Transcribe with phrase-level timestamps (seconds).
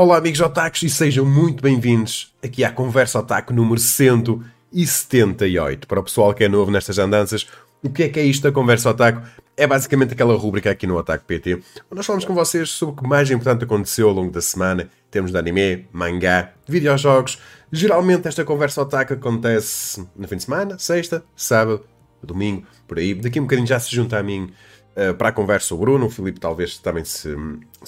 [0.00, 5.86] Olá amigos otakus e sejam muito bem-vindos aqui à Conversa Otaku número 178.
[5.86, 7.46] Para o pessoal que é novo nestas andanças,
[7.82, 9.20] o que é que é isto da Conversa Otaku?
[9.54, 12.96] É basicamente aquela rúbrica aqui no Otaku PT, onde nós falamos com vocês sobre o
[12.96, 17.38] que mais importante aconteceu ao longo da semana, em termos de anime, mangá, videojogos.
[17.70, 21.84] Geralmente esta Conversa Otaku acontece no fim de semana, sexta, sábado,
[22.22, 23.12] domingo, por aí.
[23.12, 24.50] Daqui um bocadinho já se junta a mim
[24.96, 27.36] uh, para a conversa o Bruno, o Filipe talvez também se,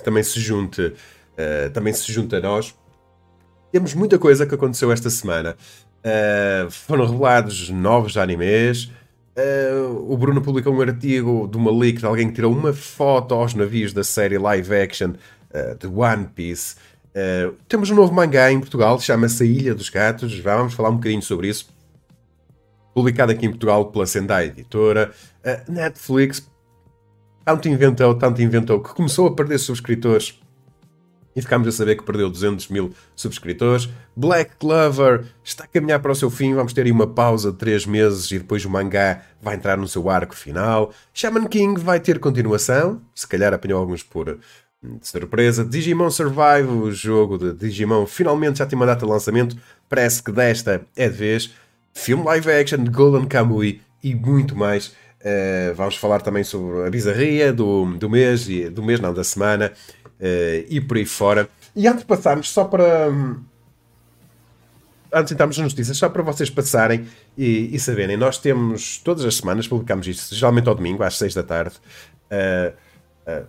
[0.05, 0.93] também se junte
[1.33, 2.75] uh, também se junta a nós.
[3.71, 5.57] Temos muita coisa que aconteceu esta semana.
[6.05, 8.91] Uh, foram revelados novos animes.
[9.37, 13.35] Uh, o Bruno publicou um artigo de uma leak de alguém que tirou uma foto
[13.35, 15.13] aos navios da série live action
[15.79, 16.77] de One Piece.
[17.69, 20.39] temos um novo mangá em Portugal, chama-se A Ilha dos Gatos.
[20.39, 21.69] Vamos falar um bocadinho sobre isso.
[22.95, 25.13] Publicado aqui em Portugal pela Sendai Editora.
[25.69, 26.51] Netflix,
[27.45, 30.42] tanto inventou, tanto inventou, que começou a perder subscritores
[31.35, 33.89] e ficámos a saber que perdeu 200 mil subscritores.
[34.15, 37.59] Black Clover está a caminhar para o seu fim, vamos ter aí uma pausa de
[37.59, 40.93] 3 meses e depois o mangá vai entrar no seu arco final.
[41.13, 44.39] Shaman King vai ter continuação, se calhar apanhou alguns por
[44.83, 45.65] hum, surpresa.
[45.65, 49.57] Digimon Survive, o jogo de Digimon, finalmente já tem uma data de lançamento,
[49.89, 51.51] parece que desta é de vez.
[51.95, 54.95] Filme live action de Golden Kamuy e muito mais.
[55.21, 59.73] Uh, vamos falar também sobre a bizarria do, do mês, do mês não, da semana
[60.23, 61.49] uh, e por aí fora.
[61.75, 63.09] E antes de passarmos, só para.
[65.15, 67.07] Antes de entrarmos nas notícias, só para vocês passarem
[67.37, 71.35] e, e, saberem, nós temos todas as semanas, publicamos isto, geralmente ao domingo, às 6
[71.35, 71.75] da tarde.
[72.31, 72.73] Uh,
[73.31, 73.47] uh,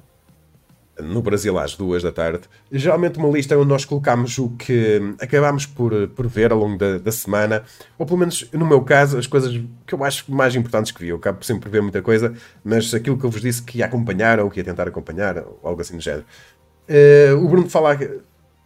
[1.02, 5.66] no Brasil às duas da tarde, geralmente uma lista onde nós colocamos o que acabamos
[5.66, 7.64] por, por ver ao longo da, da, semana,
[7.98, 11.08] ou pelo menos no meu caso, as coisas que eu acho mais importantes que vi.
[11.10, 13.86] Eu acabo sempre por ver muita coisa, mas aquilo que eu vos disse que ia
[13.86, 16.26] acompanhar ou que ia tentar acompanhar, ou algo assim do género.
[16.90, 17.98] Uh, o Bruno fala,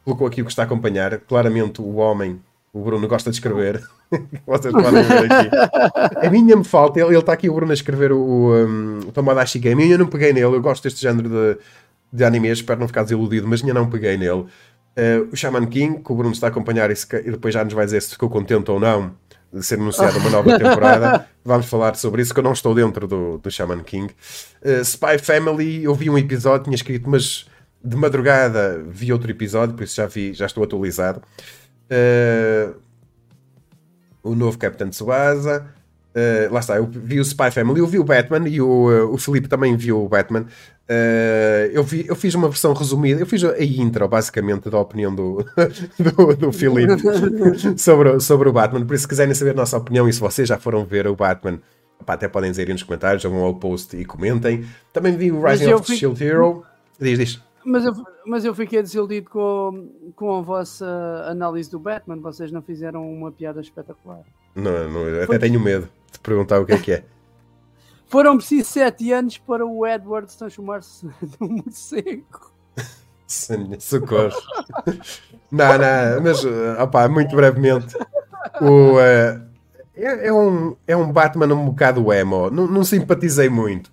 [0.04, 1.20] colocou aqui o que está a acompanhar.
[1.20, 2.40] Claramente, o homem,
[2.74, 3.84] o Bruno, gosta de escrever.
[4.48, 5.50] Vocês podem ver aqui.
[6.26, 9.12] A minha me falta, ele, ele está aqui, o Bruno, a escrever o, um, o
[9.12, 9.90] Tomodachi Game.
[9.90, 11.58] Eu não peguei nele, eu gosto deste género de,
[12.12, 14.46] de anime, espero não ficar desiludido, mas ainda não peguei nele.
[14.98, 17.64] Uh, o Shaman King, que o Bruno está a acompanhar e, se, e, depois já
[17.64, 19.12] nos vai dizer se ficou contente ou não
[19.54, 21.28] de ser anunciada uma nova temporada.
[21.44, 24.14] Vamos falar sobre isso, que eu não estou dentro do, do Shaman King.
[24.62, 27.46] Uh, Spy Family, eu vi um episódio, tinha escrito, mas
[27.88, 31.22] de madrugada vi outro episódio, por isso já vi, já estou atualizado.
[31.90, 32.76] Uh,
[34.24, 35.66] o novo Capitão Tsubasa.
[36.18, 39.14] Uh, lá está, eu vi o Spy Family, eu vi o Batman e o, uh,
[39.14, 40.48] o Felipe também viu o Batman.
[40.90, 45.14] Uh, eu, vi, eu fiz uma versão resumida, eu fiz a intro basicamente da opinião
[45.14, 45.46] do,
[46.00, 46.94] do, do Felipe
[47.78, 48.84] sobre, sobre o Batman.
[48.84, 51.16] Por isso, se quiserem saber a nossa opinião e se vocês já foram ver o
[51.16, 51.60] Batman,
[52.08, 54.66] até podem dizer aí nos comentários, vão ao post e comentem.
[54.92, 56.64] Também vi o Rising of the Shield Hero.
[57.00, 57.47] Diz, diz.
[57.68, 57.94] Mas eu,
[58.26, 60.86] mas eu fiquei desiludido com, com a vossa
[61.28, 62.16] análise do Batman.
[62.22, 64.22] Vocês não fizeram uma piada espetacular.
[64.56, 67.04] Não, não até tenho medo de perguntar o que é que é.
[68.08, 71.06] Foram precisos sete anos para o Edward transformar-se
[71.42, 72.54] num morcego.
[73.28, 74.32] Socorro.
[75.52, 76.46] não, não, mas
[76.80, 77.98] opa, muito brevemente.
[78.62, 79.46] O, uh,
[79.94, 82.50] é, é, um, é um Batman um bocado emo.
[82.50, 83.88] Não, não simpatizei muito.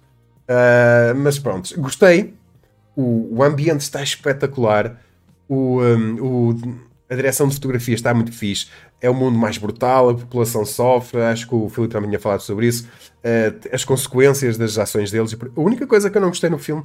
[0.44, 2.34] Uh, mas pronto, gostei
[2.96, 5.00] o, o ambiente está espetacular,
[5.48, 6.78] o, um, o,
[7.08, 8.68] a direção de fotografia está muito fixe.
[9.00, 11.20] É um mundo mais brutal, a população sofre.
[11.20, 12.88] Acho que o Filipe também tinha falado sobre isso.
[13.18, 15.34] Uh, as consequências das ações deles.
[15.34, 16.84] A única coisa que eu não gostei no filme,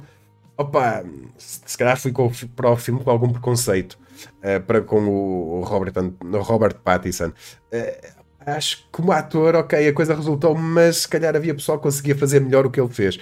[0.56, 1.02] opa,
[1.38, 3.98] se calhar fui com, para o filme com algum preconceito
[4.42, 7.28] uh, para com o, Robert, o Robert Pattinson.
[7.28, 11.84] Uh, acho que como ator, ok, a coisa resultou, mas se calhar havia pessoal que
[11.84, 13.18] conseguia fazer melhor o que ele fez.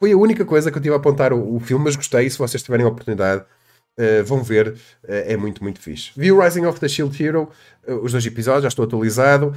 [0.00, 2.28] Foi a única coisa que eu tive a apontar o, o filme, mas gostei.
[2.30, 4.72] Se vocês tiverem a oportunidade, uh, vão ver.
[5.04, 6.10] Uh, é muito, muito fixe.
[6.16, 7.50] Vi o Rising of the Shield Hero,
[7.86, 9.54] uh, os dois episódios, já estou atualizado.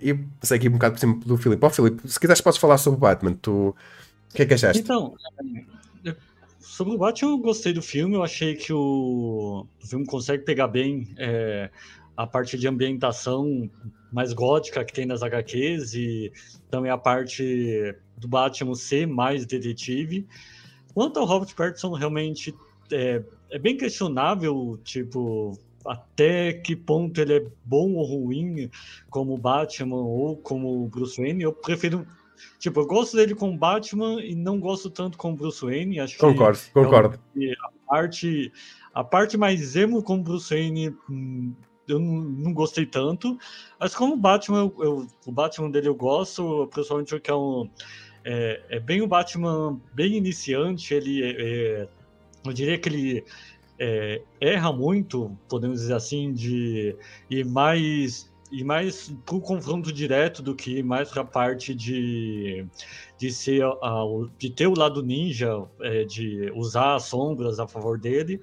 [0.00, 1.64] e passei aqui um bocado por cima do Filipe.
[1.64, 3.34] Ó, oh, Filipe, se quiseres, podes falar sobre o Batman.
[3.34, 3.50] Tu...
[3.50, 3.74] O
[4.32, 4.80] que é que achaste?
[4.80, 5.16] Então,
[6.60, 8.14] sobre o Batman, eu gostei do filme.
[8.14, 11.68] Eu achei que o, o filme consegue pegar bem é,
[12.16, 13.68] a parte de ambientação
[14.14, 16.32] mais gótica que tem nas HQs e
[16.70, 20.24] também a parte do Batman ser mais detetive.
[20.94, 22.54] Quanto ao Robert Pattinson, realmente
[22.92, 23.20] é,
[23.50, 28.70] é bem questionável, tipo, até que ponto ele é bom ou ruim
[29.10, 31.42] como Batman ou como Bruce Wayne.
[31.42, 32.06] Eu prefiro.
[32.60, 35.98] Tipo, eu gosto dele como Batman e não gosto tanto como Bruce Wayne.
[35.98, 37.18] Acho concordo, que concordo.
[37.64, 38.52] A parte,
[38.94, 41.52] a parte mais emo como Bruce Wayne hum,
[41.88, 43.38] eu não, não, gostei tanto.
[43.78, 47.68] Mas como Batman, eu, eu, o Batman dele eu gosto, principalmente porque é um
[48.24, 51.30] é, é bem o Batman bem iniciante, ele é,
[51.82, 51.88] é,
[52.44, 53.24] eu diria que ele
[53.78, 56.96] é, erra muito, podemos dizer assim, de
[57.28, 62.64] ir mais e mais para o confronto direto do que mais para a parte de,
[63.18, 63.64] de ser
[64.38, 68.40] de ter o lado ninja, é, de usar as sombras a favor dele.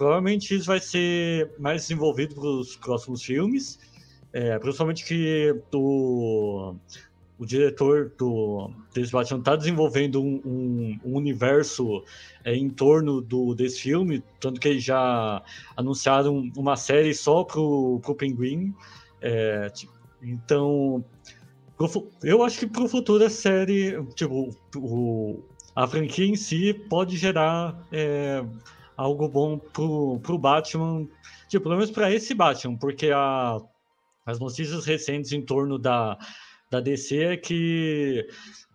[0.00, 3.78] Provavelmente isso vai ser mais desenvolvido para os próximos filmes,
[4.32, 6.74] é, principalmente que o,
[7.38, 12.02] o diretor do desse Batman está desenvolvendo um, um, um universo
[12.42, 15.42] é, em torno do, desse filme, tanto que eles já
[15.76, 18.74] anunciaram uma série só pro, pro Pinguim.
[19.20, 19.92] É, tipo,
[20.22, 21.04] então,
[22.22, 25.42] eu acho que pro futuro a série, tipo, o,
[25.76, 28.42] a franquia em si pode gerar é,
[29.00, 31.08] algo bom pro, pro Batman,
[31.48, 33.58] tipo, pelo menos para esse Batman, porque a,
[34.26, 36.18] as notícias recentes em torno da
[36.70, 38.24] da DC é que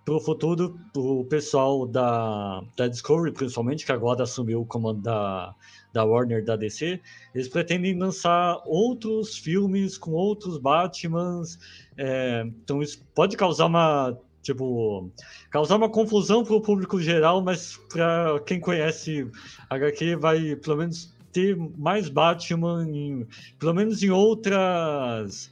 [0.03, 5.55] para o futuro, o pessoal da, da Discovery, principalmente, que agora assumiu o comando da,
[5.91, 7.01] da Warner da DC,
[7.33, 11.57] eles pretendem lançar outros filmes com outros Batmans.
[11.97, 15.09] É, então isso pode causar uma tipo
[15.49, 19.27] causar uma confusão para o público geral, mas para quem conhece
[19.69, 23.27] HQ vai pelo menos ter mais Batman, em,
[23.59, 25.51] pelo menos em outras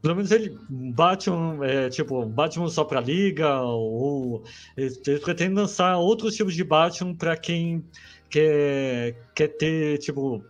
[0.00, 4.44] pelo menos ele Batman, é, tipo, Batman só pra liga, ou
[4.76, 7.84] eles, eles pretendem lançar outros tipos de Batman para quem
[8.30, 10.44] quer, quer ter, tipo,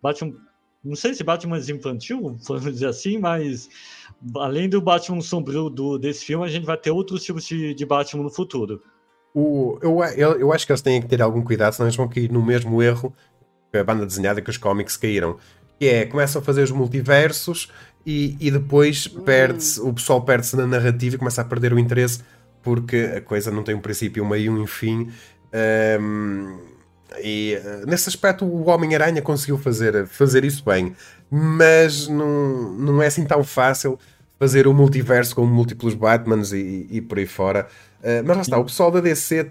[0.00, 0.32] Batman.
[0.82, 3.68] Não sei se Batman é infantil, vamos dizer assim, mas
[4.36, 7.86] além do Batman sombrio do, desse filme, a gente vai ter outros tipos de, de
[7.86, 8.82] Batman no futuro.
[9.34, 12.08] O, eu, eu, eu acho que eles têm que ter algum cuidado, senão eles vão
[12.08, 13.14] cair no mesmo erro
[13.70, 15.36] que a banda desenhada que os cómics caíram.
[15.78, 17.70] Que é, começam a fazer os multiversos
[18.04, 22.22] e, e depois perde-se, o pessoal perde-se na narrativa e começa a perder o interesse
[22.62, 25.10] porque a coisa não tem um princípio, um meio e um fim.
[26.00, 26.58] Um,
[27.22, 30.94] e uh, nesse aspecto o Homem-Aranha conseguiu fazer, fazer isso bem,
[31.30, 33.98] mas não, não é assim tão fácil
[34.38, 37.66] fazer o multiverso com múltiplos Batmans e, e por aí fora.
[38.00, 39.50] Uh, mas lá está, o pessoal da DC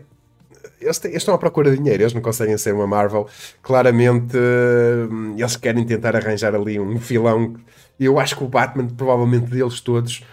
[0.82, 3.28] eles, eles, estão à procura de dinheiro, eles não conseguem ser uma Marvel.
[3.62, 7.56] Claramente, uh, eles querem tentar arranjar ali um filão
[8.00, 10.24] eu acho que o Batman, provavelmente deles todos,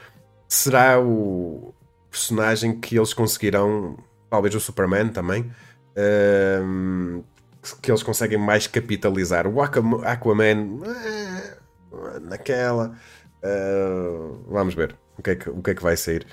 [0.48, 1.74] será o
[2.10, 3.98] personagem que eles conseguirão,
[4.30, 5.50] talvez o Superman também,
[5.96, 7.24] uh,
[7.82, 9.46] que eles conseguem mais capitalizar.
[9.46, 12.96] O Aquaman, uh, naquela.
[13.42, 16.26] Uh, vamos ver o que, é que, o que é que vai sair.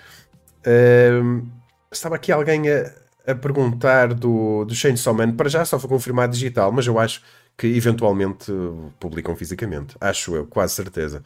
[0.65, 1.43] Ehm,
[1.91, 2.91] estava aqui alguém a,
[3.31, 5.33] a perguntar do, do Chainsaw Man.
[5.33, 7.21] Para já só foi confirmado digital, mas eu acho
[7.57, 8.51] que eventualmente
[8.99, 9.95] publicam fisicamente.
[9.99, 11.23] Acho eu, quase certeza.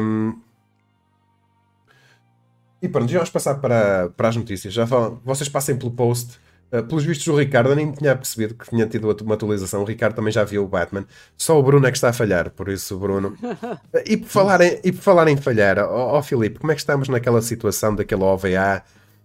[0.00, 0.40] Um...
[2.82, 4.72] E pronto, já vamos passar para, para as notícias.
[4.72, 6.38] Já falam, vocês passem pelo post.
[6.72, 9.82] Uh, pelos vistos, o Ricardo eu nem tinha percebido que tinha tido uma atualização.
[9.82, 11.04] O Ricardo também já viu o Batman.
[11.36, 13.36] Só o Bruno é que está a falhar, por isso, Bruno.
[13.42, 16.70] Uh, e, por falar em, e por falar em falhar, ó oh, oh, Filipe, como
[16.70, 18.84] é que estamos naquela situação daquele OVA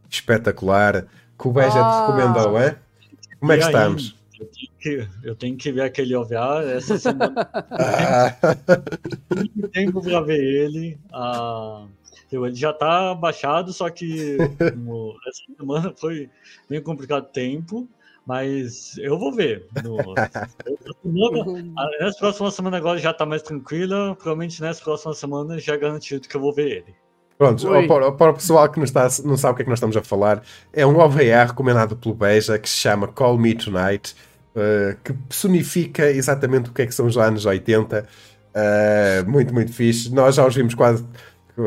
[0.10, 1.06] espetacular
[1.38, 1.92] que o Beja ah.
[1.92, 2.78] te recomendou, é?
[3.40, 4.16] Como é que estamos?
[4.40, 7.48] Eu tenho que, eu tenho que ver aquele OVA essa semana.
[9.72, 10.98] Tem tempo para ver ele.
[11.14, 11.86] Ah,
[12.32, 14.38] ele já está baixado, só que
[15.28, 16.30] essa semana foi
[16.70, 17.88] bem complicado tempo.
[18.26, 19.68] Mas eu vou ver.
[19.84, 19.98] No,
[22.02, 24.16] nessa próxima semana agora já está mais tranquila.
[24.16, 26.96] Provavelmente nessa próxima semana já é garantido que eu vou ver ele.
[27.38, 29.78] Pronto, para, para, o pessoal que não, está, não sabe o que é que nós
[29.78, 30.42] estamos a falar,
[30.72, 34.16] é um OVA recomendado pelo Beja que se chama Call Me Tonight,
[34.56, 38.00] uh, que personifica exatamente o que é que são os anos 80.
[38.00, 38.06] Uh,
[38.58, 40.14] eh, muito, muito fixe.
[40.14, 41.06] Nós já os vimos quase,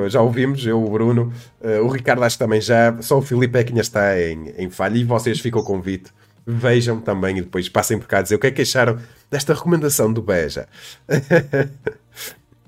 [0.08, 3.58] já ouvimos, eu, o Bruno, uh, o Ricardo acho que também já, só o Filipe
[3.58, 6.12] é que ainda está em, em falha e vocês ficam o convite.
[6.46, 8.98] Vejam também e depois passem por cá dizer o que é que acharam
[9.30, 10.66] desta recomendação do Beja.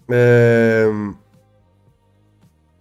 [0.08, 1.16] uh,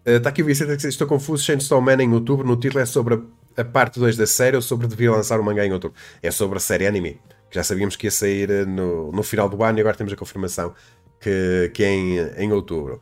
[0.05, 1.43] Está eh, aqui o Vicente estou confuso.
[1.43, 2.47] Chainsaw Man em outubro.
[2.47, 5.43] No título é sobre a, a parte 2 da série ou sobre devia lançar o
[5.43, 5.97] mangá em outubro?
[6.21, 7.19] É sobre a série anime.
[7.49, 10.13] Que já sabíamos que ia sair eh, no, no final do ano e agora temos
[10.13, 10.73] a confirmação
[11.19, 13.01] que, que é em, em outubro.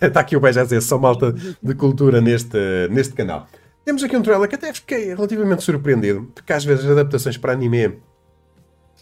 [0.00, 3.46] Está aqui o dizer só malta de cultura neste, neste canal.
[3.84, 7.52] Temos aqui um trailer que até fiquei relativamente surpreendido, porque às vezes as adaptações para
[7.52, 7.98] anime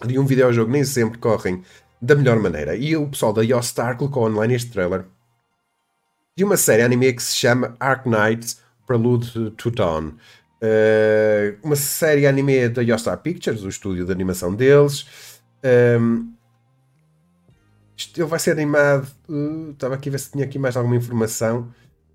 [0.04, 1.62] de um videojogo nem sempre correm
[2.00, 2.74] da melhor maneira.
[2.74, 5.04] E o pessoal da Yostar colocou online este trailer
[6.36, 10.14] de uma série anime que se chama Ark Knights Prelude to Dawn.
[10.62, 15.06] Uh, uma série anime da Yostar Pictures, o estúdio de animação deles.
[16.00, 16.32] Um,
[18.16, 19.08] ele vai ser animado.
[19.28, 21.68] Uh, estava aqui a ver se tinha aqui mais alguma informação,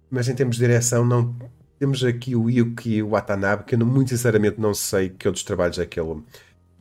[0.10, 1.36] mas em termos de direção, não
[1.79, 5.86] temos aqui o Yuki Watanabe, que eu muito sinceramente não sei que outros trabalhos é
[5.86, 6.24] que ele,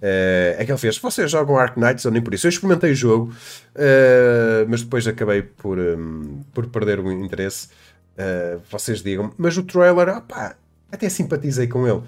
[0.00, 2.46] é que ele fez: vocês jogam Ark Knights ou nem por isso?
[2.46, 3.32] Eu experimentei o jogo,
[3.74, 7.68] uh, mas depois acabei por, um, por perder o interesse.
[8.16, 10.56] Uh, vocês digam, mas o trailer, opá,
[10.90, 12.02] até simpatizei com ele.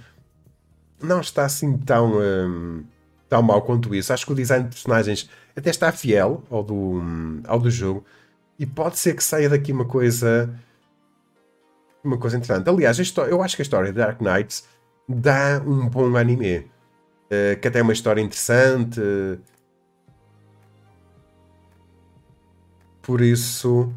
[1.02, 2.18] Não está assim tão,
[3.28, 4.12] tão mal quanto isso.
[4.12, 7.02] Acho que o design de personagens até está fiel ao do,
[7.46, 8.04] ao do jogo
[8.58, 10.50] e pode ser que saia daqui uma coisa
[12.02, 12.68] uma coisa interessante.
[12.68, 14.64] Aliás, eu acho que a história de Dark Knights
[15.08, 16.70] dá um bom anime.
[17.30, 19.00] Uh, que até é uma história interessante.
[23.02, 23.92] Por isso.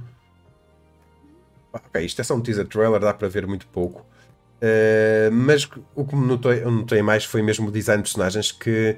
[1.71, 4.05] Ok, isto é só um teaser trailer, dá para ver muito pouco.
[4.61, 8.97] Uh, mas o que me notei, notei mais foi mesmo o design de personagens que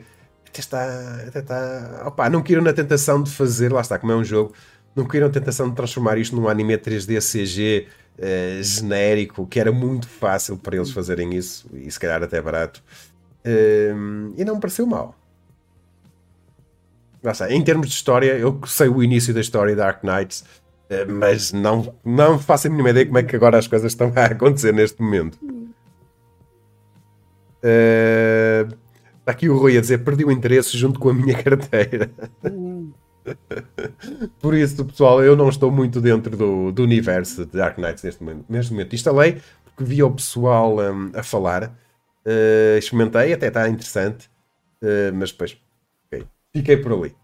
[0.53, 1.25] até está.
[1.27, 4.53] Até está opa, não queiram na tentação de fazer, lá está, como é um jogo,
[4.95, 7.87] não queiram na tentação de transformar isto num anime 3D CG
[8.19, 12.83] uh, genérico, que era muito fácil para eles fazerem isso, e se calhar até barato.
[13.43, 15.15] Uh, e não me pareceu mal.
[17.23, 21.11] Está, em termos de história, eu sei o início da história da Dark Knights, uh,
[21.11, 24.25] mas não, não faço a mínima ideia como é que agora as coisas estão a
[24.25, 25.39] acontecer neste momento.
[27.63, 28.82] Uh,
[29.23, 32.11] está aqui o Rui a dizer: perdi o interesse junto com a minha carteira.
[32.43, 32.91] Hum.
[34.39, 38.21] Por isso, pessoal, eu não estou muito dentro do, do universo de Dark Knights neste
[38.21, 38.45] momento.
[38.49, 38.93] Neste momento.
[38.93, 39.41] Instalei
[39.75, 44.29] porque vi o pessoal um, a falar, uh, experimentei, até está interessante,
[44.81, 45.57] uh, mas depois
[46.07, 47.15] okay, fiquei por ali.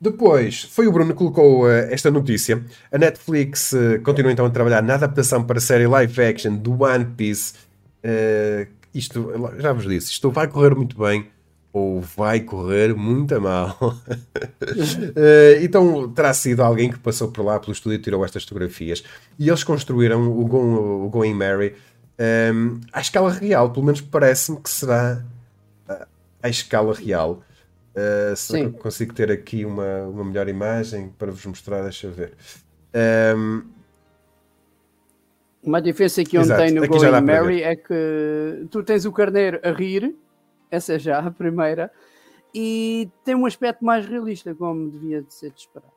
[0.00, 2.62] Depois, foi o Bruno que colocou uh, esta notícia.
[2.92, 3.72] A Netflix
[4.04, 7.54] continua então a trabalhar na adaptação para a série live action do One Piece.
[8.94, 11.28] Isto, já vos disse, isto vai correr muito bem
[11.74, 13.76] ou vai correr muito a mal.
[13.82, 13.96] uh,
[15.60, 19.02] então terá sido alguém que passou por lá pelo estúdio e tirou estas fotografias.
[19.36, 20.58] E eles construíram o, Go,
[21.06, 21.74] o Going Mary
[22.16, 23.70] um, ehm, à escala real.
[23.70, 25.24] Pelo menos parece-me que será
[25.88, 26.06] uh,
[26.40, 27.42] à escala real.
[27.92, 28.70] Uh, Sim.
[28.70, 32.34] consigo ter aqui uma, uma melhor imagem para vos mostrar, deixa eu ver.
[32.94, 33.73] Um, ehm,
[35.64, 39.70] uma diferença que eu tenho no Going Mary é que tu tens o carneiro a
[39.70, 40.14] rir
[40.74, 41.90] essa é já a primeira.
[42.54, 45.90] E tem um aspecto mais realista, como devia de ser de esperar.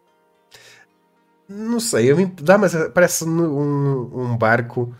[1.47, 4.93] Não sei, dá, mas parece um, um barco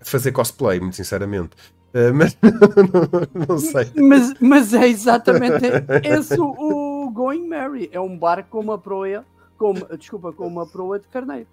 [0.00, 1.56] fazer cosplay, muito sinceramente.
[1.92, 3.90] Uh, mas não, não, sei.
[3.96, 5.66] Mas, mas é exatamente
[6.04, 7.88] esse o, o Going Mary.
[7.92, 9.24] É um barco com uma proa,
[9.58, 11.48] com, desculpa, com uma proa de carneiro.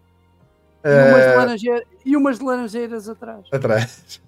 [0.88, 1.38] E umas, uh...
[1.38, 3.46] laranjeiras, e umas laranjeiras atrás.
[3.52, 4.22] Atrás.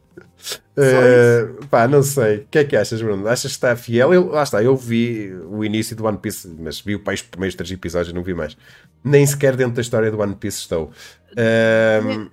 [0.77, 2.37] Uh, pá, não sei.
[2.37, 3.27] O que é que achas, Bruno?
[3.27, 4.13] Achas que está fiel?
[4.13, 7.71] Eu, lá está, eu vi o início do One Piece, mas vi os primeiros três
[7.71, 8.57] episódios e não vi mais.
[9.03, 10.91] Nem sequer dentro da história do One Piece estou.
[11.31, 12.29] Uh...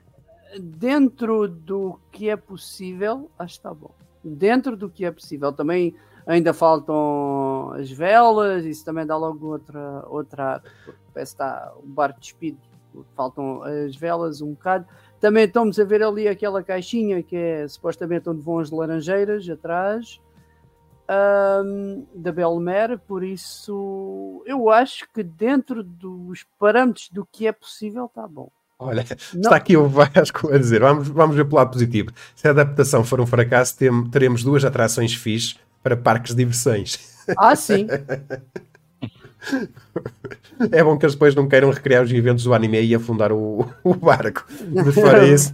[0.59, 3.95] Dentro do que é possível, acho que está bom.
[4.25, 5.52] Dentro do que é possível.
[5.52, 5.95] Também
[6.26, 10.04] ainda faltam as velas, isso também dá logo outra.
[10.09, 10.62] outra
[11.12, 12.59] parece que está o barco despido.
[13.15, 14.87] Faltam as velas um bocado
[15.21, 20.21] também estamos a ver ali aquela caixinha que é supostamente onde vão as laranjeiras atrás
[21.09, 28.07] um, da Belmer, por isso eu acho que dentro dos parâmetros do que é possível
[28.07, 28.50] está bom.
[28.79, 29.41] Olha, Não.
[29.41, 32.11] está aqui o Vasco a dizer, vamos, vamos ver pelo lado positivo.
[32.35, 33.76] Se a adaptação for um fracasso,
[34.11, 37.17] teremos duas atrações fixes para parques de diversões.
[37.38, 37.87] Ah, sim.
[40.73, 43.67] É bom que eles depois não queiram recriar os eventos do anime e afundar o,
[43.85, 44.47] o barco.
[44.73, 45.53] Mas fora isso,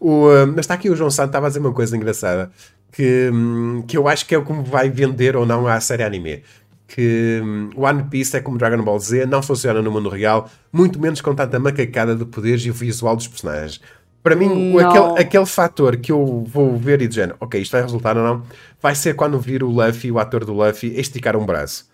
[0.00, 2.50] o, uh, mas está aqui o João Santos, estava a dizer uma coisa engraçada
[2.90, 5.80] que, hum, que eu acho que é o que me vai vender ou não a
[5.80, 6.42] série anime.
[6.86, 10.98] Que um, One Piece é como Dragon Ball Z, não funciona no mundo real, muito
[10.98, 13.80] menos com tanta macacada de poderes e o visual dos personagens.
[14.22, 18.16] Para mim, aquele, aquele fator que eu vou ver e dizer, ok, isto vai resultar
[18.16, 18.42] ou não,
[18.80, 21.86] vai ser quando vir o Luffy, o ator do Luffy, esticar um braço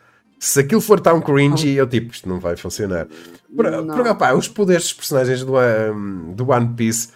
[0.44, 3.08] se aquilo for tão cringy, eu tipo, isto não vai funcionar.
[3.56, 7.08] Porque, opá, os poderes dos personagens do, um, do One Piece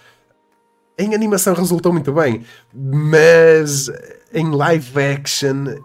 [0.96, 2.42] em animação resultou muito bem,
[2.72, 3.90] mas
[4.32, 5.76] em live action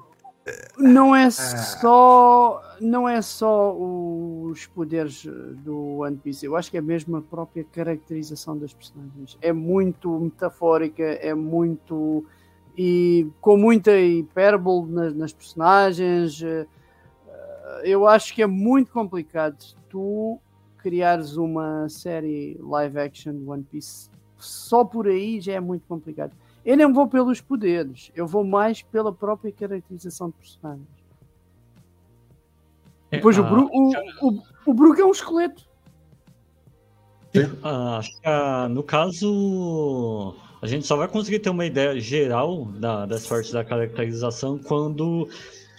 [0.78, 1.32] não é ah.
[1.32, 5.26] só não é só os poderes
[5.64, 9.38] do One Piece, eu acho que é mesmo a própria caracterização das personagens.
[9.42, 12.26] É muito metafórica, é muito
[12.78, 16.42] e com muita hipérbole nas, nas personagens
[17.84, 19.58] eu acho que é muito complicado
[19.90, 20.40] tu
[20.78, 24.10] criares uma série live action de One Piece.
[24.38, 26.36] Só por aí já é muito complicado.
[26.66, 30.88] Eu não vou pelos poderes, eu vou mais pela própria caracterização de personagens.
[33.12, 35.64] É, Depois o, Bru o, o, o Brook é um esqueleto.
[37.64, 43.52] Ah, no caso, A gente só vai conseguir ter uma ideia geral da, das partes
[43.52, 45.28] da caracterização quando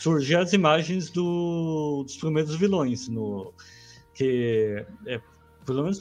[0.05, 3.09] surgir as imagens do, dos primeiros vilões.
[3.09, 3.55] No,
[4.13, 5.19] que é,
[5.65, 5.99] pelo menos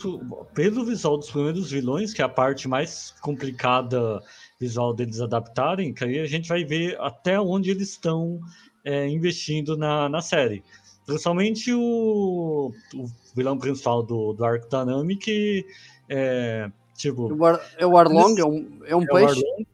[0.54, 4.22] pelo visual dos primeiros vilões, que é a parte mais complicada
[4.60, 8.42] visual deles adaptarem, que aí a gente vai ver até onde eles estão
[8.84, 10.64] é, investindo na, na série.
[11.06, 13.06] Principalmente o, o
[13.36, 15.66] vilão principal do, do Arc Dynamic,
[16.10, 17.30] é, tipo...
[17.78, 18.38] É o Arlong?
[18.38, 19.46] É um, é um é peixe?
[19.46, 19.66] Arlong,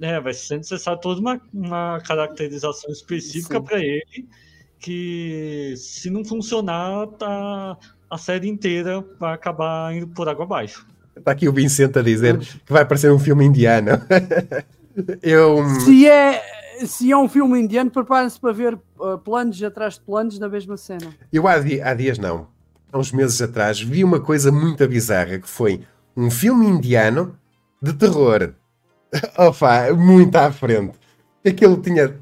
[0.00, 4.28] é, vai ser necessário toda uma, uma caracterização específica para ele,
[4.78, 7.76] que se não funcionar, tá,
[8.10, 10.86] a série inteira vai acabar indo por água abaixo.
[11.16, 13.90] Está aqui o Vicente a dizer que vai parecer um filme indiano.
[15.22, 15.64] Eu...
[15.80, 16.42] Se é,
[16.86, 20.76] se é um filme indiano, preparem-se para ver uh, planos atrás de planos na mesma
[20.76, 21.14] cena.
[21.32, 22.48] Eu há, há dias não,
[22.92, 25.82] há uns meses atrás, vi uma coisa muito bizarra que foi
[26.16, 27.36] um filme indiano
[27.80, 28.54] de terror.
[29.36, 30.98] Opa, muito à frente.
[31.46, 32.14] Aquilo tinha.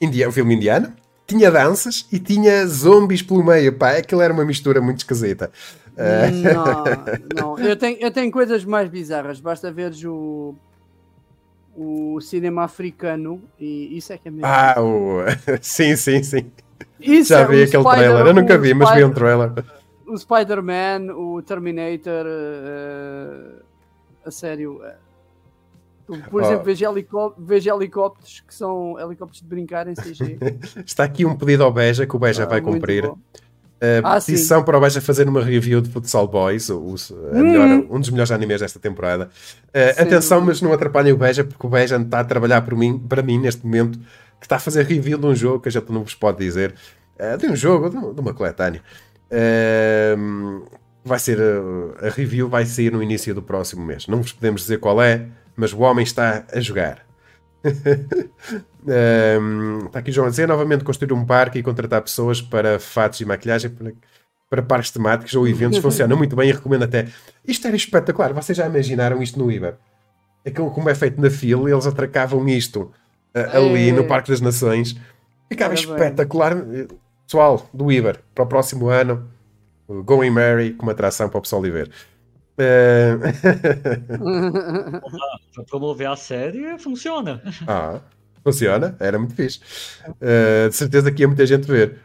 [0.00, 0.92] India, um filme indiano,
[1.26, 3.72] tinha danças e tinha zombies pelo meio.
[3.72, 5.50] Pá, aquilo era uma mistura muito esquisita.
[6.42, 6.84] Não,
[7.36, 7.58] não.
[7.58, 9.40] Eu tenho, eu tenho coisas mais bizarras.
[9.40, 10.54] Basta ver o,
[11.76, 14.46] o cinema africano e isso é que é mesmo.
[14.46, 15.20] Ah, o...
[15.60, 16.50] sim, sim, sim.
[16.98, 18.26] Isso Já é vi aquele Spider, trailer.
[18.26, 19.52] Eu nunca vi, mas vi um trailer.
[20.06, 23.62] O Spider-Man, o Terminator, uh,
[24.24, 24.80] a sério.
[24.82, 25.09] Uh,
[26.18, 26.64] por exemplo, oh.
[26.64, 30.38] vejo, helicó vejo, helicópteros que são helicópteros de brincar em CG.
[30.84, 33.06] Está aqui um pedido ao Beja que o Beja ah, vai cumprir.
[33.06, 33.18] Bom.
[33.80, 34.64] Uh, ah, petição sim.
[34.66, 36.96] para o Beja fazer uma review de Futsal Boys, o, hum.
[37.32, 39.30] melhor, um dos melhores animes desta temporada.
[39.68, 42.98] Uh, atenção, mas não atrapalhem o Beja, porque o Beja está a trabalhar por mim,
[42.98, 43.98] para mim neste momento,
[44.38, 46.74] que está a fazer review de um jogo que a gente não vos pode dizer,
[47.18, 48.82] uh, de um jogo, de, de uma coletânea.
[51.02, 51.38] vai ser
[52.02, 54.06] a review vai sair no início do próximo mês.
[54.06, 55.26] Não vos podemos dizer qual é,
[55.60, 57.04] mas o homem está a jogar
[59.40, 63.20] um, está aqui João a dizer novamente construir um parque e contratar pessoas para fatos
[63.20, 63.92] e maquilhagem para,
[64.48, 67.08] para parques temáticos ou eventos funciona muito bem e recomendo até.
[67.46, 68.32] Isto era espetacular.
[68.32, 69.78] Vocês já imaginaram isto no IBA?
[70.46, 72.90] Aquilo como é feito na fila, eles atracavam isto
[73.34, 73.92] uh, ali é.
[73.92, 74.96] no Parque das Nações.
[75.48, 76.56] Ficava espetacular.
[77.26, 79.28] Pessoal do Iber, para o próximo ano,
[79.88, 81.90] Going Mary como atração para o pessoal de ver.
[82.62, 83.16] É...
[85.54, 87.40] para promover a série, funciona.
[87.66, 88.00] Ah,
[88.44, 88.94] funciona?
[89.00, 89.60] Era muito fixe.
[90.06, 91.98] Uh, de certeza que ia muita gente ver.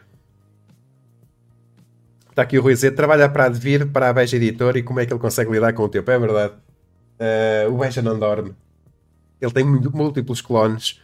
[2.30, 5.06] Está aqui o Rui Z, trabalha para Advir, para a Beja Editor e como é
[5.06, 6.10] que ele consegue lidar com o tempo.
[6.10, 6.54] É verdade.
[7.20, 8.54] Uh, o Beja não dorme.
[9.38, 11.02] Ele tem múltiplos clones.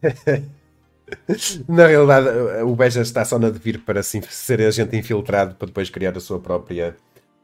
[1.68, 2.28] na realidade,
[2.62, 6.20] o Beja está só na Advir para assim, ser agente infiltrado para depois criar a
[6.20, 6.96] sua própria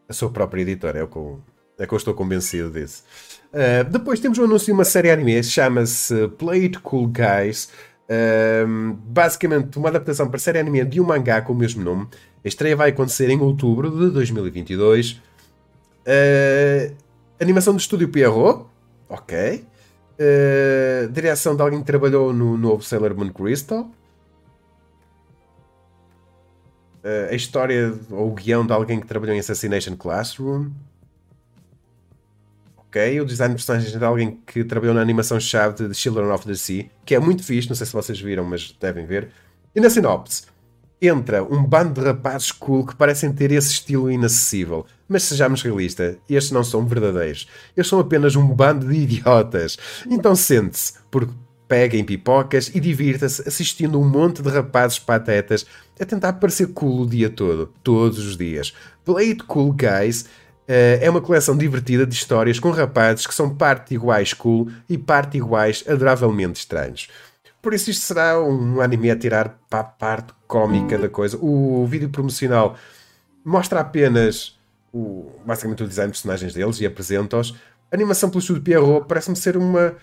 [0.09, 1.41] a sua própria editora, é o que eu,
[1.79, 3.03] é eu estou convencido disso.
[3.53, 7.71] Uh, depois temos um anúncio de uma série anime, chama-se Play It Cool Guys.
[8.07, 12.07] Uh, basicamente, uma adaptação para série anime de um mangá com o mesmo nome.
[12.45, 15.13] A estreia vai acontecer em outubro de 2022.
[15.13, 15.21] Uh,
[16.07, 16.93] ah,
[17.41, 18.67] animação do estúdio Pierrot,
[19.09, 19.65] ok.
[20.19, 23.91] Uh, direção de alguém que trabalhou no novo Sailor Moon Crystal.
[27.31, 30.71] A história ou o guião de alguém que trabalhou em Assassination Classroom.
[32.77, 36.55] Ok, o design de personagens de alguém que trabalhou na animação-chave de Children of the
[36.55, 39.29] Sea, que é muito fixe, não sei se vocês viram, mas devem ver.
[39.75, 40.45] E na sinopse,
[41.01, 44.87] entra um bando de rapazes cool que parecem ter esse estilo inacessível.
[45.09, 47.47] Mas sejamos realistas, estes não são verdadeiros.
[47.77, 49.77] Eles são apenas um bando de idiotas.
[50.09, 51.33] Então sente-se, porque
[51.69, 55.67] pega em pipocas e divirta-se assistindo um monte de rapazes patetas
[55.99, 58.73] a tentar parecer cool o dia todo, todos os dias.
[59.05, 63.55] Play It Cool Guys uh, é uma coleção divertida de histórias com rapazes que são
[63.55, 67.09] parte iguais cool e parte iguais adoravelmente estranhos.
[67.63, 71.37] Por isso isto será um anime a tirar para a parte cómica da coisa.
[71.41, 72.77] O vídeo promocional
[73.45, 74.57] mostra apenas
[74.93, 77.55] o, basicamente o design de personagens deles e apresenta-os.
[77.91, 79.97] A animação pelo estúdio Pierrot parece-me ser uma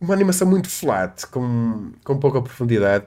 [0.00, 3.04] uma animação muito flat, com, com pouca profundidade,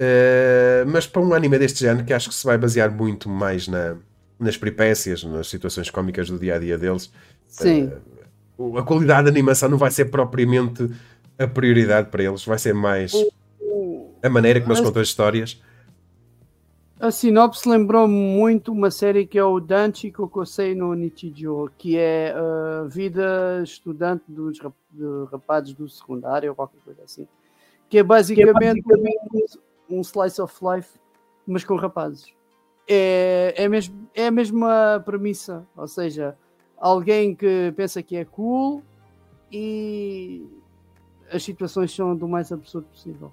[0.00, 3.68] uh, mas para um anime deste género que acho que se vai basear muito mais
[3.68, 3.96] na,
[4.38, 7.10] nas peripécias, nas situações cómicas do dia a dia deles.
[7.48, 7.90] Sim.
[8.58, 10.90] Uh, a qualidade da animação não vai ser propriamente
[11.38, 13.12] a prioridade para eles, vai ser mais
[14.22, 15.60] a maneira como eles contam as histórias
[17.04, 22.32] a sinopse lembrou muito uma série que é o Danchi Kokosei no Nichijou, que é
[22.34, 24.58] a vida estudante dos
[25.30, 27.28] rapazes do secundário ou qualquer coisa assim.
[27.90, 29.58] Que é basicamente, que é basicamente...
[29.88, 30.98] Um, slice of life,
[31.46, 32.32] mas com rapazes.
[32.88, 36.36] É, é, mesmo, é a mesma premissa, ou seja,
[36.78, 38.82] alguém que pensa que é cool
[39.50, 40.46] e
[41.32, 43.32] as situações são do mais absurdo possível.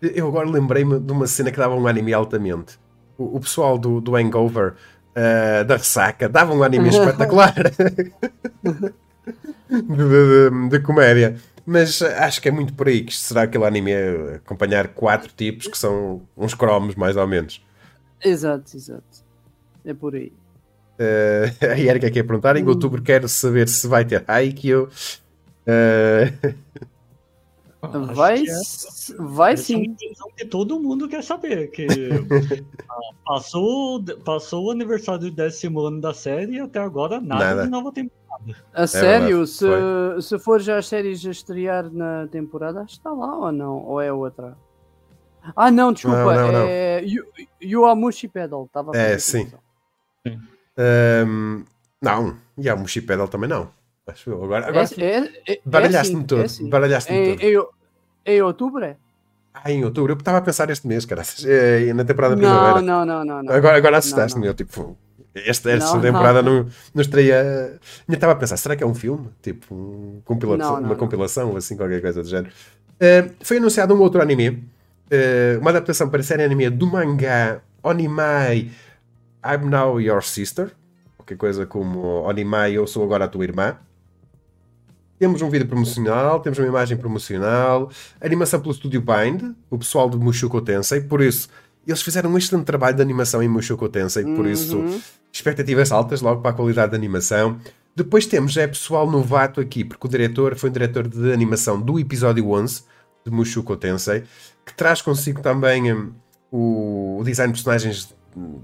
[0.00, 2.78] Eu agora lembrei-me de uma cena que dava um anime altamente.
[3.16, 4.74] O, o pessoal do, do Hangover,
[5.10, 7.54] uh, da ressaca, dava um anime espetacular
[9.70, 11.36] de, de, de, comédia.
[11.70, 13.92] Mas acho que é muito por aí que será aquele anime
[14.36, 17.62] acompanhar quatro tipos que são uns cromos, mais ou menos.
[18.24, 19.22] Exato, exato.
[19.84, 20.32] É por aí.
[20.98, 24.88] Uh, a Erika quer perguntar: em outubro quero saber se vai ter Haikyuu.
[25.66, 26.54] Uh,
[28.14, 28.60] vai, é,
[29.18, 29.96] vai sim.
[30.02, 31.70] É que todo mundo quer saber.
[31.70, 31.86] Que
[33.24, 37.62] passou, passou o aniversário do décimo ano da série e até agora nada, nada.
[37.64, 38.18] de nova temporada.
[38.72, 39.46] A é sério?
[39.46, 39.66] se,
[40.20, 43.84] se for já as séries a estrear na temporada, está lá ou não?
[43.84, 44.56] Ou é outra?
[45.56, 46.34] Ah, não, desculpa.
[46.34, 47.04] Não, não, é
[47.62, 48.64] Yuamushi Pedal.
[48.66, 49.50] Estava é, sim.
[50.26, 50.38] sim.
[51.26, 51.64] Um,
[52.00, 53.70] não, Yamushi Pedal também não.
[54.06, 54.44] Acho eu.
[54.44, 56.42] Agora, agora é, é, é, baralhaste-me é todo.
[56.42, 56.68] Assim.
[56.68, 57.68] Baralhaste-me todo.
[58.28, 58.96] Em, em outubro é?
[59.54, 60.12] Ah, em outubro.
[60.12, 61.22] Eu estava a pensar este mês, cara.
[61.94, 62.80] Na temporada primavera.
[62.82, 63.52] Não, não, não, não.
[63.52, 64.46] Agora, agora assustaste-me.
[64.46, 64.96] Eu, tipo,
[65.34, 67.78] esta, esta não, temporada não, não estreia.
[68.06, 69.28] Eu estava a pensar, será que é um filme?
[69.42, 72.52] Tipo, um compilação, uma compilação, assim, qualquer coisa do género.
[72.94, 74.48] Uh, foi anunciado um outro anime.
[75.10, 78.70] Uh, uma adaptação para a série anime do mangá Onimai
[79.44, 80.72] I'm Now Your Sister.
[81.16, 83.76] Qualquer coisa como Onimai, eu sou agora a tua irmã.
[85.18, 90.16] Temos um vídeo promocional, temos uma imagem promocional, animação pelo estúdio Bind, o pessoal de
[90.16, 91.48] Mushoku Tensei, por isso
[91.86, 94.50] eles fizeram um excelente trabalho de animação em Mushoku Tensei, por uhum.
[94.50, 95.02] isso
[95.32, 97.58] expectativas altas logo para a qualidade da animação.
[97.96, 101.98] Depois temos é pessoal novato aqui, porque o diretor foi um diretor de animação do
[101.98, 102.82] episódio 11
[103.24, 104.24] de Mushoku Tensei,
[104.64, 106.12] que traz consigo também um,
[106.50, 108.14] o, o design de personagens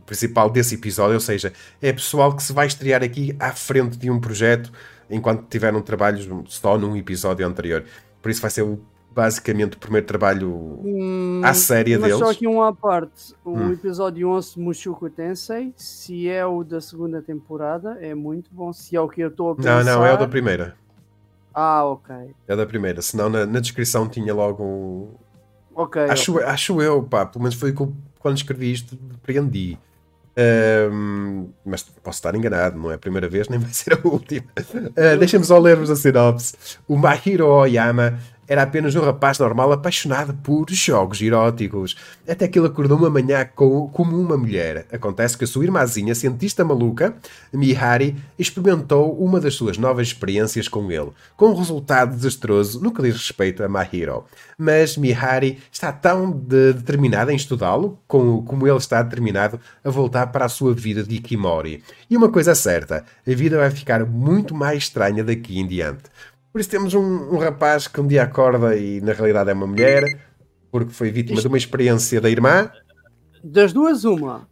[0.07, 4.11] principal desse episódio, ou seja, é pessoal que se vai estrear aqui à frente de
[4.11, 4.71] um projeto
[5.11, 7.85] enquanto tiveram trabalhos só num episódio anterior.
[8.23, 8.65] Por isso vai ser
[9.15, 10.51] basicamente o primeiro trabalho
[10.85, 12.19] hum, à série mas deles.
[12.19, 13.35] Mas só aqui uma parte.
[13.45, 13.73] O hum.
[13.73, 18.73] episódio 11 Mushoku Tensei, se é o da segunda temporada, é muito bom.
[18.73, 19.85] Se é o que eu estou a pensar...
[19.85, 20.75] Não, não, é o da primeira.
[21.55, 22.15] Ah, ok.
[22.49, 23.01] É da primeira.
[23.01, 25.11] Senão na, na descrição tinha logo.
[25.73, 26.03] Ok.
[26.03, 26.47] Acho, okay.
[26.47, 27.25] acho eu, pá.
[27.25, 29.79] Pelo menos foi quando escrevi isto, depreendi.
[30.37, 34.47] Um, mas posso estar enganado, não é a primeira vez, nem vai ser a última.
[34.59, 36.55] Uh, Deixem-me só ler-vos a sinopse.
[36.89, 41.97] O Mahiro Oyama era apenas um rapaz normal apaixonado por jogos eróticos.
[42.29, 44.87] Até que ele acordou uma manhã com, como uma mulher.
[44.93, 47.15] Acontece que a sua irmãzinha, cientista maluca,
[47.53, 53.03] Mihari, experimentou uma das suas novas experiências com ele, com um resultado desastroso no que
[53.03, 54.25] diz respeito a Mahiro.
[54.59, 60.29] Mas Mihari está tão de, determinada em estudá-lo como, como ele está determinado a voltar
[60.29, 61.83] para a sua vida de Ikimori.
[62.09, 66.05] E uma coisa é certa, a vida vai ficar muito mais estranha daqui em diante.
[66.55, 69.67] Por isso temos um, um, rapaz que um dia acorda e na realidade é uma
[69.67, 70.05] mulher,
[70.71, 71.43] porque foi vítima isto...
[71.43, 72.71] de uma experiência da irmã.
[73.43, 74.49] Das duas, uma.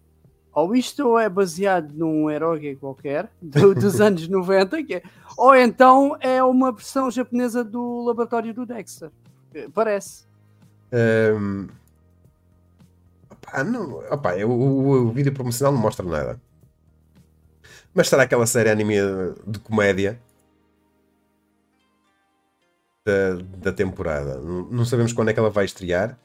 [0.53, 5.03] Ou isto é baseado num herói qualquer, do, dos anos 90, que é,
[5.37, 9.09] ou então é uma versão japonesa do laboratório do Dexter.
[9.73, 10.25] Parece.
[10.93, 11.69] Um...
[13.31, 16.41] Opa, não, opa, o, o, o vídeo promocional não mostra nada.
[17.95, 18.97] Mas será aquela série anime
[19.47, 20.19] de comédia
[23.05, 24.38] da, da temporada.
[24.38, 26.19] Não, sabemos quando é que ela vai estrear,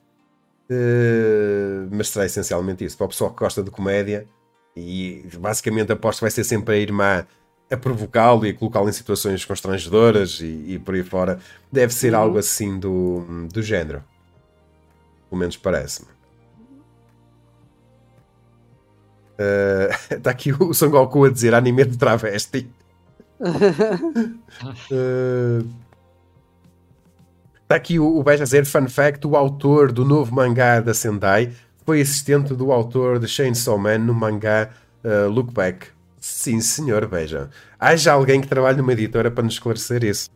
[0.70, 2.98] uh, mas será essencialmente isso.
[2.98, 4.28] Para o pessoal que gosta de comédia,
[4.76, 7.26] e basicamente aposto que vai ser sempre a irmã
[7.70, 11.38] a provocá-lo e a colocá-lo em situações constrangedoras e, e, por aí fora,
[11.72, 12.20] deve ser uhum.
[12.20, 14.02] algo assim do, do género.
[15.30, 16.08] Pelo menos parece-me.
[20.10, 22.72] Está uh, aqui o Son Goku a dizer anime de travesti.
[23.42, 24.40] uh,
[27.68, 31.52] Está aqui o, o Beja dizer, fun fact, o autor do novo mangá da Sendai
[31.86, 34.70] foi assistente do autor de Chainsaw Man no mangá
[35.04, 35.88] uh, Look Back.
[36.18, 37.50] Sim, senhor, veja.
[37.78, 40.30] Haja alguém que trabalhe numa editora para nos esclarecer isso.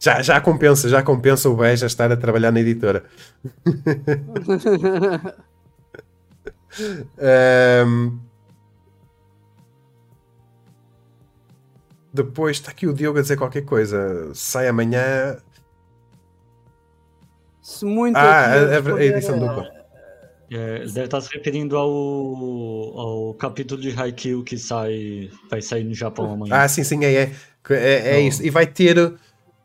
[0.00, 3.04] Já, já compensa, já compensa o Beja estar a trabalhar na editora.
[7.86, 8.18] um...
[12.12, 14.34] Depois está aqui o Diogo a dizer qualquer coisa.
[14.34, 15.36] Sai amanhã
[17.64, 18.14] se muito.
[18.14, 19.66] Ah, a, a, edição dupla.
[20.52, 25.94] É, deve estar se referindo ao, ao capítulo de Haikyuu que sai, vai sair no
[25.94, 26.54] Japão amanhã.
[26.54, 27.32] Ah, sim, sim, é, é,
[27.70, 28.28] é, é então...
[28.28, 28.44] isso.
[28.44, 29.14] E vai ter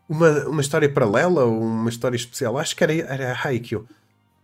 [0.08, 2.58] uma, uma história paralela, uma história especial.
[2.58, 3.86] Acho que era, era Haikyuu.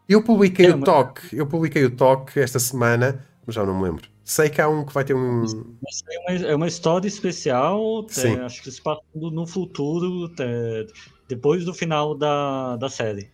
[0.07, 1.33] Eu publiquei é, o mas...
[1.33, 4.09] eu publiquei o talk esta semana, mas já não me lembro.
[4.25, 5.45] Sei que há um que vai ter um.
[5.45, 10.85] É uma, é uma história especial, é, acho que se passa no futuro, é,
[11.29, 13.33] depois do final da, da série.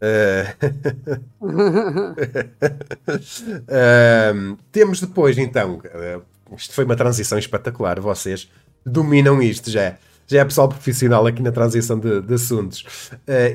[0.00, 1.36] Uh...
[4.52, 6.22] uh, temos depois, então, uh,
[6.56, 8.00] isto foi uma transição espetacular.
[8.00, 8.50] Vocês
[8.84, 9.96] dominam isto já.
[10.28, 12.84] Já é pessoal profissional aqui na transição de, de assuntos.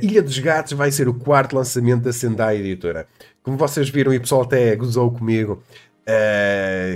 [0.02, 3.08] Ilha dos Gatos vai ser o quarto lançamento da Sendai Editora.
[3.44, 5.62] Como vocês viram, e o pessoal até gozou comigo,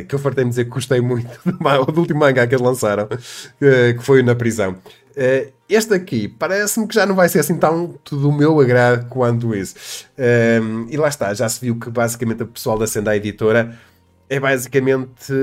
[0.08, 3.10] que eu fartei-me dizer que gostei muito do, do último mangá que eles lançaram,
[3.60, 4.78] que foi na prisão.
[5.16, 9.56] Uh, este aqui parece-me que já não vai ser assim tão do meu agrado quanto
[9.56, 10.06] isso.
[10.18, 13.78] Uh, e lá está, já se viu que basicamente o pessoal da Sendai Editora
[14.30, 15.34] é basicamente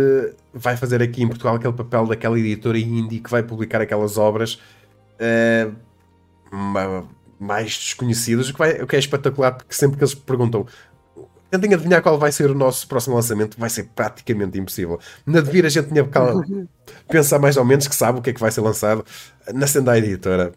[0.53, 4.61] vai fazer aqui em Portugal aquele papel daquela editora indie que vai publicar aquelas obras
[5.19, 5.75] uh,
[7.39, 10.67] mais desconhecidas, o que, vai, o que é espetacular, porque sempre que eles perguntam
[11.53, 14.99] tentem adivinhar qual vai ser o nosso próximo lançamento, vai ser praticamente impossível.
[15.27, 16.69] Na Devir a gente tinha que
[17.09, 19.05] pensar mais ou menos que sabe o que é que vai ser lançado
[19.53, 20.53] na Sendai Editora.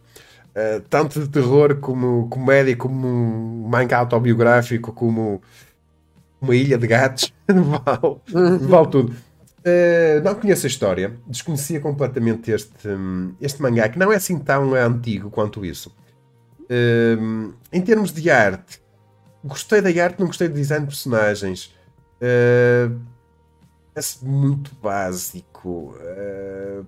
[0.52, 5.42] Uh, tanto de terror como comédia, como manga autobiográfico, como
[6.40, 9.10] uma ilha de gatos, vale, vale tudo.
[9.10, 12.88] Uh, não conheço a história, desconhecia completamente este,
[13.42, 15.94] este mangá, que não é assim tão antigo quanto isso.
[16.62, 18.80] Uh, em termos de arte,
[19.46, 21.72] Gostei da arte, não gostei do design de personagens.
[22.20, 23.00] Uh,
[23.94, 25.96] parece muito básico.
[26.00, 26.86] Uh,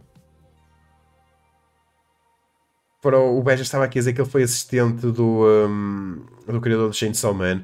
[3.00, 6.60] para o, o Beja estava aqui a dizer que ele foi assistente do, um, do
[6.60, 7.64] criador do Chainsaw Man.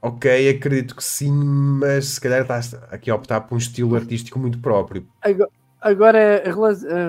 [0.00, 2.58] Ok, acredito que sim, mas se calhar está
[2.90, 5.06] aqui a optar por um estilo artístico muito próprio.
[5.20, 6.50] Agora, Agora, eh,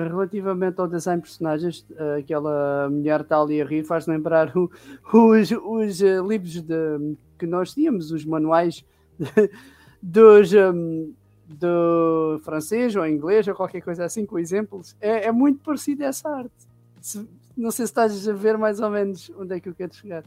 [0.08, 4.70] relativamente ao design de personagens, eh, aquela mulher está ali a rir, faz lembrar o,
[5.12, 8.84] os, os eh, livros de, que nós tínhamos, os manuais
[9.18, 9.50] de,
[10.00, 11.12] dos, um,
[11.48, 14.94] do francês ou inglês ou qualquer coisa assim, com exemplos.
[15.00, 16.52] É, é muito parecido essa arte.
[17.00, 19.92] Se, não sei se estás a ver mais ou menos onde é que eu quero
[19.92, 20.22] chegar.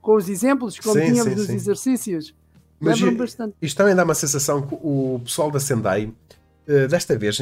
[0.00, 1.54] Com os exemplos, como sim, tínhamos sim, nos sim.
[1.54, 2.34] exercícios.
[2.78, 3.56] Mas bastante.
[3.60, 6.12] Isto também dá uma sensação que o pessoal da Sendai
[6.68, 7.38] Uh, desta vez,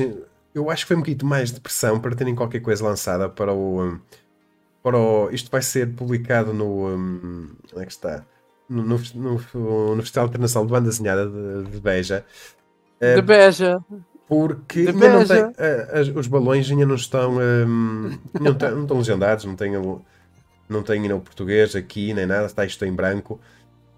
[0.55, 3.53] eu acho que foi um bocadinho mais de pressão para terem qualquer coisa lançada para
[3.53, 3.99] o.
[4.83, 6.89] Para o isto vai ser publicado no.
[6.89, 8.25] Um, onde é que está?
[8.69, 12.25] No, no, no, no Festival Internacional de Banda Desenhada de, de Beja.
[13.01, 13.79] Uh, de Beja.
[14.29, 15.19] Porque de Beja.
[15.19, 17.39] Não tem, uh, as, os balões ainda não estão.
[17.39, 19.73] Um, não, tem, não estão legendados, não têm,
[20.69, 23.41] não têm no português aqui nem nada, está isto em branco.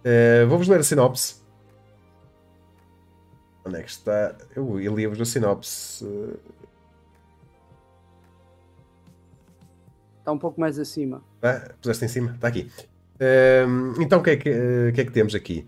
[0.05, 1.44] Uh, Vou-vos ler a sinopse
[3.65, 4.35] Onde é que está?
[4.55, 6.05] Eu, li-vos a sinopse.
[10.19, 11.23] Está um pouco mais acima.
[11.43, 12.33] Ah, puseste em cima?
[12.33, 12.71] Está aqui.
[13.67, 15.67] Um, então o que, é que, uh, que é que temos aqui?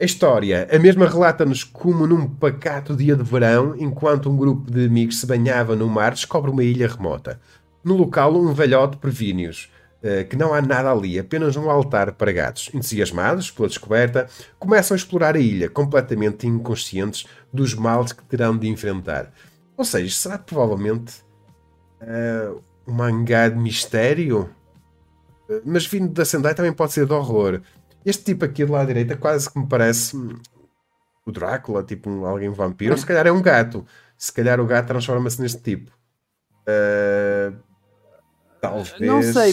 [0.00, 4.86] A história, a mesma relata-nos como num pacato dia de verão, enquanto um grupo de
[4.86, 7.40] amigos se banhava no mar, descobre uma ilha remota.
[7.84, 9.70] No local, um velhote previne-os
[10.28, 12.70] que não há nada ali, apenas um altar para gatos.
[12.74, 18.68] Entusiasmados pela descoberta, começam a explorar a ilha, completamente inconscientes dos males que terão de
[18.68, 19.32] enfrentar.
[19.76, 21.22] Ou seja, será provavelmente
[22.00, 24.50] uh, um mangá de mistério?
[25.48, 27.60] Uh, mas vindo da Sendai também pode ser de horror.
[28.04, 30.36] Este tipo aqui lá à direita quase que me parece hum,
[31.24, 33.86] o Drácula, tipo um, alguém vampiro, ou se calhar é um gato.
[34.18, 35.90] Se calhar o gato transforma-se neste tipo.
[36.62, 37.56] Uh,
[38.62, 38.94] Talvez.
[39.00, 39.52] Não sei,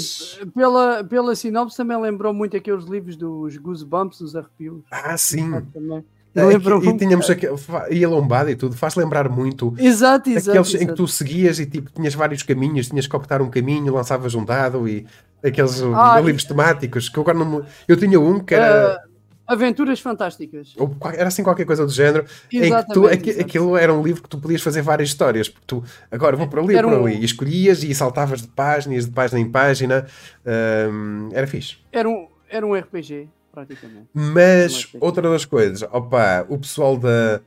[0.53, 4.83] pela, pela sinopse também lembrou muito aqueles livros dos Goosebumps, dos arrepios.
[4.91, 5.49] Ah, sim.
[5.73, 6.05] Também.
[6.35, 7.55] É, e, e tínhamos aquele,
[7.89, 10.83] e a lombada e tudo, faz lembrar muito exato, exato, aqueles exato.
[10.83, 14.35] em que tu seguias e tipo, tinhas vários caminhos, tinhas que optar um caminho, lançavas
[14.35, 15.07] um dado e
[15.43, 19.08] aqueles ah, livros temáticos que agora não eu tinha um que era.
[19.49, 20.75] Aventuras Fantásticas.
[20.77, 22.23] Ou era assim qualquer coisa do género.
[22.53, 25.49] Exatamente, em que tu, aquilo era um livro que tu podias fazer várias histórias.
[25.49, 27.05] Porque tu, agora vou para ali, era por um...
[27.07, 27.17] ali.
[27.17, 30.05] E escolhias e saltavas de páginas, de página em página.
[30.45, 31.77] Um, era fixe.
[31.91, 34.07] Era um, era um RPG, praticamente.
[34.13, 34.97] Mas, um RPG.
[35.01, 37.41] outra das coisas, opa, o pessoal da,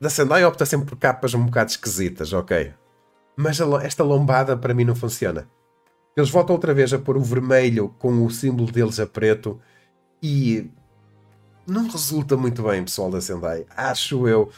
[0.00, 2.72] da Sendai opta sempre por capas um bocado esquisitas, ok.
[3.36, 5.46] Mas a, esta lombada para mim não funciona.
[6.16, 9.60] Eles voltam outra vez a pôr o vermelho com o símbolo deles a preto
[10.22, 10.70] e
[11.66, 13.66] não resulta muito bem, pessoal da Sendai.
[13.76, 14.50] Acho eu.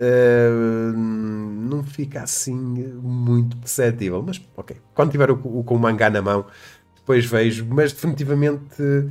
[0.00, 4.22] Uh, não fica assim muito perceptível.
[4.22, 6.46] Mas ok, quando tiver o, o, com o mangá na mão,
[6.96, 7.66] depois vejo.
[7.66, 8.82] Mas definitivamente.
[8.82, 9.10] Uh,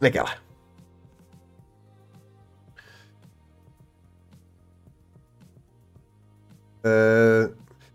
[0.00, 0.36] naquela.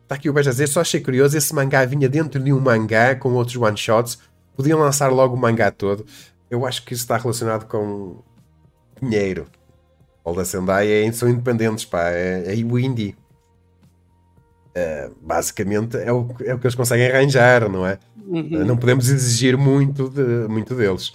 [0.04, 2.60] Está aqui o Beja a dizer, só achei curioso, esse mangá vinha dentro de um
[2.62, 4.18] mangá com outros one-shots,
[4.56, 6.06] podiam lançar logo o mangá todo
[6.50, 8.22] eu acho que isso está relacionado com
[9.02, 9.46] dinheiro.
[10.24, 13.16] O da Sendai é, são independentes, pá, é, é o indie.
[14.76, 17.98] Uh, basicamente é o, é o que eles conseguem arranjar, não é?
[18.28, 18.62] Uhum.
[18.62, 21.14] Uh, não podemos exigir muito, de, muito deles.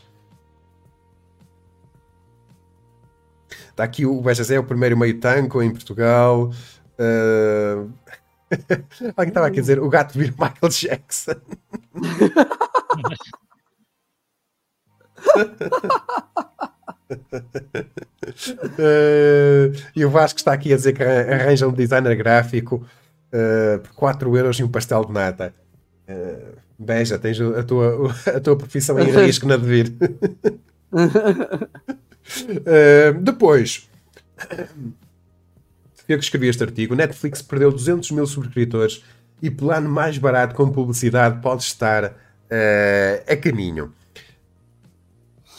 [3.71, 6.51] Está aqui o BGZ, é o primeiro meio tanco em Portugal.
[6.99, 7.91] Uh...
[9.17, 11.41] Alguém estava aqui a dizer o gato vira Michael Jackson.
[18.79, 22.87] uh, e o Vasco está aqui a dizer que arranja um designer gráfico
[23.33, 25.55] uh, por 4 euros e um pastel de nata.
[26.09, 29.93] Uh, beija, tens a tua, a tua profissão em risco na devir.
[32.53, 33.89] uh, depois,
[36.09, 39.05] eu que escrevi este artigo, Netflix perdeu 200 mil subscritores
[39.41, 42.13] e plano mais barato com publicidade pode estar uh,
[43.27, 43.93] a caminho.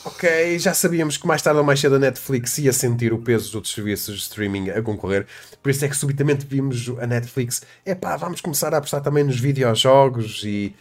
[0.04, 3.46] Ok, já sabíamos que mais tarde ou mais cedo a Netflix ia sentir o peso
[3.46, 5.26] dos outros serviços de streaming a concorrer,
[5.62, 9.40] por isso é que subitamente vimos a Netflix, epá, vamos começar a apostar também nos
[9.40, 10.74] videojogos e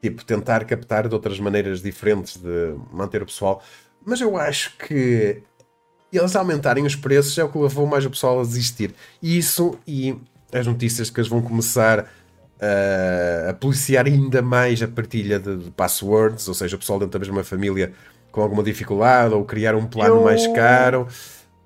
[0.00, 3.60] tipo, tentar captar de outras maneiras diferentes de manter o pessoal.
[4.06, 5.42] Mas eu acho que
[6.12, 8.94] eles aumentarem os preços é o que levou mais o pessoal a desistir.
[9.20, 10.16] Isso e
[10.52, 12.08] as notícias que eles vão começar
[12.60, 17.18] a, a policiar ainda mais a partilha de, de passwords, ou seja, o pessoal dentro
[17.18, 17.92] da mesma família
[18.30, 20.24] com alguma dificuldade ou criar um plano eu...
[20.24, 21.06] mais caro.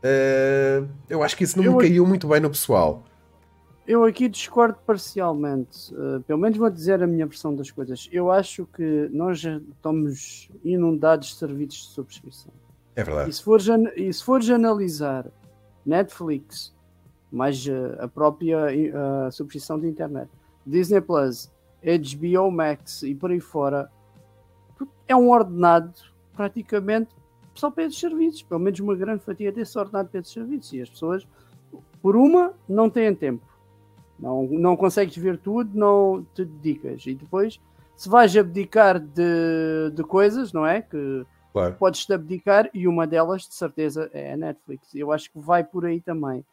[0.03, 1.73] Uh, eu acho que isso não eu...
[1.73, 3.05] me caiu muito bem no pessoal.
[3.87, 5.93] Eu aqui discordo parcialmente.
[5.95, 8.09] Uh, pelo menos vou dizer a minha versão das coisas.
[8.13, 12.53] Eu acho que nós já estamos inundados de serviços de subscrição.
[12.95, 13.31] É verdade.
[13.31, 15.27] E se fores, e se fores analisar
[15.85, 16.75] Netflix,
[17.31, 20.31] mais uh, a própria uh, subscrição de internet,
[20.65, 21.51] Disney Plus,
[21.83, 23.91] HBO Max e por aí fora,
[25.09, 27.15] é um ordenado praticamente
[27.55, 28.43] só para esses serviços.
[28.43, 30.73] Pelo menos uma grande fatia desse ordenado para esses serviços.
[30.73, 31.27] E as pessoas,
[32.01, 33.47] por uma, não têm tempo.
[34.19, 37.05] Não, não consegues ver tudo, não te dedicas.
[37.07, 37.61] E depois,
[37.97, 40.81] se vais abdicar de, de coisas, não é?
[40.83, 41.75] Que claro.
[41.75, 44.95] podes-te abdicar, e uma delas, de certeza, é a Netflix.
[44.95, 46.45] Eu acho que vai por aí também.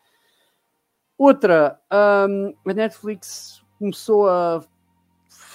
[1.18, 1.80] Outra,
[2.30, 4.64] um, a Netflix começou a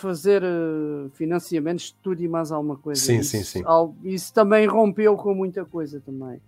[0.04, 3.00] fazer uh, financiamentos de tudo e mais alguma coisa.
[3.00, 3.64] Sim, isso, sim, sim.
[4.04, 6.42] isso também rompeu com muita coisa também.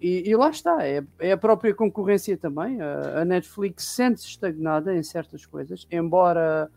[0.00, 2.80] E, e lá está, é, é, a própria concorrência também.
[2.80, 6.70] A, a Netflix sente-se estagnada em certas coisas, embora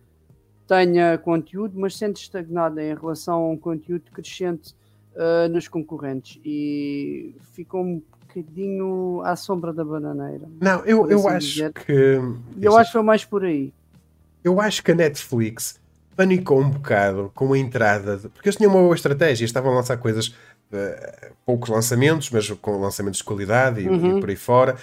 [0.68, 4.76] tenha conteúdo, mas sente-se estagnada em relação a um conteúdo crescente
[5.14, 10.46] uh, nos concorrentes e ficou um bocadinho à sombra da bananeira.
[10.60, 11.74] Não, eu, eu assim acho dizer.
[11.74, 12.20] que.
[12.62, 13.74] Eu acho que foi mais por aí.
[14.44, 15.80] Eu acho que a Netflix
[16.16, 19.76] panicou um bocado com a entrada, de, porque eles tinham uma boa estratégia, estavam a
[19.76, 24.18] lançar coisas, uh, poucos lançamentos, mas com lançamentos de qualidade e, uhum.
[24.18, 24.76] e por aí fora.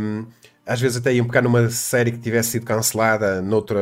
[0.00, 0.26] Um,
[0.66, 3.78] às vezes até iam pegar numa série que tivesse sido cancelada noutra,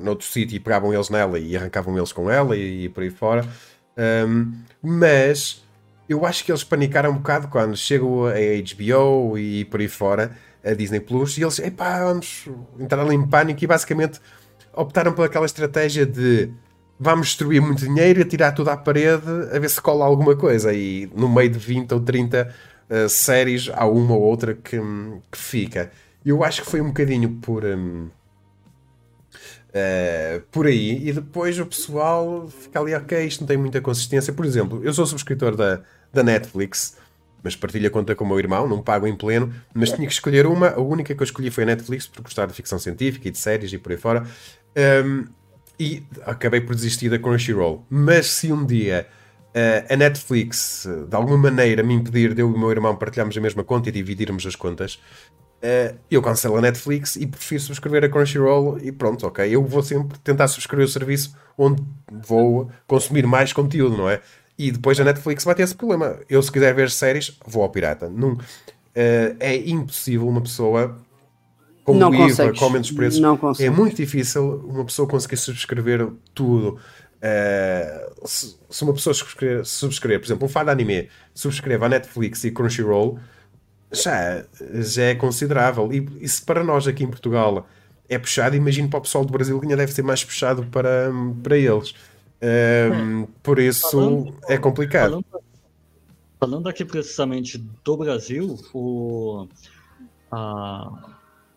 [0.00, 3.10] noutro sítio e pegavam eles nela e arrancavam eles com ela e, e por aí
[3.10, 3.44] fora.
[4.26, 5.64] Um, mas
[6.08, 10.30] eu acho que eles panicaram um bocado quando chegou a HBO e por aí fora
[10.64, 12.48] a Disney Plus, e eles, epá, vamos
[12.78, 14.18] entrar em pânico e basicamente
[14.76, 16.50] optaram por aquela estratégia de
[16.98, 20.72] vamos destruir muito dinheiro e tirar tudo à parede a ver se cola alguma coisa.
[20.72, 24.78] E no meio de 20 ou 30 uh, eh, séries há uma ou outra que,
[25.30, 25.90] que fica.
[26.24, 27.64] Eu acho que foi um bocadinho por.
[27.64, 28.10] Um, uh,
[29.74, 34.32] eh, por aí, e depois o pessoal fica ali, ok, isto não tem muita consistência.
[34.32, 35.80] Por exemplo, eu sou subscritor da,
[36.12, 36.96] da Netflix
[37.44, 40.14] mas partilho a conta com o meu irmão, não pago em pleno, mas tinha que
[40.14, 43.28] escolher uma, a única que eu escolhi foi a Netflix, por gostar de ficção científica
[43.28, 44.26] e de séries e por aí fora,
[44.76, 45.26] um,
[45.78, 47.84] e acabei por desistir da Crunchyroll.
[47.90, 49.06] Mas se um dia
[49.50, 53.36] uh, a Netflix, de alguma maneira, me impedir de eu e o meu irmão partilharmos
[53.36, 55.00] a mesma conta e dividirmos as contas,
[55.62, 59.48] uh, eu cancelo a Netflix e prefiro subscrever a Crunchyroll e pronto, ok.
[59.48, 64.20] Eu vou sempre tentar subscrever o serviço onde vou consumir mais conteúdo, não é?
[64.56, 66.16] E depois a Netflix vai ter esse problema.
[66.28, 68.08] Eu, se quiser ver séries, vou ao pirata.
[68.08, 68.38] Não, uh,
[69.40, 70.96] é impossível uma pessoa
[71.84, 73.20] com não o IVA, com menos preços.
[73.20, 76.78] Não é muito difícil uma pessoa conseguir subscrever tudo.
[77.24, 81.88] Uh, se, se, uma pessoa subscrever, subscrever, por exemplo, um fã de anime, subscreve a
[81.88, 83.18] Netflix e Crunchyroll,
[83.92, 84.44] já,
[84.80, 85.92] já é considerável.
[85.92, 87.66] E, e se para nós aqui em Portugal
[88.08, 91.10] é puxado, imagino para o pessoal do Brasil que ainda deve ser mais puxado para,
[91.42, 91.94] para eles.
[92.42, 95.10] Um, por isso falando, é complicado.
[95.10, 95.44] Falando,
[96.40, 99.46] falando, aqui precisamente do Brasil, o,
[100.30, 101.13] a,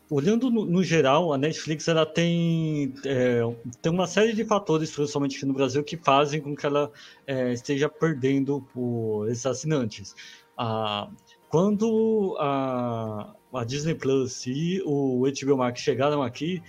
[0.10, 3.42] olhando no, no, geral, a Netflix ela tem, é,
[3.82, 6.92] tem uma série de fatores, principalmente aqui no Brasil, que fazem com que ela
[7.26, 10.16] é, esteja perdendo o, esses assinantes.
[10.58, 11.10] Ah,
[11.50, 16.62] quando a, a Disney Plus e o HBO Max chegaram aqui,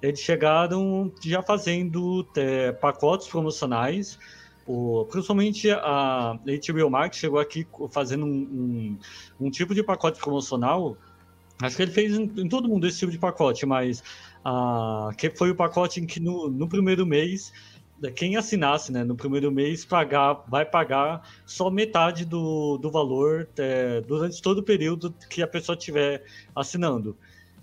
[0.00, 4.18] eles chegaram já fazendo é, pacotes promocionais.
[4.66, 8.98] O, principalmente a HBO Max chegou aqui fazendo um,
[9.40, 10.96] um, um tipo de pacote promocional
[11.62, 14.02] Acho que ele fez em, em, todo mundo esse tipo de pacote, mas
[14.44, 17.52] uh, que foi o pacote em que no, no primeiro mês,
[18.16, 24.00] quem assinasse né, no primeiro mês pagar, vai pagar só metade do, do valor é,
[24.00, 26.24] durante todo o período que a pessoa estiver
[26.54, 27.16] assinando.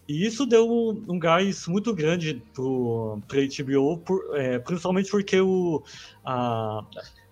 [0.08, 5.40] E isso deu um, um gás muito grande para a HBO, por, é, principalmente porque
[5.40, 5.84] o,
[6.26, 6.84] a,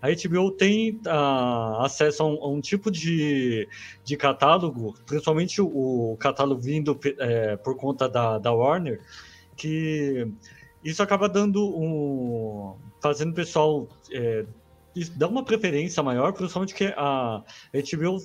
[0.01, 3.67] a HBO tem uh, acesso a um, a um, tipo de,
[4.03, 9.01] de catálogo, principalmente o, catálogo vindo é, por conta da, da Warner,
[9.57, 10.25] que
[10.83, 12.75] isso acaba dando um.
[13.01, 14.45] fazendo o pessoal é,
[15.15, 17.43] dar uma preferência maior, principalmente que a
[17.73, 18.17] HBO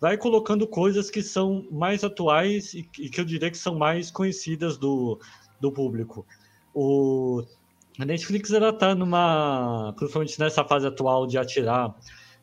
[0.00, 4.10] vai colocando coisas que são mais atuais e, e que eu diria que são mais
[4.10, 5.18] conhecidas do,
[5.60, 6.26] do público.
[6.74, 7.42] O
[7.98, 11.94] a Netflix ela tá numa, principalmente nessa fase atual de atirar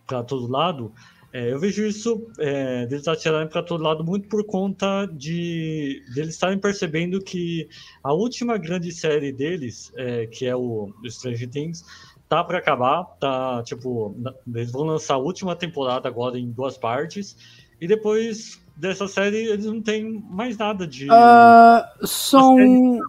[0.06, 0.94] para todo lado,
[1.34, 6.36] é, eu vejo isso é, deles atirarem para todo lado muito por conta de deles
[6.36, 7.68] estarem percebendo que
[8.02, 11.84] a última grande série deles, é, que é o Stranger Things,
[12.30, 14.16] tá para acabar, tá tipo
[14.48, 17.36] eles vão lançar a última temporada agora em duas partes
[17.82, 21.08] e depois dessa série eles não têm mais nada de.
[21.10, 23.00] Uh, são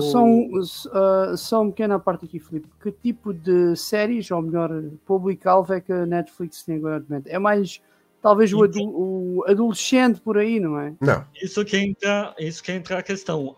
[0.00, 2.68] só, uh, só uma pequena parte aqui, Filipe.
[2.82, 4.70] Que tipo de séries, ou melhor,
[5.06, 7.30] público-alvo é que a Netflix tem agora de mente?
[7.30, 7.80] É mais
[8.20, 10.94] talvez o, adu o, adolescente por aí, não é?
[11.00, 11.24] Não.
[11.40, 13.54] Isso que entra, isso que entra a questão.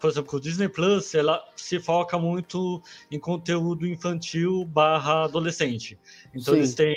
[0.00, 5.98] Por exemplo, o Disney Plus, ela se foca muito em conteúdo infantil barra adolescente.
[6.34, 6.60] Então Sim.
[6.60, 6.96] eles têm,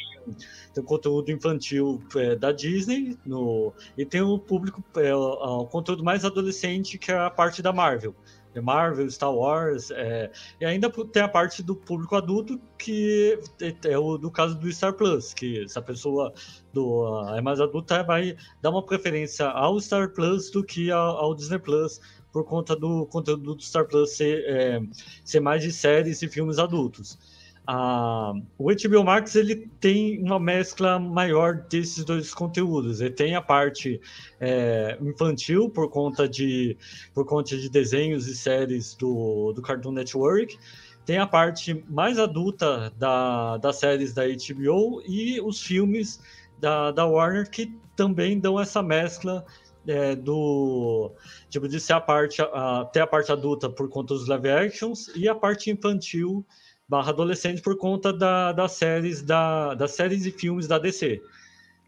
[0.73, 6.03] têm conteúdo infantil é, da Disney no, e tem o público, é, o, o conteúdo
[6.03, 8.15] mais adolescente que é a parte da Marvel.
[8.61, 13.97] Marvel, Star Wars, é, e ainda tem a parte do público adulto, que é, é
[13.97, 16.33] o do caso do Star Plus, que se a pessoa
[16.73, 21.35] do, é mais adulta vai dar uma preferência ao Star Plus do que ao, ao
[21.35, 21.99] Disney Plus,
[22.31, 24.81] por conta do conteúdo do Star Plus ser, é,
[25.23, 27.36] ser mais de séries e filmes adultos
[27.69, 33.01] o HBO Max ele tem uma mescla maior desses dois conteúdos.
[33.01, 33.99] Ele tem a parte
[34.39, 36.77] é, infantil por conta de
[37.13, 40.57] por conta de desenhos e séries do, do Cartoon Network.
[41.05, 46.21] Tem a parte mais adulta da, das séries da HBO e os filmes
[46.59, 49.45] da, da Warner que também dão essa mescla
[49.85, 51.11] é, do
[51.49, 55.27] tipo de ser a parte até a parte adulta por conta dos live actions e
[55.27, 56.45] a parte infantil
[56.87, 61.21] barra adolescente por conta da, das séries da, das séries e filmes da DC.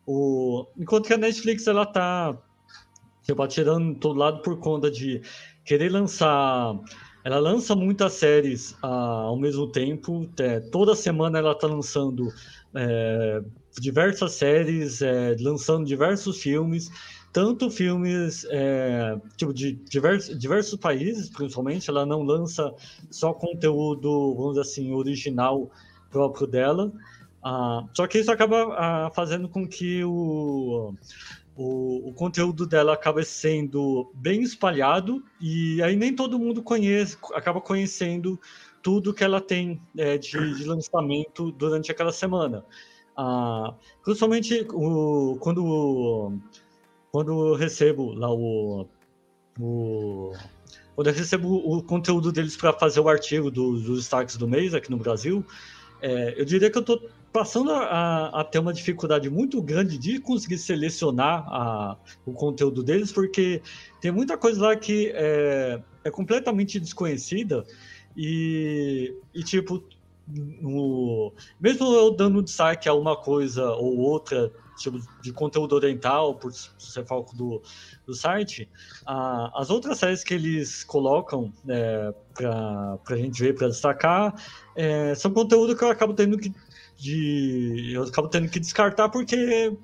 [0.06, 2.38] O, enquanto que a Netflix ela tá
[3.30, 5.22] tipo, atirando todo lado por conta de
[5.64, 6.80] querer lançar.
[7.24, 8.88] Ela lança muitas séries ah,
[9.28, 10.28] ao mesmo tempo.
[10.40, 12.32] É, toda semana ela está lançando
[12.74, 13.42] é,
[13.80, 16.90] diversas séries, é, lançando diversos filmes
[17.32, 22.74] tanto filmes é, tipo de diversos, diversos países, principalmente, ela não lança
[23.10, 25.70] só conteúdo, vamos dizer assim, original
[26.10, 26.92] próprio dela.
[27.44, 30.94] Ah, só que isso acaba ah, fazendo com que o,
[31.56, 37.62] o, o, conteúdo dela acabe sendo bem espalhado e aí nem todo mundo conhece, acaba
[37.62, 38.40] conhecendo
[38.82, 42.66] tudo que ela tem é, de, de, lançamento durante aquela semana.
[43.16, 43.74] Ah,
[44.04, 46.40] principalmente o, quando
[47.12, 48.88] quando eu recebo lá o,
[49.60, 50.34] o
[50.96, 54.74] quando eu recebo o conteúdo deles para fazer o artigo do, dos destaques do mês
[54.74, 55.46] aqui no Brasil,
[56.02, 60.20] é, eu diria que eu estou passando a, a, ter uma dificuldade muito grande de
[60.20, 63.62] conseguir selecionar a, o conteúdo deles, porque
[64.02, 67.66] tem muita coisa lá que é, é completamente desconhecida
[68.18, 69.84] e, e tipo,
[70.28, 76.52] no, mesmo eu dando destaque a uma coisa ou outra tipo de conteúdo oriental, por
[76.54, 77.62] ser foco do,
[78.06, 78.70] do site,
[79.06, 84.34] as outras séries que eles colocam é, para a gente ver, para destacar,
[84.76, 86.54] é, são conteúdo que eu acabo tendo que
[86.98, 89.78] de, eu acabo tendo que descartar porque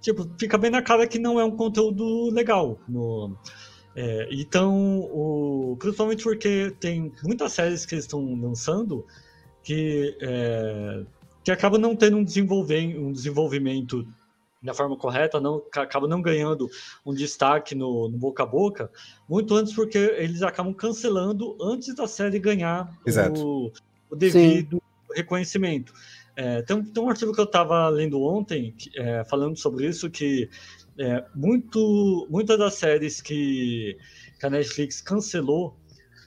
[0.00, 2.78] tipo, fica bem na cara que não é um conteúdo legal.
[2.88, 3.36] No,
[3.94, 9.04] é, então, o, principalmente porque tem muitas séries que eles estão lançando
[9.62, 11.04] que, é,
[11.42, 14.06] que acabam não tendo um, desenvolver, um desenvolvimento
[14.62, 16.68] da forma correta, não acaba não ganhando
[17.06, 18.90] um destaque no, no, boca a boca,
[19.28, 22.92] muito antes porque eles acabam cancelando antes da série ganhar
[23.36, 23.70] o,
[24.10, 25.12] o, devido Sim.
[25.14, 25.92] reconhecimento.
[26.34, 30.48] É, tem, tem, um artigo que eu estava lendo ontem é, falando sobre isso que
[30.98, 33.96] é, muito, muitas das séries que,
[34.38, 35.76] que a Netflix cancelou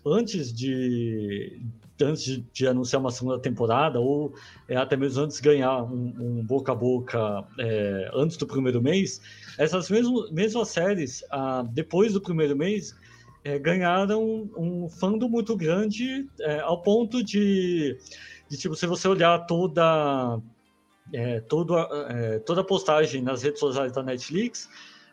[0.06, 1.62] antes de,
[2.04, 4.34] antes de, de, anunciar uma segunda temporada, ou
[4.68, 8.82] é, até mesmo antes de ganhar um, um boca a boca é, antes do primeiro
[8.82, 9.22] mês,
[9.58, 12.96] essas mesmo, mesmas séries, ah, depois do primeiro mês,
[13.44, 17.98] é, ganharam um fandom muito grande, é, ao ponto de,
[18.50, 20.40] de, tipo, se você olhar toda,
[21.14, 24.70] é, toda, é, toda a postagem nas redes sociais da Netflix,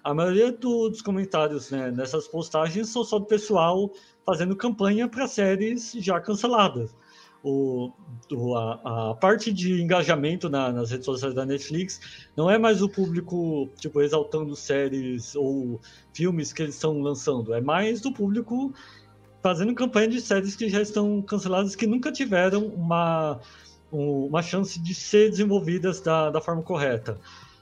[0.09, 3.93] a maioria do, dos comentários né, nessas postagens são só do pessoal
[4.25, 6.97] fazendo campanha para séries já canceladas.
[7.45, 7.93] O,
[8.33, 12.01] o a, a, parte de engajamento na, nas redes sociais da Netflix
[12.35, 15.79] não é mais o público tipo exaltando séries ou
[16.15, 18.73] filmes que eles estão lançando, é mais do público
[19.43, 23.41] fazendo campanha de séries que já estão canceladas que nunca tiveram uma,
[23.93, 27.21] uma chance de ser desenvolvidas da, da forma correta.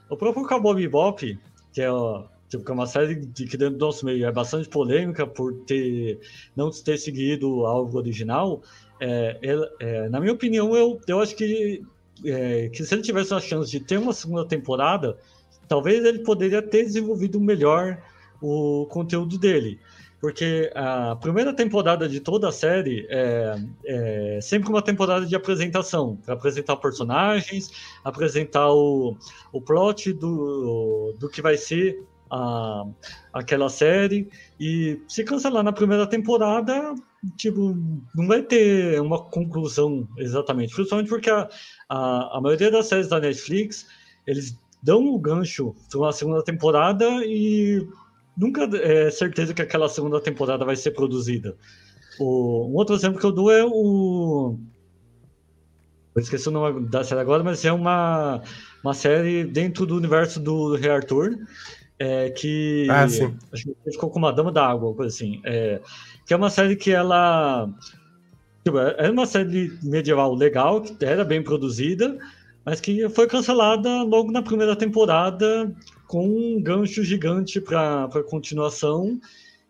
[0.09, 1.37] O próprio Cowboy Bebop,
[1.73, 1.91] que é
[2.49, 5.53] Tipo, que é uma série de que dentro do nosso meio é bastante polêmica por
[5.65, 6.21] ter
[6.55, 8.63] não ter seguido algo original.
[9.01, 9.39] É,
[9.81, 11.83] é, na minha opinião, eu, eu acho que,
[12.25, 15.19] é, que se ele tivesse a chance de ter uma segunda temporada,
[15.67, 18.01] talvez ele poderia ter desenvolvido melhor
[18.41, 19.81] o conteúdo dele.
[20.21, 26.17] Porque a primeira temporada de toda a série é, é sempre uma temporada de apresentação
[26.17, 27.71] para apresentar personagens,
[28.03, 29.17] apresentar o,
[29.53, 32.85] o plot do, do que vai ser a,
[33.33, 34.29] aquela série.
[34.59, 36.95] E se cancelar na primeira temporada,
[37.37, 37.77] tipo,
[38.15, 41.49] não vai ter uma conclusão exatamente, principalmente porque a,
[41.89, 43.87] a, a maioria das séries da Netflix,
[44.27, 47.87] eles dão o gancho para uma segunda temporada e
[48.37, 51.57] nunca é certeza que aquela segunda temporada vai ser produzida.
[52.19, 54.59] O, um outro exemplo que eu dou é o
[56.17, 58.41] eu esqueci o nome da série agora, mas é uma,
[58.83, 61.37] uma série dentro do universo do Rei Arthur,
[61.99, 65.41] é, que ah, acho que ficou com uma dama da água, coisa assim.
[65.45, 65.81] É,
[66.27, 67.69] que é uma série que ela
[68.65, 72.19] tipo, é uma série medieval legal, que era bem produzida,
[72.65, 75.75] mas que foi cancelada logo na primeira temporada
[76.07, 79.21] com um gancho gigante para continuação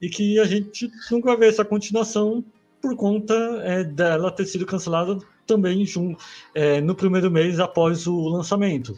[0.01, 2.45] e que a gente nunca vai ver essa continuação
[2.81, 6.22] por conta é, dela ter sido cancelada também junto,
[6.55, 8.95] é, no primeiro mês após o lançamento.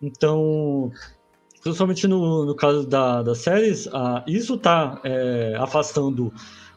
[0.00, 0.92] Então,
[1.62, 3.88] principalmente no, no caso da, das séries,
[4.26, 6.32] isso está é, afastando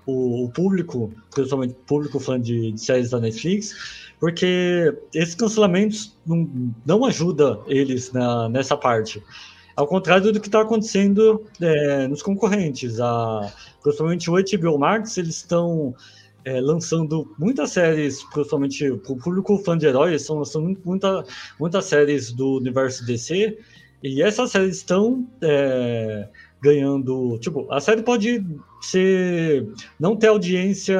[0.06, 6.18] o, o, público, principalmente o público fã de, de, séries da Netflix, porque esses cancelamentos
[6.26, 6.50] não,
[6.86, 9.24] não ajudam eles na, nessa parte.
[9.76, 13.00] Ao contrário do que está acontecendo é, nos concorrentes.
[13.00, 15.96] A, principalmente o HBO Max, eles estão
[16.46, 21.26] é, lançando muitas séries, principalmente para o público fã de heróis, estão lançando muita,
[21.60, 23.58] muitas séries do universo DC,
[24.04, 26.28] e essas séries estão é,
[26.62, 27.40] ganhando.
[27.40, 28.46] Tipo, a série pode
[28.82, 29.66] ser.
[29.98, 31.00] não ter audiência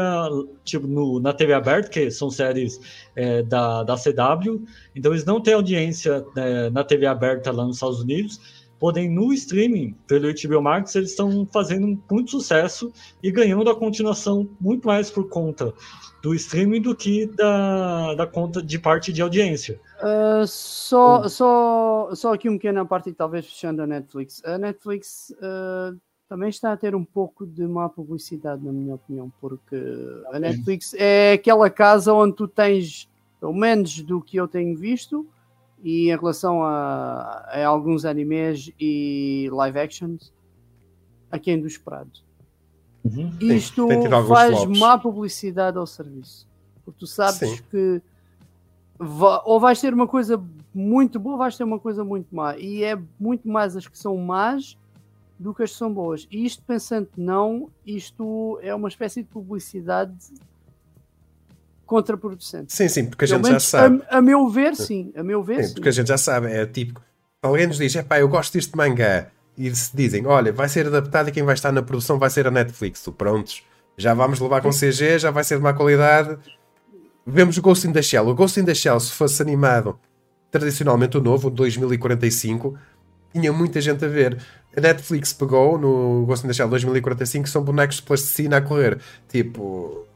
[0.64, 2.80] tipo, no, na TV aberta, que são séries
[3.14, 4.64] é, da, da CW,
[4.96, 8.63] então eles não têm audiência é, na TV aberta lá nos Estados Unidos.
[8.84, 12.92] Porém, no streaming, pelo HBO Max, eles estão fazendo muito sucesso
[13.24, 15.74] e ganhando a continuação muito mais por conta
[16.22, 19.80] do streaming do que da, da conta de parte de audiência.
[20.02, 21.30] Uh, só, hum.
[21.30, 24.44] só, só aqui um pequeno parte, talvez fechando a Netflix.
[24.44, 29.32] A Netflix uh, também está a ter um pouco de má publicidade, na minha opinião,
[29.40, 29.78] porque
[30.34, 33.10] a Netflix é aquela casa onde tu tens,
[33.40, 35.26] pelo menos do que eu tenho visto,
[35.84, 40.32] e em relação a, a alguns animes e live actions,
[41.30, 42.10] a quem do esperado.
[43.04, 43.32] Uhum.
[43.42, 44.80] Isto tem, tem faz flops.
[44.80, 46.48] má publicidade ao serviço.
[46.86, 47.64] Porque tu sabes Sim.
[47.70, 48.02] que
[49.44, 50.42] ou vais ter uma coisa
[50.74, 52.58] muito boa, ou vais ter uma coisa muito má.
[52.58, 54.78] E é muito mais as que são más
[55.38, 56.28] do que as que são boas.
[56.32, 60.14] E isto pensando não, isto é uma espécie de publicidade
[61.86, 62.74] contraproducente.
[62.74, 64.04] Sim, sim, porque a gente já sabe.
[64.10, 65.12] A, a, meu ver, sim.
[65.16, 65.74] A meu ver, sim, sim.
[65.76, 67.02] Porque a gente já sabe, é típico.
[67.42, 69.28] Alguém nos diz, é pá, eu gosto disto de mangá
[69.58, 72.48] e se dizem, olha, vai ser adaptado e quem vai estar na produção vai ser
[72.48, 73.04] a Netflix.
[73.04, 73.64] Tu, prontos,
[73.98, 76.38] já vamos levar com CG, já vai ser de má qualidade.
[77.26, 78.28] Vemos o Ghost in the Shell.
[78.28, 80.00] O Ghost in the Shell, se fosse animado
[80.50, 82.78] tradicionalmente o novo, o 2045,
[83.34, 84.38] tinha muita gente a ver.
[84.76, 89.00] A Netflix pegou no Ghost in the Shell 2045, são bonecos de plasticina a correr.
[89.28, 90.08] Tipo.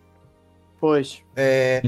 [0.80, 1.22] Pois.
[1.36, 1.82] É,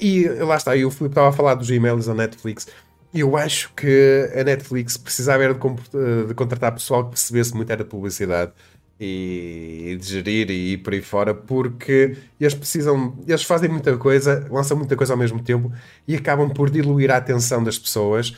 [0.00, 2.66] e lá está, e Filipe estava a falar dos e-mails da Netflix.
[3.14, 7.82] eu acho que a Netflix precisava era de, de contratar pessoal que percebesse muito era
[7.82, 8.52] de publicidade
[9.00, 14.46] e, de gerir e ir por aí fora, porque eles precisam, eles fazem muita coisa,
[14.50, 15.72] lançam muita coisa ao mesmo tempo
[16.06, 18.36] e acabam por diluir a atenção das pessoas.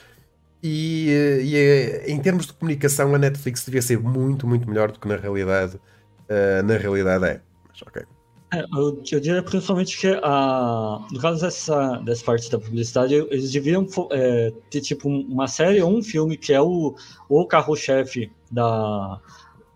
[0.62, 1.08] E,
[1.44, 5.16] e em termos de comunicação, a Netflix devia ser muito, muito melhor do que na
[5.16, 7.40] realidade, uh, na realidade é.
[7.68, 8.02] Mas, ok.
[8.52, 13.52] É, eu, eu, diria principalmente que a, no caso dessa, dessa parte da publicidade, eles
[13.52, 16.96] deviam é, ter tipo uma série ou um filme que é o,
[17.28, 19.20] o carro-chefe da,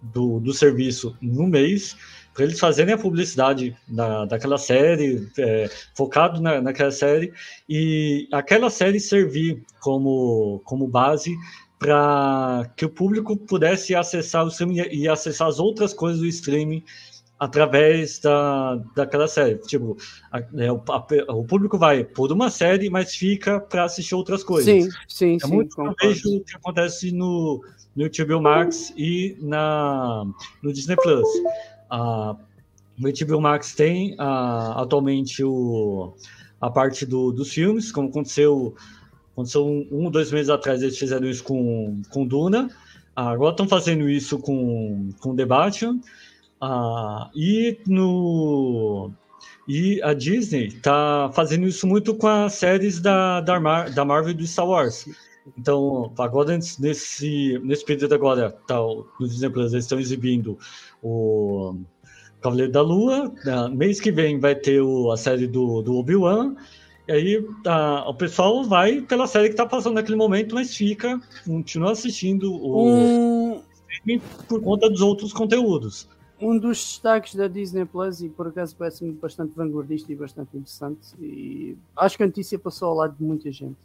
[0.01, 1.95] do, do serviço no mês,
[2.33, 7.31] para eles fazerem a publicidade da, daquela série, é, focado na, naquela série,
[7.69, 11.37] e aquela série servir como, como base
[11.79, 16.83] para que o público pudesse acessar o streaming e acessar as outras coisas do streaming
[17.43, 19.57] através da, daquela série.
[19.57, 19.97] Tipo,
[20.31, 24.45] a, é, o, a, o, público vai por uma série, mas fica para assistir outras
[24.45, 24.85] coisas.
[24.85, 25.53] Sim, sim, é sim.
[25.53, 27.61] Muito eu vejo o que acontece no,
[27.97, 30.25] no YouTube Max e na,
[30.63, 31.27] no Disney Plus.
[31.91, 32.37] Uh,
[32.97, 36.15] no HBO Max tem uh, atualmente o,
[36.61, 38.73] a parte do, dos filmes, como aconteceu,
[39.33, 42.67] aconteceu um, um dois meses atrás, eles fizeram isso com, com Duna.
[43.17, 45.99] Uh, agora estão fazendo isso com, com The Batman.
[46.65, 49.11] Ah, e no
[49.67, 54.31] e a Disney está fazendo isso muito com as séries da, da, Mar, da Marvel
[54.31, 55.09] e do Star Wars.
[55.59, 60.57] Então, agora nesse, nesse período agora, tá, no Disney Plus, eles estão exibindo
[61.03, 61.81] o
[62.41, 63.33] Cavaleiro da Lua.
[63.45, 63.69] Né?
[63.71, 66.55] Mês que vem vai ter o, a série do, do Obi-Wan.
[67.09, 71.21] E aí a, o pessoal vai pela série que está passando naquele momento, mas fica,
[71.45, 73.63] continua assistindo o um...
[74.49, 76.07] por conta dos outros conteúdos
[76.43, 81.15] um dos destaques da Disney Plus, e por acaso parece-me bastante vanguardista e bastante interessante,
[81.21, 83.77] e acho que a notícia passou ao lado de muita gente.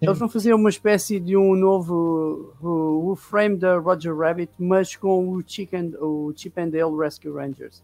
[0.00, 4.96] Eles vão fazer uma espécie de um novo o, o frame da Roger Rabbit, mas
[4.96, 7.82] com o, Chicken, o Chip and Dale Rescue Rangers.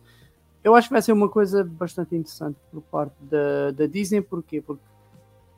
[0.65, 4.63] Eu acho que vai ser uma coisa bastante interessante por parte da, da Disney, porquê?
[4.63, 4.83] Porque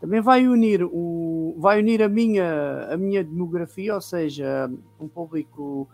[0.01, 4.71] também vai unir o vai unir a minha a minha demografia, ou seja,
[5.01, 5.89] um público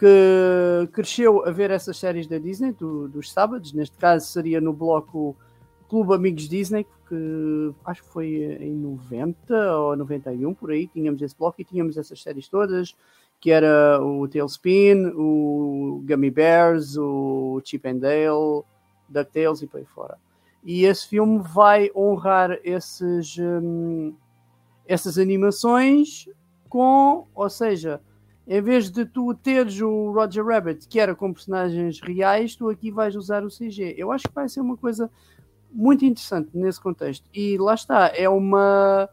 [0.00, 4.72] que cresceu a ver essas séries da Disney, do, dos sábados, neste caso seria no
[4.72, 5.36] bloco
[5.90, 8.28] Clube Amigos Disney, que acho que foi
[8.60, 12.96] em 90 ou 91, por aí, tínhamos esse bloco e tínhamos essas séries todas,
[13.38, 18.62] que era o Tailspin, o Gummy Bears, o Chip and Dale,
[19.06, 20.16] DuckTales e por aí fora.
[20.64, 24.14] E esse filme vai honrar esses, hum,
[24.86, 26.26] essas animações
[26.70, 28.00] com, ou seja,
[28.50, 32.90] em vez de tu teres o Roger Rabbit, que era com personagens reais, tu aqui
[32.90, 33.94] vais usar o CG.
[33.96, 35.08] Eu acho que vai ser uma coisa
[35.72, 37.24] muito interessante nesse contexto.
[37.32, 39.08] E lá está, é uma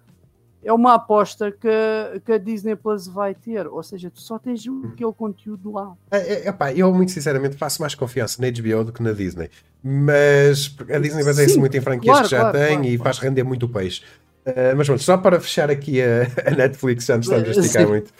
[0.63, 4.63] é uma aposta que, que a Disney Plus vai ter, ou seja, tu só tens
[4.91, 5.93] aquele conteúdo lá.
[6.09, 9.51] É, é, epá, eu, muito sinceramente, faço mais confiança na HBO do que na Disney,
[9.83, 13.19] mas a Disney baseia-se muito em franquias claro, que já claro, tem claro, e faz
[13.19, 14.01] render muito peixe.
[14.47, 17.83] Uh, mas pronto, só para fechar aqui a, a Netflix, já nos estamos a esticar
[17.83, 17.89] Sim.
[17.89, 18.13] muito.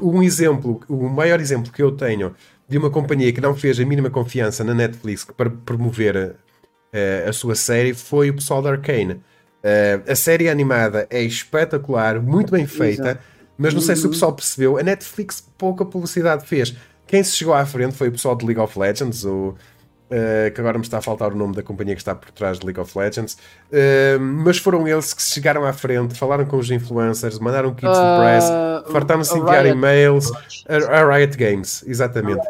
[0.00, 2.32] Um, um, exemplo, o maior exemplo que eu tenho
[2.68, 7.32] de uma companhia que não fez a mínima confiança na Netflix para promover uh, a
[7.32, 9.14] sua série foi o pessoal da Arcane.
[9.14, 13.20] Uh, a série animada é espetacular, muito bem feita, Exato.
[13.58, 14.12] mas não sei se o uhum.
[14.12, 16.76] pessoal percebeu, a Netflix pouca publicidade fez.
[17.08, 19.56] Quem se chegou à frente foi o pessoal de League of Legends, o
[20.10, 22.58] Uh, que agora me está a faltar o nome da companhia que está por trás
[22.58, 26.68] de League of Legends, uh, mas foram eles que chegaram à frente, falaram com os
[26.68, 30.28] influencers, mandaram kits uh, de press, ah, fartaram-se enviar e-mails,
[30.68, 32.42] a, a, Riot Games, exatamente.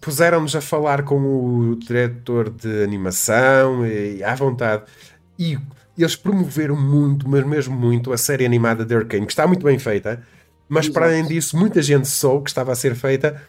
[0.00, 4.82] Puseram-nos a falar com o diretor de animação e, à vontade,
[5.38, 5.56] e
[5.96, 9.78] eles promoveram muito, mas mesmo muito, a série animada de Arkane, que está muito bem
[9.78, 10.20] feita,
[10.68, 10.94] mas Exato.
[10.94, 13.40] para além disso, muita gente soube que estava a ser feita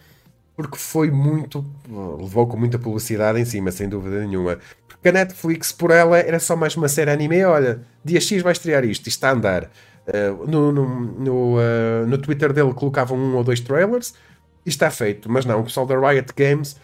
[0.56, 1.66] porque foi muito.
[1.88, 4.58] levou com muita publicidade em cima, sem dúvida nenhuma.
[4.88, 7.43] Porque a Netflix, por ela, era só mais uma série anime.
[7.43, 9.64] Olha, dia X vai estrear isto, isto está a andar.
[10.08, 14.14] Uh, no, no, no, uh, no, Twitter dele colocavam um ou dois trailers
[14.66, 15.30] e está feito.
[15.30, 16.78] Mas não, o pessoal da Riot Games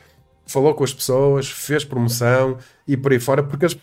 [0.46, 2.58] falou com as pessoas, fez promoção
[2.88, 3.78] e por aí fora, porque eles,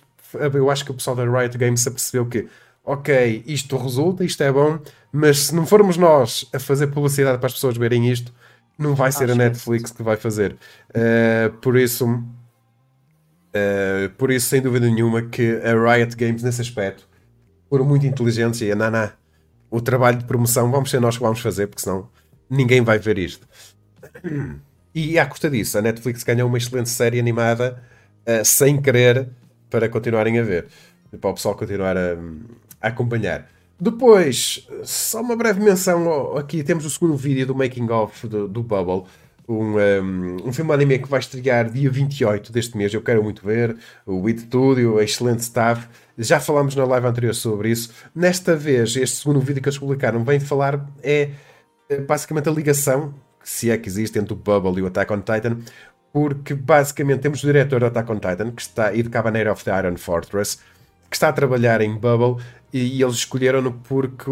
[0.54, 2.46] eu acho que o pessoal da Riot Games apercebeu que,
[2.84, 4.78] ok, isto resulta, isto é bom,
[5.10, 8.32] mas se não formos nós a fazer publicidade para as pessoas verem isto,
[8.78, 10.56] não vai ser a Netflix que vai fazer.
[10.90, 12.24] Uh, por isso, uh,
[14.16, 17.08] por isso, sem dúvida nenhuma, que a Riot Games, nesse aspecto,
[17.68, 19.14] foram muito inteligentes e a Nana,
[19.68, 22.08] o trabalho de promoção, vamos ser nós que vamos fazer, porque senão
[22.48, 23.46] ninguém vai ver isto.
[24.94, 27.82] E à custa disso, a Netflix ganhou uma excelente série animada
[28.26, 29.28] uh, sem querer
[29.68, 30.66] para continuarem a ver,
[31.20, 32.16] para o pessoal continuar a,
[32.80, 33.46] a acompanhar.
[33.80, 38.60] Depois, só uma breve menção aqui, temos o segundo vídeo do making of do, do
[38.60, 39.08] Bubble,
[39.48, 43.46] um, um, um, filme anime que vai estrear dia 28 deste mês, eu quero muito
[43.46, 48.96] ver, o It Studio, excelente staff, já falámos na live anterior sobre isso, nesta vez,
[48.96, 51.30] este segundo vídeo que eles publicaram vem falar, é,
[51.88, 53.14] é basicamente a ligação,
[53.44, 55.58] se é que existe, entre o Bubble e o Attack on Titan,
[56.12, 59.64] porque basicamente temos o diretor do Attack on Titan, que está, e de Cabanera of
[59.64, 60.58] the Iron Fortress,
[61.08, 64.30] que está a trabalhar em Bubble, e, e eles escolheram-no porque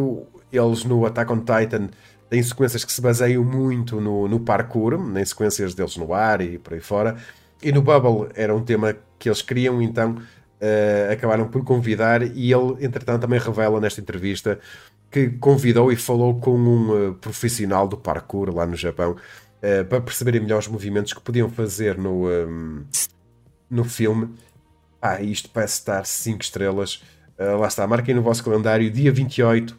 [0.53, 1.89] eles no Attack on Titan
[2.29, 6.59] têm sequências que se baseiam muito no, no parkour, em sequências deles no ar e
[6.59, 7.17] por aí fora,
[7.63, 12.53] e no Bubble era um tema que eles queriam, então uh, acabaram por convidar, e
[12.53, 14.59] ele, entretanto, também revela nesta entrevista
[15.11, 20.01] que convidou e falou com um uh, profissional do parkour lá no Japão uh, para
[20.01, 22.85] perceberem melhor os movimentos que podiam fazer no, um,
[23.71, 24.35] no filme.
[25.01, 27.03] Ah, isto parece estar 5 estrelas.
[27.39, 29.77] Uh, lá está, marquem no vosso calendário, dia 28,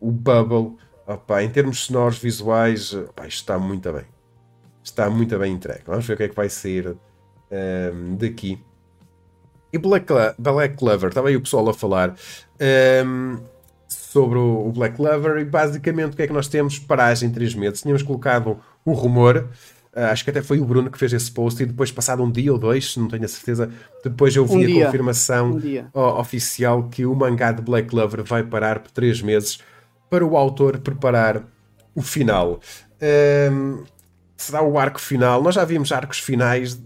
[0.00, 0.76] o Bubble.
[1.06, 4.04] Opa, em termos sonoros, visuais, opa, isto está muito bem.
[4.82, 5.82] Está muito bem entregue.
[5.86, 6.96] Vamos ver o que é que vai sair
[7.50, 8.62] um, daqui.
[9.72, 10.06] E Black,
[10.38, 12.14] Black Clover, estava aí o pessoal a falar
[13.04, 13.38] um,
[13.86, 16.78] sobre o Black Clover e basicamente o que é que nós temos?
[16.78, 17.82] Paragem 3 meses.
[17.82, 19.48] Tínhamos colocado o rumor
[20.06, 22.52] acho que até foi o Bruno que fez esse post e depois, passado um dia
[22.52, 23.70] ou dois, não tenho a certeza,
[24.04, 25.60] depois eu vi um a confirmação
[25.94, 29.58] um oficial que o mangá de Black Clover vai parar por três meses
[30.08, 31.42] para o autor preparar
[31.94, 32.60] o final.
[33.52, 33.82] Um,
[34.36, 35.42] será o arco final?
[35.42, 36.82] Nós já vimos arcos finais de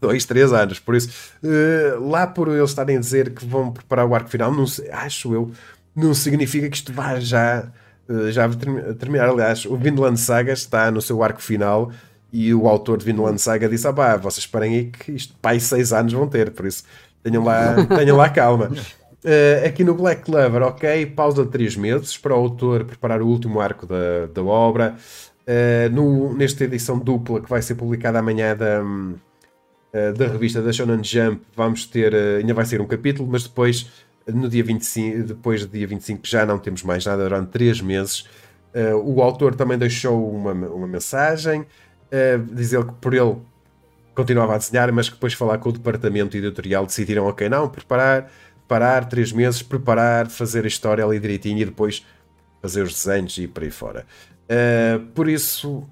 [0.00, 1.10] dois, três anos, por isso,
[1.42, 4.90] uh, lá por eles estarem a dizer que vão preparar o arco final, não sei,
[4.90, 5.50] acho eu,
[5.94, 7.68] não significa que isto vá já.
[8.08, 8.48] Uh, já
[8.98, 11.92] terminar, aliás, o Vinland Saga está no seu arco final
[12.32, 15.58] e o autor de Vinland Saga disse: Ah, pá, vocês esperem aí que isto, pá,
[15.58, 16.84] seis anos vão ter, por isso
[17.22, 18.70] tenham lá, tenham lá calma.
[19.22, 23.26] Uh, aqui no Black Clover, ok, pausa de três meses para o autor preparar o
[23.26, 24.96] último arco da, da obra.
[25.46, 30.72] Uh, no, nesta edição dupla que vai ser publicada amanhã da, uh, da revista da
[30.72, 33.90] Shonen Jump, vamos ter, ainda vai ser um capítulo, mas depois,
[34.26, 38.24] no dia 25, depois do dia 25, já não temos mais nada durante três meses.
[39.04, 41.66] o autor também deixou uma, uma mensagem
[42.12, 43.36] uh, diz ele que por ele
[44.14, 48.30] continuava a desenhar, mas que depois falar com o departamento editorial decidiram, ok, não, preparar,
[48.68, 52.04] parar três meses, preparar, fazer a história ali direitinho e depois
[52.60, 54.06] fazer os desenhos e por aí fora.
[54.44, 55.88] Uh, por isso,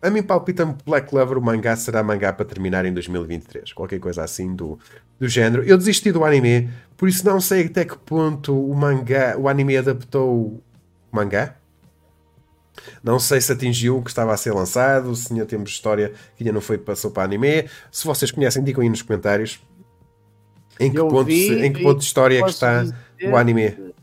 [0.00, 4.22] a mim palpita-me Black Clover, o mangá será mangá para terminar em 2023, qualquer coisa
[4.22, 4.78] assim do,
[5.18, 5.64] do género.
[5.64, 9.76] Eu desisti do anime, por isso não sei até que ponto o mangá, o anime
[9.76, 10.62] adaptou o
[11.10, 11.57] mangá.
[13.02, 16.42] Não sei se atingiu o que estava a ser lançado, se ainda temos história que
[16.42, 17.68] ainda não foi passou para anime.
[17.90, 19.60] Se vocês conhecem, digam aí nos comentários
[20.80, 22.96] em que, ponto, vi, em que ponto de história é que está dizer,
[23.30, 23.94] o anime.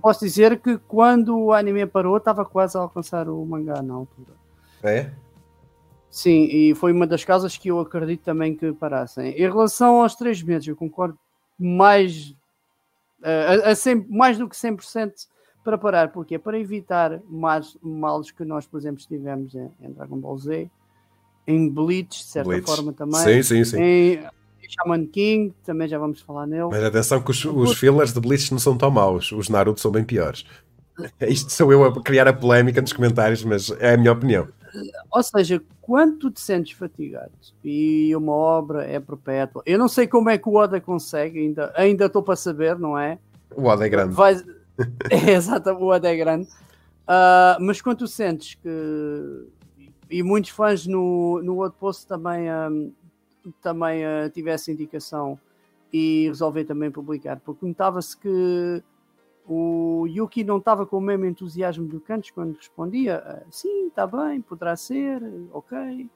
[0.00, 4.32] Posso dizer que quando o anime parou, estava quase a alcançar o mangá na altura.
[4.82, 5.10] É?
[6.08, 9.32] Sim, e foi uma das casas que eu acredito também que parassem.
[9.32, 11.18] Em relação aos três meses, eu concordo
[11.58, 12.30] mais,
[13.20, 15.12] uh, a, a 100, mais do que 100%
[15.66, 20.16] para parar, porque Para evitar mais males que nós, por exemplo, tivemos em, em Dragon
[20.16, 20.70] Ball Z,
[21.44, 22.64] em Bleach, de certa Bleach.
[22.64, 23.20] forma também.
[23.20, 23.82] Sim, sim, sim.
[23.82, 24.20] Em
[24.68, 26.68] Shaman King, também já vamos falar nele.
[26.70, 29.90] Mas atenção que os, os fillers de Bleach não são tão maus, os Naruto são
[29.90, 30.46] bem piores.
[31.20, 34.46] Isto sou eu a criar a polémica nos comentários, mas é a minha opinião.
[35.10, 37.32] Ou seja, quando tu te sentes fatigado
[37.64, 41.72] e uma obra é perpétua, eu não sei como é que o Oda consegue, ainda,
[41.74, 43.18] ainda estou para saber, não é?
[43.56, 44.14] O Oda é grande.
[44.14, 44.40] Vai,
[45.10, 46.48] é, exato, o Oda é grande.
[47.06, 49.48] Uh, mas quando tu sentes que.
[50.08, 52.92] E muitos fãs no, no outro post também, um,
[53.60, 55.38] também uh, tivesse indicação
[55.92, 58.82] e resolver também publicar, porque notava-se que
[59.48, 64.40] o Yuki não estava com o mesmo entusiasmo do Cantos quando respondia: sim, está bem,
[64.40, 65.22] poderá ser,
[65.52, 66.08] ok.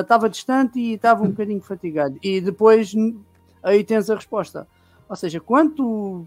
[0.00, 2.18] Estava uh, distante e estava um bocadinho fatigado.
[2.22, 2.92] E depois
[3.62, 4.68] aí tens a resposta.
[5.08, 6.26] Ou seja, quando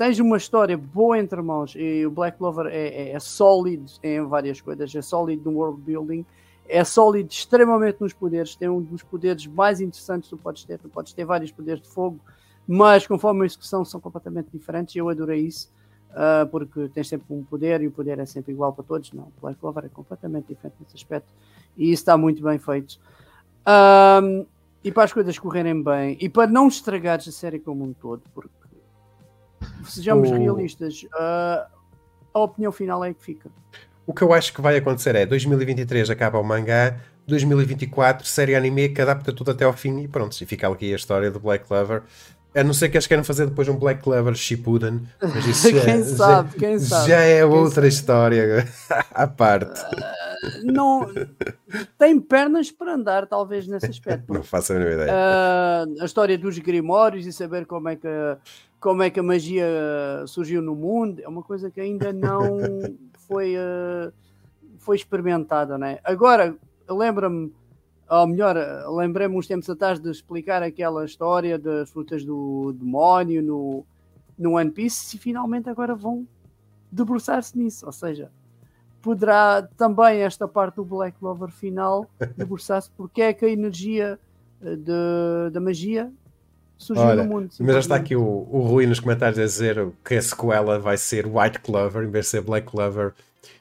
[0.00, 4.22] tens uma história boa entre mãos e o Black Clover é, é, é sólido em
[4.22, 6.24] várias coisas, é sólido no world building,
[6.66, 10.78] é sólido extremamente nos poderes, tem um dos poderes mais interessantes que tu podes ter,
[10.78, 12.18] tu podes ter vários poderes de fogo,
[12.66, 15.70] mas conforme a execução são completamente diferentes, eu adorei isso,
[16.12, 19.30] uh, porque tens sempre um poder e o poder é sempre igual para todos, não,
[19.38, 21.28] Black Clover é completamente diferente nesse aspecto,
[21.76, 22.98] e isso está muito bem feito.
[24.22, 24.46] Um,
[24.82, 28.22] e para as coisas correrem bem, e para não estragares a série como um todo,
[28.34, 28.59] porque
[29.84, 30.34] sejamos o...
[30.34, 31.66] realistas, uh,
[32.32, 33.50] a opinião final é que fica.
[34.06, 38.88] O que eu acho que vai acontecer é 2023 acaba o mangá, 2024 série anime
[38.88, 41.66] que adapta tudo até ao fim e pronto, e fica aqui a história do Black
[41.66, 42.02] Clover.
[42.52, 45.02] A não ser que eles queiram fazer depois um Black Clover Shippuden.
[45.22, 47.08] Mas isso já, quem sabe, já, quem sabe.
[47.08, 47.88] já é Quem outra sabe.
[47.88, 48.68] história
[49.14, 49.80] à parte.
[50.64, 51.08] Não,
[51.96, 54.24] tem pernas para andar, talvez, nesse aspecto.
[54.34, 55.12] Não faço a mínima ideia.
[55.12, 58.08] Ah, a história dos grimórios e saber como é que
[58.80, 59.66] como é que a magia
[60.26, 62.40] surgiu no mundo é uma coisa que ainda não
[63.28, 64.10] foi ah,
[64.78, 65.98] foi experimentada, né?
[66.02, 66.56] Agora
[66.88, 67.52] lembra-me,
[68.08, 68.56] ou melhor,
[68.96, 73.84] lembrei-me uns tempos atrás de explicar aquela história das frutas do demónio no,
[74.38, 76.26] no One Piece e finalmente agora vão
[76.90, 78.32] debruçar-se nisso, ou seja,
[79.00, 84.18] poderá também esta parte do Black Clover final debruçar-se porque é que a energia
[84.62, 86.10] eh, de- da magia
[86.80, 87.50] surgiu Olha, no mundo.
[87.60, 90.96] Mas já está aqui o, o Rui nos comentários a dizer que a sequela vai
[90.96, 93.12] ser White Clover em vez de ser Black Clover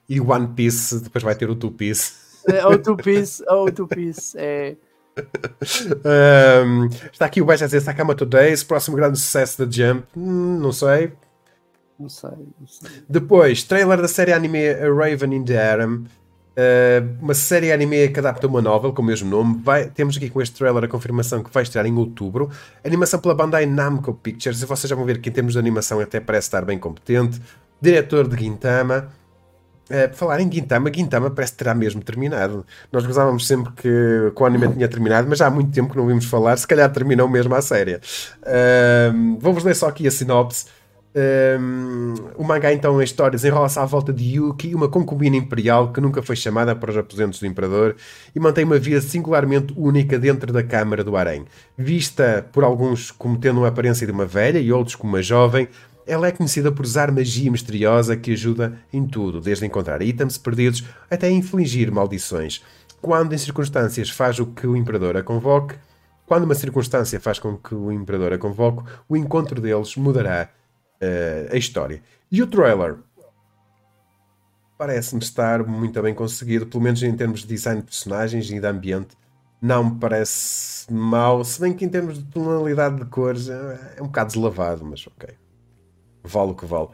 [0.07, 2.13] e One Piece depois vai ter o Two Piece.
[2.47, 4.75] É, Ou Two Piece, ou Two Piece, é.
[6.65, 10.07] Um, está aqui o Baixo a dizer Sakamoto Days, próximo grande sucesso da Jump.
[10.15, 11.11] Hum, não sei.
[11.99, 12.89] Não sei, não sei.
[13.09, 16.05] Depois, trailer da série anime A Raven in the Harem.
[16.59, 19.61] Uh, uma série anime que adapta uma novel com o mesmo nome.
[19.63, 22.49] Vai- temos aqui com este trailer a confirmação que vai estrear em outubro.
[22.83, 24.61] Animação pela Bandai Namco Pictures.
[24.61, 27.39] E vocês já vão ver que em termos de animação até parece estar bem competente.
[27.81, 29.07] Diretor de Gintama.
[29.89, 32.65] Uh, por falar em Gintama, Gintama parece terá mesmo terminado.
[32.91, 35.97] Nós gozávamos sempre que, que o anime tinha terminado, mas já há muito tempo que
[35.97, 36.57] não vimos falar.
[36.57, 37.95] Se calhar terminou mesmo a série.
[37.95, 40.65] Uh, Vou-vos ler só aqui a sinopse.
[41.15, 45.99] Um, o mangá então a história desenrola-se à volta de Yuki, uma concubina imperial que
[45.99, 47.95] nunca foi chamada para os aposentos do imperador
[48.35, 51.45] e mantém uma vida singularmente única dentro da Câmara do Harém.
[51.75, 55.67] Vista por alguns como tendo a aparência de uma velha e outros como uma jovem,
[56.05, 60.83] ela é conhecida por usar magia misteriosa que ajuda em tudo, desde encontrar itens perdidos
[61.09, 62.63] até infligir maldições.
[63.01, 65.75] Quando em circunstâncias faz o que o imperador a convoque,
[66.25, 70.49] quando uma circunstância faz com que o imperador a convoque, o encontro deles mudará
[71.01, 72.01] eh, a história.
[72.31, 72.97] E o trailer
[74.77, 78.65] parece-me estar muito bem conseguido, pelo menos em termos de design de personagens e de
[78.65, 79.17] ambiente.
[79.61, 84.05] Não me parece mau, se bem que em termos de tonalidade de cores é, um
[84.05, 85.35] bocado deslavado, mas ok.
[86.23, 86.89] Vale o que vale.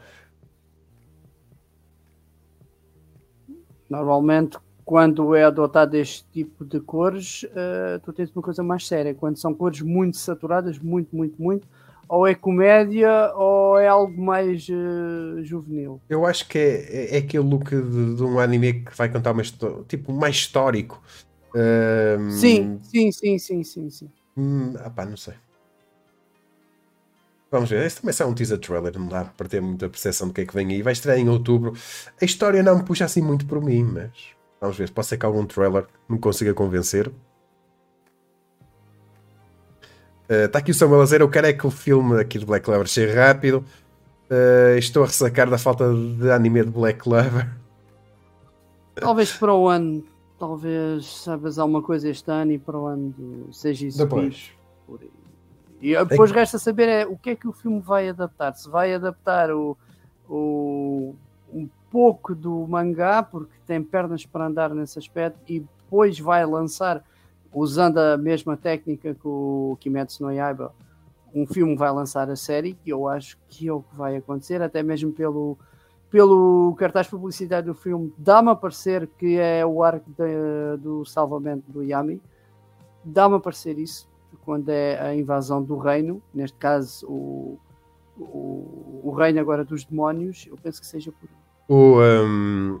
[3.88, 9.14] Normalmente, quando é adotado este tipo de cores, eh, tu tens uma coisa mais séria.
[9.14, 11.68] Quando são cores muito saturadas, muito, muito, muito,
[12.08, 16.00] ou é comédia ou é algo mais eh, juvenil.
[16.08, 19.32] Eu acho que é, é, é aquele look de, de um anime que vai contar
[19.32, 21.02] uma história, tipo, mais histórico.
[22.30, 24.10] Sim, sim, sim, sim, sim, sim.
[24.36, 25.34] Hum, ah pá, não sei.
[27.50, 30.34] Vamos ver, este também é um teaser trailer, não dá para ter muita percepção do
[30.34, 30.82] que é que vem aí.
[30.82, 31.74] Vai estrear em outubro.
[32.20, 34.10] A história não me puxa assim muito por mim, mas
[34.60, 34.90] vamos ver.
[34.90, 37.10] Pode ser que algum trailer me consiga convencer.
[40.28, 42.86] Está aqui o Samuel a Eu quero é que o filme aqui de Black Clover
[42.86, 43.64] chegue rápido.
[44.30, 47.48] Uh, estou a ressacar da falta de anime de Black Clover.
[48.96, 50.02] Talvez para o ano,
[50.38, 53.98] talvez saibas alguma coisa este ano e para o ano seja isso.
[53.98, 54.50] Depois.
[54.86, 55.10] por aí.
[55.82, 58.54] E depois resta saber é, o que é que o filme vai adaptar.
[58.54, 59.76] Se vai adaptar o,
[60.28, 61.14] o-
[61.52, 67.04] um pouco do mangá, porque tem pernas para andar nesse aspecto, e depois vai lançar,
[67.56, 70.74] usando a mesma técnica que o Kimetsu no Yaiba,
[71.34, 74.60] um filme vai lançar a série, que eu acho que é o que vai acontecer,
[74.60, 75.56] até mesmo pelo,
[76.10, 81.64] pelo cartaz publicitário do filme, dá-me a parecer que é o arco de- do salvamento
[81.72, 82.20] do Yami,
[83.02, 84.06] dá-me a parecer isso,
[84.44, 87.58] quando é a invasão do reino, neste caso o,
[88.18, 91.28] o, o reino agora dos demónios, eu penso que seja por.
[91.68, 92.80] O, um,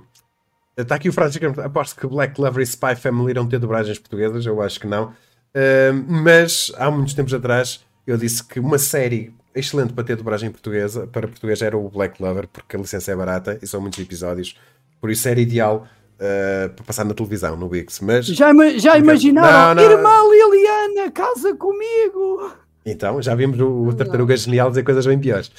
[0.76, 1.60] Está aqui o Francisco.
[1.60, 4.44] Aposto que Black Clover e Spy Family irão ter dobragens portuguesas.
[4.44, 5.12] Eu acho que não.
[5.54, 10.50] Um, mas há muitos tempos atrás eu disse que uma série excelente para ter dobragem
[10.50, 13.98] portuguesa para português era o Black Clover, porque a licença é barata e são muitos
[13.98, 14.58] episódios.
[15.00, 18.00] Por isso era ideal uh, para passar na televisão, no Bix.
[18.00, 19.74] Mas Já, já Não, imaginaram?
[19.82, 19.90] não.
[19.90, 22.52] Irmã Liliana, casa comigo!
[22.86, 25.50] Então, já vimos o, o Tartaruga Genial dizer coisas bem piores.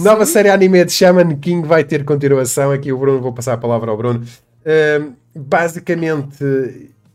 [0.00, 2.72] Nova série anime de Shaman King vai ter continuação.
[2.72, 4.24] Aqui o Bruno, vou passar a palavra ao Bruno.
[4.64, 6.42] Ahm, basicamente,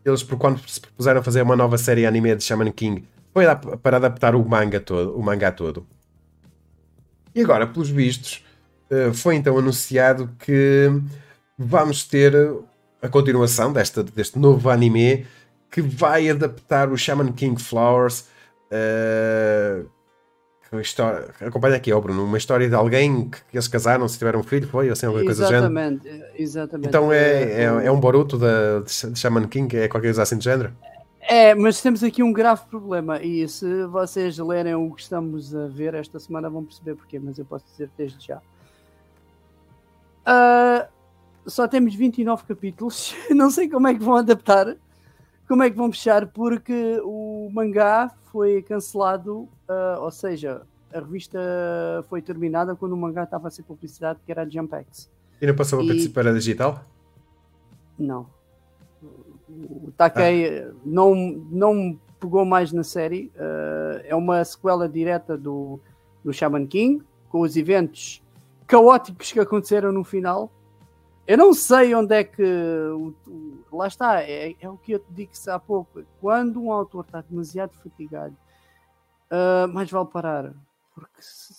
[0.05, 3.03] eles, por quando se propuseram fazer uma nova série anime de Shaman King,
[3.34, 3.45] foi
[3.81, 5.17] para adaptar o manga todo.
[5.17, 5.84] O mangá todo.
[7.34, 8.45] E agora, pelos vistos,
[8.91, 10.91] eh, foi então anunciado que
[11.57, 12.36] vamos ter
[13.01, 15.25] a continuação desta, deste novo anime
[15.71, 18.25] que vai adaptar o Shaman King Flowers.
[18.76, 19.86] Eh,
[20.69, 24.17] que história, acompanha aqui, ó Bruno, uma história de alguém que, que eles casaram, se
[24.17, 25.65] tiveram um filho, foi assim, alguma coisa do género.
[25.65, 26.88] Exatamente, exatamente.
[26.88, 30.43] Então é, é, é um Boruto da, de Shaman King, é qualquer coisa assim do
[30.43, 30.74] género?
[31.21, 35.67] É, mas temos aqui um grave problema e se vocês lerem o que estamos a
[35.67, 38.41] ver esta semana vão perceber porquê, mas eu posso dizer desde já.
[40.26, 40.88] Uh,
[41.45, 44.76] só temos 29 capítulos, não sei como é que vão adaptar,
[45.47, 51.39] como é que vão fechar, porque o mangá foi cancelado, uh, ou seja, a revista
[52.09, 55.09] foi terminada quando o mangá estava a ser publicidade, que era a Jumpex.
[55.39, 56.84] E não passou a participar a digital?
[57.97, 58.27] Não
[59.53, 60.71] o Takei ah.
[60.86, 63.31] não, não pegou mais na série.
[63.36, 65.79] Uh, é uma sequela direta do,
[66.23, 68.21] do Shaman King, com os eventos
[68.67, 70.51] caóticos que aconteceram no final.
[71.26, 72.43] Eu não sei onde é que.
[72.43, 76.03] O, o, lá está, é, é, o que eu te disse há pouco.
[76.19, 78.36] Quando um autor está demasiado fatigado,
[79.32, 80.53] uh, mais vale parar.
[80.93, 81.53] Porque se,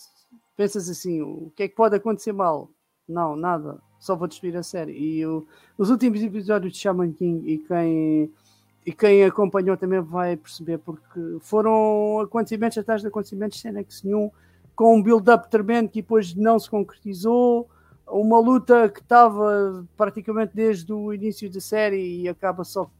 [0.56, 2.68] pensas assim: o que é que pode acontecer mal?
[3.08, 4.92] Não, nada só vou destruir a série.
[4.92, 5.46] E o,
[5.78, 8.30] os últimos episódios de Shaman King e quem,
[8.84, 14.30] e quem acompanhou também vai perceber, porque foram acontecimentos atrás de acontecimentos sem nexo nenhum,
[14.76, 17.66] com um build-up tremendo que depois não se concretizou.
[18.07, 22.90] Uma luta que estava praticamente desde o início da série e acaba só,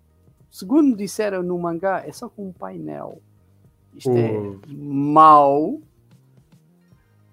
[0.51, 3.21] segundo disseram no mangá, é só com um painel.
[3.95, 4.33] Isto é
[4.75, 5.81] mau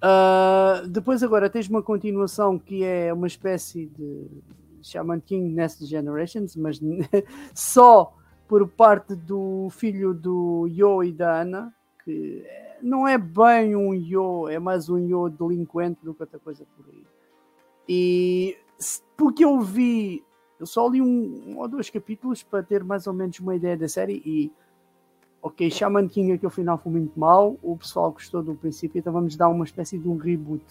[0.02, 4.26] Uh, depois agora tens uma continuação que é uma espécie de
[4.82, 6.80] Shaman King Next Generations, mas
[7.54, 8.12] só
[8.48, 11.72] por parte do filho do Yo e da Ana,
[12.04, 12.44] que
[12.82, 16.84] não é bem um Yo, é mais um Yo delinquente do que outra coisa por
[16.92, 17.04] aí.
[17.88, 18.58] E
[19.18, 20.24] porque eu vi,
[20.60, 23.78] eu só li um, um ou dois capítulos para ter mais ou menos uma ideia
[23.78, 24.52] da série e
[25.42, 29.12] ok, Shaman King aqui ao final foi muito mal, o pessoal gostou do princípio, então
[29.12, 30.64] vamos dar uma espécie de um reboot.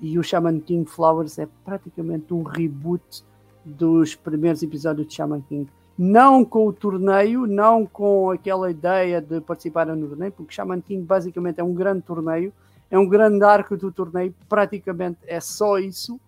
[0.00, 3.24] E o Shaman King Flowers é praticamente um reboot
[3.64, 5.68] dos primeiros episódios de Shaman King.
[5.96, 11.02] Não com o torneio, não com aquela ideia de participar no torneio, porque Shaman King
[11.02, 12.52] basicamente é um grande torneio,
[12.90, 16.20] é um grande arco do torneio, praticamente é só isso.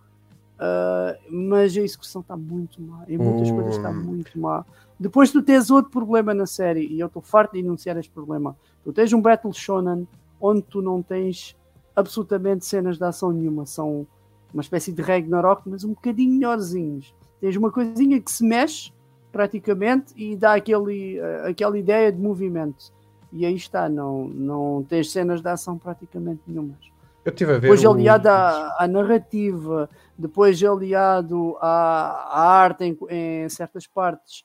[0.58, 4.02] Uh, mas a execução está muito má, em muitas coisas está hum.
[4.02, 4.64] muito má.
[4.98, 8.56] Depois tu tens outro problema na série, e eu estou farto de enunciar este problema.
[8.82, 10.08] Tu tens um Battle Shonen
[10.40, 11.56] onde tu não tens
[11.94, 13.66] absolutamente cenas de ação nenhuma.
[13.66, 14.06] São
[14.52, 17.14] uma espécie de Ragnarok, mas um bocadinho melhorzinhos.
[17.40, 18.92] Tens uma coisinha que se mexe
[19.30, 22.92] praticamente e dá aquele, uh, aquela ideia de movimento.
[23.32, 26.78] E aí está, não, não tens cenas de ação praticamente nenhumas.
[27.24, 32.98] Eu tive a ver depois aliado à, à, narrativa, depois aliado à, à arte em,
[33.10, 34.44] em certas partes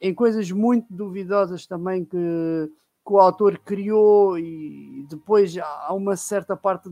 [0.00, 6.56] em coisas muito duvidosas também que, que o autor criou e depois há uma certa
[6.56, 6.90] parte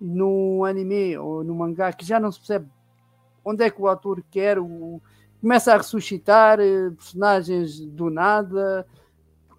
[0.00, 2.66] no anime ou no mangá que já não se percebe
[3.44, 5.00] onde é que o autor quer, o,
[5.40, 8.86] começa a ressuscitar eh, personagens do nada,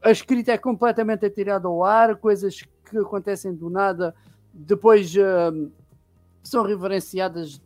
[0.04, 4.14] a escrita é completamente atirada ao ar, coisas que acontecem do nada
[4.54, 5.72] depois uh,
[6.44, 7.62] são referenciadas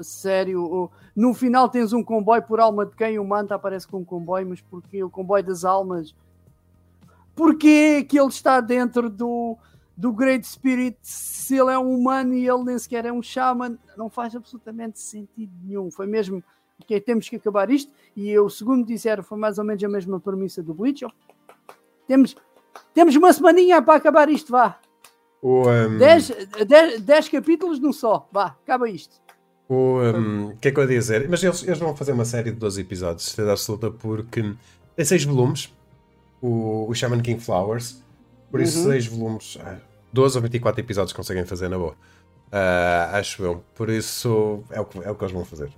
[0.00, 0.90] sério.
[1.16, 4.48] No final tens um comboio por alma de quem o Manta aparece com um comboio,
[4.48, 6.14] mas porque o comboio das almas?
[7.34, 9.56] Porquê que ele está dentro do,
[9.96, 13.76] do Great Spirit se ele é um humano e ele nem sequer é um shaman?
[13.96, 15.90] Não faz absolutamente sentido nenhum.
[15.90, 16.42] Foi mesmo
[16.86, 17.92] que temos que acabar isto.
[18.14, 21.04] E eu, segundo disseram, foi mais ou menos a mesma premissa do Bleach.
[22.08, 22.34] Temos,
[22.94, 24.80] temos uma semaninha para acabar isto, vá.
[25.98, 26.30] 10
[27.28, 27.30] um...
[27.30, 29.20] capítulos num só, vá, acaba isto.
[29.68, 31.28] O um, que é que eu ia dizer?
[31.28, 34.54] Mas eles, eles vão fazer uma série de 12 episódios, certeza absoluta, porque
[34.96, 35.72] tem 6 volumes,
[36.40, 38.02] o, o Shaman King Flowers,
[38.50, 39.18] por isso 6 uhum.
[39.18, 39.58] volumes,
[40.12, 41.94] 12 ah, ou 24 episódios conseguem fazer na boa.
[42.48, 43.62] Uh, acho eu.
[43.74, 45.70] Por isso é o, que, é o que eles vão fazer.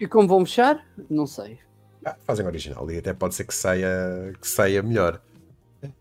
[0.00, 0.82] E como vão fechar?
[1.10, 1.58] Não sei.
[2.02, 5.20] Ah, fazem original e até pode ser que saia, que saia melhor.
[5.84, 5.92] Uh,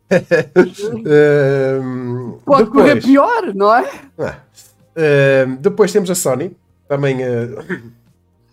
[2.46, 3.84] pode depois, correr pior, não é?
[4.18, 6.56] Uh, depois temos a Sony,
[6.88, 7.18] também.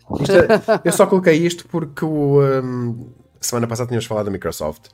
[0.07, 3.09] Uh, é, eu só coloquei isto porque o, um,
[3.41, 4.89] semana passada tínhamos falado da Microsoft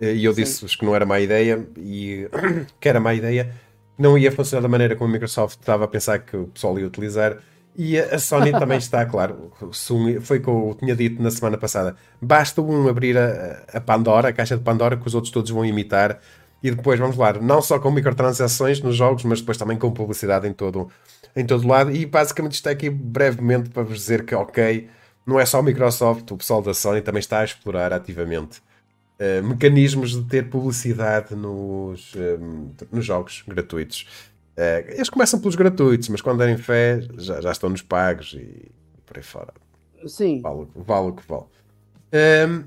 [0.00, 2.28] eh, e eu disse que não era má ideia e
[2.80, 3.52] que era má ideia,
[3.98, 6.86] não ia funcionar da maneira como a Microsoft estava a pensar que o pessoal ia
[6.86, 7.38] utilizar.
[7.78, 9.52] E a Sony também está, claro,
[10.22, 11.94] foi o que eu tinha dito na semana passada.
[12.20, 15.64] Basta um abrir a, a Pandora, a caixa de Pandora, que os outros todos vão
[15.64, 16.18] imitar.
[16.62, 20.48] E depois, vamos lá, não só com microtransações nos jogos, mas depois também com publicidade
[20.48, 20.88] em todo,
[21.36, 21.92] em todo lado.
[21.92, 24.88] E basicamente está aqui brevemente para vos dizer que, ok,
[25.26, 28.62] não é só o Microsoft, o pessoal da Sony também está a explorar ativamente
[29.20, 34.06] uh, mecanismos de ter publicidade nos, uh, nos jogos gratuitos.
[34.56, 38.70] Uh, eles começam pelos gratuitos, mas quando derem fé já, já estão nos pagos e
[39.04, 39.52] por aí fora.
[40.06, 40.40] Sim.
[40.40, 41.44] Vale, vale o que vale.
[42.12, 42.64] Um, ehm,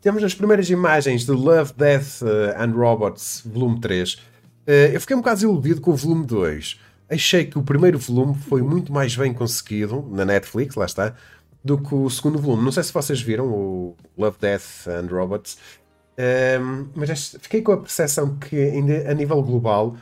[0.00, 4.14] temos as primeiras imagens de Love, Death uh, and Robots, volume 3.
[4.14, 4.20] Uh,
[4.92, 6.80] eu fiquei um bocado desiludido com o volume 2.
[7.08, 11.14] Achei que o primeiro volume foi muito mais bem conseguido, na Netflix, lá está,
[11.62, 12.64] do que o segundo volume.
[12.64, 15.58] Não sei se vocês viram o Love, Death and Robots,
[16.18, 18.56] um, mas fiquei com a percepção que,
[19.08, 19.96] a nível global,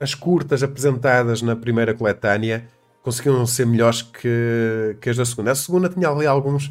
[0.00, 2.68] as curtas apresentadas na primeira coletânea
[3.02, 5.52] conseguiam ser melhores que, que as da segunda.
[5.52, 6.68] A segunda tinha ali alguns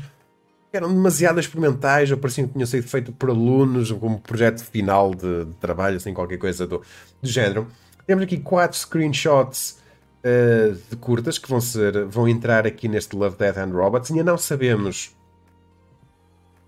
[0.70, 5.16] que eram demasiado experimentais, ou pareciam que tinham sido feitos por alunos, como projeto final
[5.16, 6.82] de, de trabalho, assim, qualquer coisa do,
[7.22, 7.68] do género.
[8.06, 9.80] Temos aqui quatro screenshots
[10.24, 14.12] uh, de curtas que vão, ser, vão entrar aqui neste Love, Death and Robots.
[14.12, 15.16] Ainda não sabemos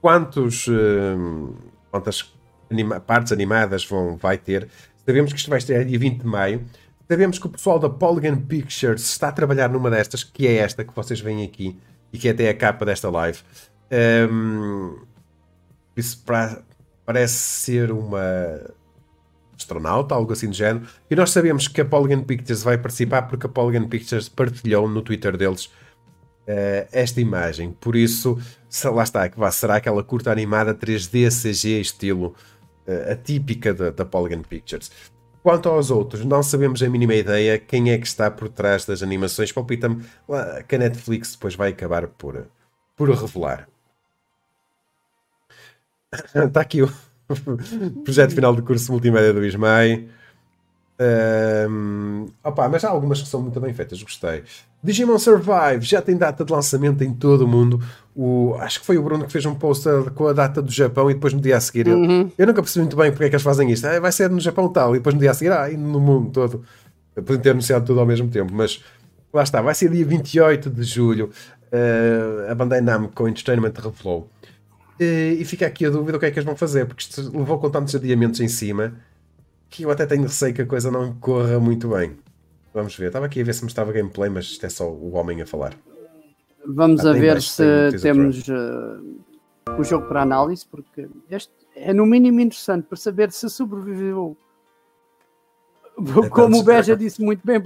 [0.01, 1.53] quantos, uh,
[1.91, 2.34] quantas
[2.72, 4.68] anima partes animadas vão, vai ter.
[5.10, 6.64] Sabemos que isto vai estrear dia 20 de maio.
[7.10, 10.86] Sabemos que o pessoal da Polygon Pictures está a trabalhar numa destas, que é esta
[10.86, 11.76] que vocês veem aqui
[12.14, 13.39] e que é até a capa desta live.
[14.32, 14.99] Um,
[15.97, 16.62] isso pra,
[17.07, 18.22] parece ser uma
[19.57, 20.86] astronauta, algo assim do género.
[21.10, 25.01] E nós sabemos que a Polygon Pictures vai participar porque a Polygon Pictures partilhou no
[25.01, 27.72] Twitter deles uh, esta imagem.
[27.82, 28.38] Por isso,
[28.93, 32.36] lá está, será aquela curta animada 3D CG estilo
[33.12, 34.92] atípica da, da Polygon Pictures.
[35.42, 39.02] Quanto aos outros, não sabemos a mínima ideia quem é que está por trás das
[39.02, 39.52] animações.
[39.52, 40.04] Palpita-me
[40.68, 42.48] que a Netflix depois vai acabar por,
[42.96, 43.68] por revelar.
[46.36, 46.90] Está aqui o
[48.04, 50.10] projeto final do curso multimédia do Ismai.
[51.00, 54.44] Um, opa, mas há algumas que são muito bem feitas, gostei.
[54.82, 57.82] Digimon Survive já tem data de lançamento em todo o mundo.
[58.16, 61.12] O, acho que foi o Bruno que fez um post com a data do Japão
[61.12, 61.88] e depois no dia a seguir.
[61.88, 62.22] Uhum.
[62.22, 63.86] Eu, eu, nunca percebi muito bem porque é que eles fazem isto.
[63.86, 66.00] Ah, vai ser no Japão tal, e depois no dia a seguir, ah, e no
[66.00, 66.64] mundo todo.
[67.14, 68.82] Podem ter anunciado tudo ao mesmo tempo, mas
[69.34, 71.30] lá está, vai ser dia 28 de julho.
[71.72, 74.30] Uh, a Bandai Namco Entertainment revelou.
[75.00, 77.38] Uh, e fica aqui a dúvida o que é que eles vão fazer, porque isto
[77.38, 78.94] levou com tantos adiamentos em cima
[79.70, 82.18] que eu até tenho receio que a coisa não corra muito bem.
[82.74, 83.08] Vamos ver.
[83.08, 85.76] Estava aqui a ver se mostrava gameplay, mas isto é só o homem a falar.
[86.66, 87.64] Vamos ah, a ver se
[88.02, 93.50] temos uh, o jogo para análise, porque este é no mínimo interessante para saber se
[93.50, 94.38] sobreviveu.
[95.98, 97.62] É Como o Beja disse muito bem,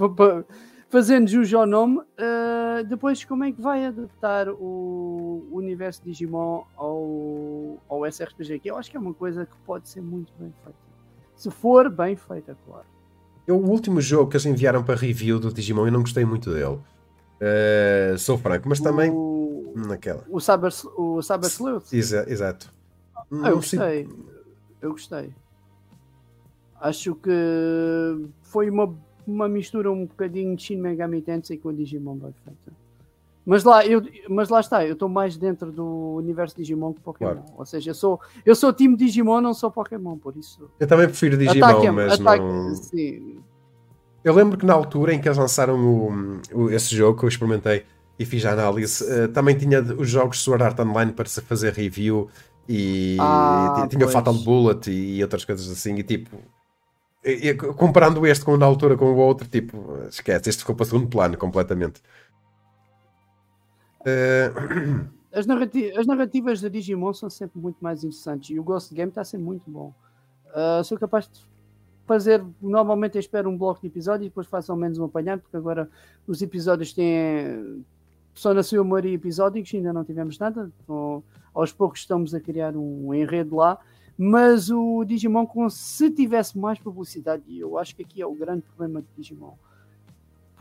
[0.90, 7.78] fazendo jus ao nome, uh, depois como é que vai adaptar o universo Digimon ao,
[7.90, 8.60] ao SRPG?
[8.60, 10.80] Que eu acho que é uma coisa que pode ser muito bem feita.
[11.36, 12.93] Se for bem feita, claro.
[13.46, 16.52] Eu, o último jogo que eles enviaram para review do Digimon, eu não gostei muito
[16.54, 16.80] dele.
[17.42, 20.24] Uh, sou franco, mas também o, naquela.
[20.30, 21.92] O Cyber, o Cyber Sleuth?
[21.92, 22.72] Exa, exato.
[23.16, 24.08] Ah, eu gostei.
[24.82, 25.34] Eu gostei.
[26.80, 27.32] Acho que
[28.44, 28.94] foi uma,
[29.26, 32.83] uma mistura um bocadinho de Shin Megami Tensei com o Digimon bem feita.
[33.46, 37.32] Mas lá, eu, mas lá está, eu estou mais dentro do universo Digimon que Pokémon.
[37.34, 37.46] Claro.
[37.58, 40.70] Ou seja, eu sou, eu sou time Digimon, não sou Pokémon, por isso.
[40.80, 42.76] Eu também prefiro Digimon, ataque, mas ataque, não.
[42.76, 43.44] Sim.
[44.24, 47.30] Eu lembro que na altura em que eles lançaram o, o, esse jogo que eu
[47.30, 47.86] experimentei
[48.18, 51.74] e fiz a análise, uh, também tinha os jogos Sword Art Online para se fazer
[51.74, 52.30] review
[52.68, 55.96] e, ah, tinha o Fatal Bullet e, e outras coisas assim.
[55.96, 56.38] E tipo,
[57.24, 60.86] e, e, comparando este com na altura com o outro, tipo, esquece, este ficou para
[60.86, 62.02] segundo plano completamente.
[64.06, 65.10] Uh...
[65.32, 69.10] As, narrativas, as narrativas da Digimon são sempre muito mais interessantes e o Ghost Game
[69.10, 69.94] está sempre muito bom.
[70.50, 71.44] Uh, sou capaz de
[72.06, 72.44] fazer.
[72.62, 75.58] Normalmente eu espero um bloco de episódios e depois faço ao menos um apanhado, porque
[75.58, 75.90] agora
[76.28, 77.84] os episódios têm.
[78.36, 80.72] Só nasceu maioria episódicos, ainda não tivemos nada.
[80.84, 81.24] Então,
[81.54, 83.80] aos poucos estamos a criar um enredo lá.
[84.18, 88.62] Mas o Digimon, se tivesse mais publicidade, e eu acho que aqui é o grande
[88.62, 89.56] problema do Digimon,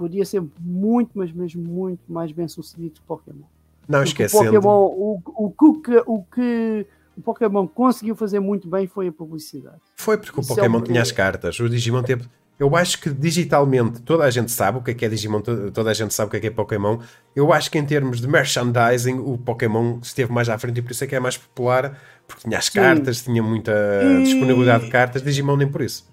[0.02, 3.44] podia ser muito, mas mesmo muito mais bem sucedido que Pokémon.
[3.88, 4.42] Não esquecendo.
[4.42, 5.50] O, Pokémon, o, o,
[5.80, 6.86] que, o que
[7.16, 9.80] o Pokémon conseguiu fazer muito bem foi a publicidade.
[9.96, 10.82] Foi porque o Pokémon é...
[10.82, 11.58] tinha as cartas.
[11.60, 12.24] O Digimon teve.
[12.58, 15.90] Eu acho que digitalmente toda a gente sabe o que é, que é Digimon, toda
[15.90, 16.98] a gente sabe o que é, que é Pokémon.
[17.34, 20.90] Eu acho que em termos de merchandising, o Pokémon esteve mais à frente e por
[20.90, 22.72] isso é que é mais popular, porque tinha as Sim.
[22.72, 23.72] cartas, tinha muita
[24.02, 24.24] e...
[24.24, 25.22] disponibilidade de cartas.
[25.22, 26.11] Digimon nem por isso.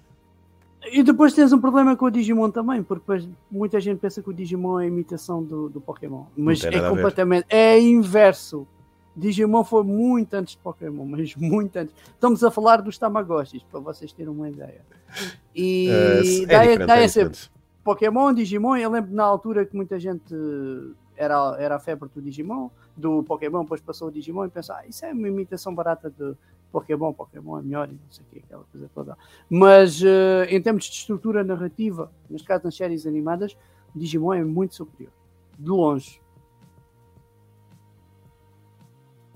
[0.86, 4.30] E depois tens um problema com o Digimon também, porque depois muita gente pensa que
[4.30, 6.24] o Digimon é imitação do, do Pokémon.
[6.36, 7.46] Mas é completamente.
[7.50, 8.66] É inverso.
[9.14, 11.94] Digimon foi muito antes de Pokémon, mas muito antes.
[12.06, 14.80] Estamos a falar dos Tamagotchis, para vocês terem uma ideia.
[15.54, 17.30] E daí, é daí é
[17.84, 20.34] Pokémon, Digimon, eu lembro na altura que muita gente
[21.16, 24.86] era, era a febre do Digimon, do Pokémon, depois passou o Digimon e pensou, ah,
[24.86, 26.34] isso é uma imitação barata de
[26.70, 29.18] Pokémon, Pokémon é melhor e não sei o que, aquela coisa toda.
[29.48, 33.56] Mas uh, em termos de estrutura narrativa, neste caso nas séries animadas,
[33.94, 35.12] Digimon é muito superior.
[35.58, 36.20] De longe.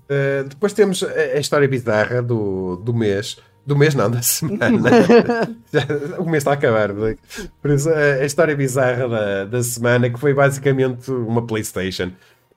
[0.05, 3.37] Uh, depois temos a, história bizarra do, do mês.
[3.65, 4.91] Do mês não, da semana.
[6.19, 6.89] o mês está a acabar.
[6.93, 12.11] Por isso, a, a história bizarra da, da semana, que foi basicamente uma Playstation,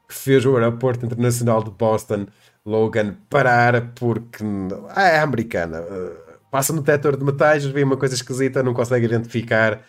[0.07, 2.27] que fez o aeroporto internacional de Boston,
[2.69, 4.45] Logan, parar porque
[4.91, 5.81] ah, é americana.
[5.81, 9.81] Uh, passa no detector de metais, vê uma coisa esquisita, não consegue identificar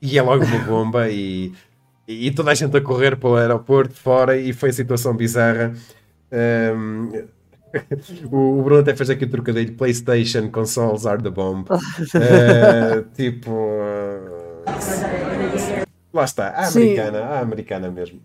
[0.00, 1.52] e é logo uma bomba e,
[2.06, 5.72] e toda a gente a correr para o aeroporto fora e foi situação bizarra.
[6.32, 7.10] Um,
[8.30, 11.64] o, Bruno até fez aqui o trocadilho PlayStation consoles are the bomb.
[11.68, 13.50] Uh, tipo.
[13.50, 14.62] Uh,
[16.12, 17.24] lá está, a americana, Sim.
[17.24, 18.20] a americana mesmo.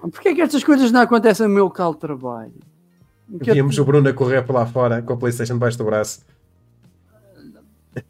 [0.00, 2.52] Porquê é que estas coisas não acontecem no meu local de trabalho?
[3.28, 6.20] Víamos o Bruno a correr para lá fora com a PlayStation debaixo do braço.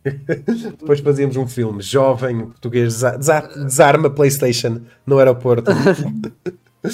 [0.78, 5.70] Depois fazíamos um filme jovem português desarma PlayStation no aeroporto.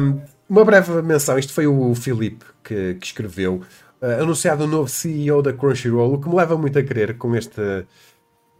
[0.00, 3.60] um, uma breve menção: isto foi o Filipe que, que escreveu.
[4.00, 7.16] Uh, anunciado o um novo CEO da Crunchyroll, o que me leva muito a crer
[7.16, 7.86] com este,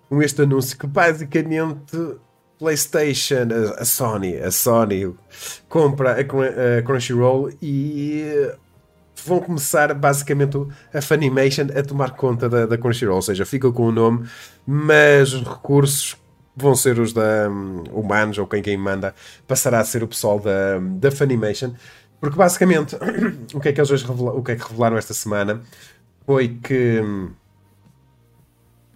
[0.08, 1.96] com este anúncio que basicamente
[2.58, 5.14] PlayStation, a, Sony, a Sony
[5.68, 8.50] compra a, Crunchyroll e
[9.24, 10.56] vão começar basicamente
[10.92, 14.28] a Funimation a tomar conta da, da Crunchyroll, ou seja, fica com o nome,
[14.66, 16.16] mas os recursos
[16.54, 19.14] vão ser os da um, humanos ou quem quem manda,
[19.46, 21.72] passará a ser o pessoal da, da Funimation,
[22.20, 22.96] porque basicamente
[23.52, 25.60] o que é que eles revelaram, o que é que revelaram esta semana
[26.24, 27.30] foi que hum,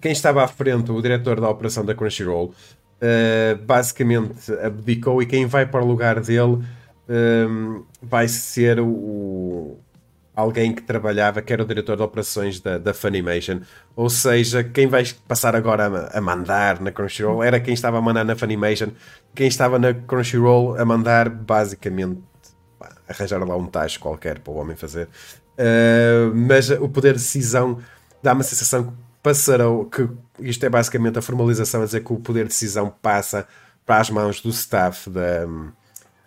[0.00, 2.54] quem estava à frente, o diretor da operação da Crunchyroll,
[3.00, 6.62] uh, basicamente abdicou e quem vai para o lugar dele
[7.08, 9.78] um, vai ser o,
[10.34, 13.60] alguém que trabalhava, que era o diretor de operações da, da Funimation.
[13.96, 18.00] Ou seja, quem vai passar agora a, a, mandar na Crunchyroll era quem estava a
[18.00, 18.88] mandar na Funimation.
[19.34, 22.20] Quem estava na Crunchyroll a mandar, basicamente,
[22.78, 25.08] pá, arranjar lá um tacho qualquer para o homem fazer.
[25.58, 27.78] Uh, mas o poder de decisão
[28.22, 30.08] dá-me a sensação passarão, que
[30.40, 33.46] isto é basicamente a formalização a dizer que o poder de decisão passa
[33.84, 35.46] para as mãos do staff da,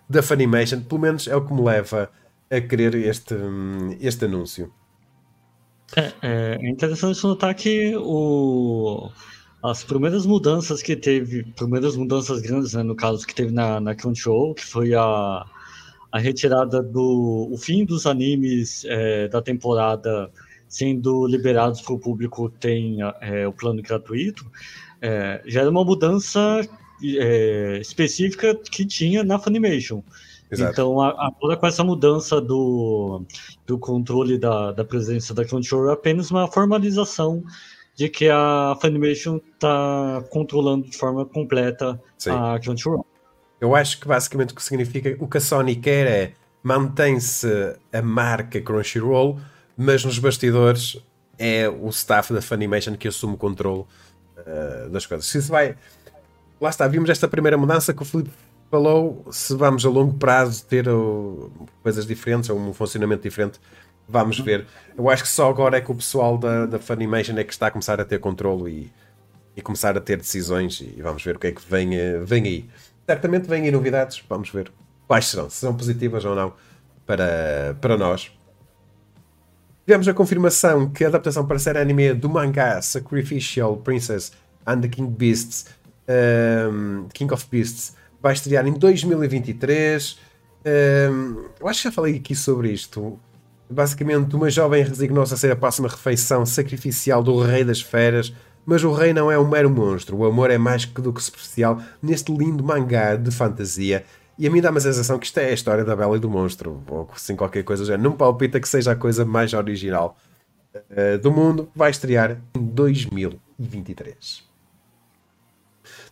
[0.08, 0.80] da Funimation.
[0.80, 2.10] Pelo menos é o que me leva
[2.50, 3.34] a querer este,
[4.00, 4.72] este anúncio.
[5.96, 9.10] É, é interessante notar que o,
[9.62, 13.94] as primeiras mudanças que teve, primeiras mudanças grandes, né, no caso, que teve na, na
[13.94, 15.44] Crunchyroll, que foi a,
[16.12, 20.30] a retirada do o fim dos animes é, da temporada
[20.68, 24.44] sendo liberados para o público tem é, o plano gratuito,
[25.00, 26.60] é, já era uma mudança
[27.02, 30.02] é, específica que tinha na Funimation.
[30.50, 30.72] Exato.
[30.72, 33.22] Então, agora com essa mudança do,
[33.66, 37.42] do controle da, da presença da Crunchyroll, é apenas uma formalização
[37.96, 42.30] de que a Funimation está controlando de forma completa Sim.
[42.30, 43.06] a Crunchyroll.
[43.60, 46.32] Eu acho que basicamente o que significa, o que a Sony quer é
[46.62, 49.38] mantém-se a marca Crunchyroll,
[49.76, 50.96] mas nos bastidores
[51.38, 53.84] é o staff da Funimation que assume o controle
[54.38, 55.26] uh, das coisas.
[55.26, 55.76] Se vai.
[56.60, 58.30] Lá está, vimos esta primeira mudança que o Felipe
[58.70, 61.50] falou, se vamos a longo prazo ter uh,
[61.82, 63.60] coisas diferentes ou um funcionamento diferente,
[64.08, 64.66] vamos ver.
[64.96, 67.66] Eu acho que só agora é que o pessoal da, da Funimation é que está
[67.66, 68.92] a começar a ter controle e,
[69.56, 72.44] e começar a ter decisões e vamos ver o que é que vem, uh, vem
[72.44, 72.70] aí.
[73.06, 74.72] Certamente vêm aí novidades, vamos ver
[75.06, 76.54] quais serão, se são positivas ou não
[77.06, 78.32] para, para nós.
[79.84, 84.32] Tivemos a confirmação que a adaptação para série anime do mangá Sacrificial Princess
[84.66, 85.66] and the King Beasts,
[86.72, 90.18] um, King of Beasts, vai estrear em 2023.
[90.64, 93.20] Um, eu acho que já falei aqui sobre isto.
[93.68, 98.32] Basicamente, uma jovem resignou-se a ser a próxima refeição sacrificial do Rei das Feras,
[98.64, 100.16] mas o rei não é um mero monstro.
[100.16, 104.02] O amor é mais do que superficial neste lindo mangá de fantasia.
[104.38, 106.28] E a mim dá-me a sensação que isto é a história da Bela e do
[106.28, 107.96] Monstro, ou assim qualquer coisa já.
[107.96, 110.16] Não palpita que seja a coisa mais original
[110.74, 111.68] uh, do mundo.
[111.74, 114.42] Vai estrear em 2023.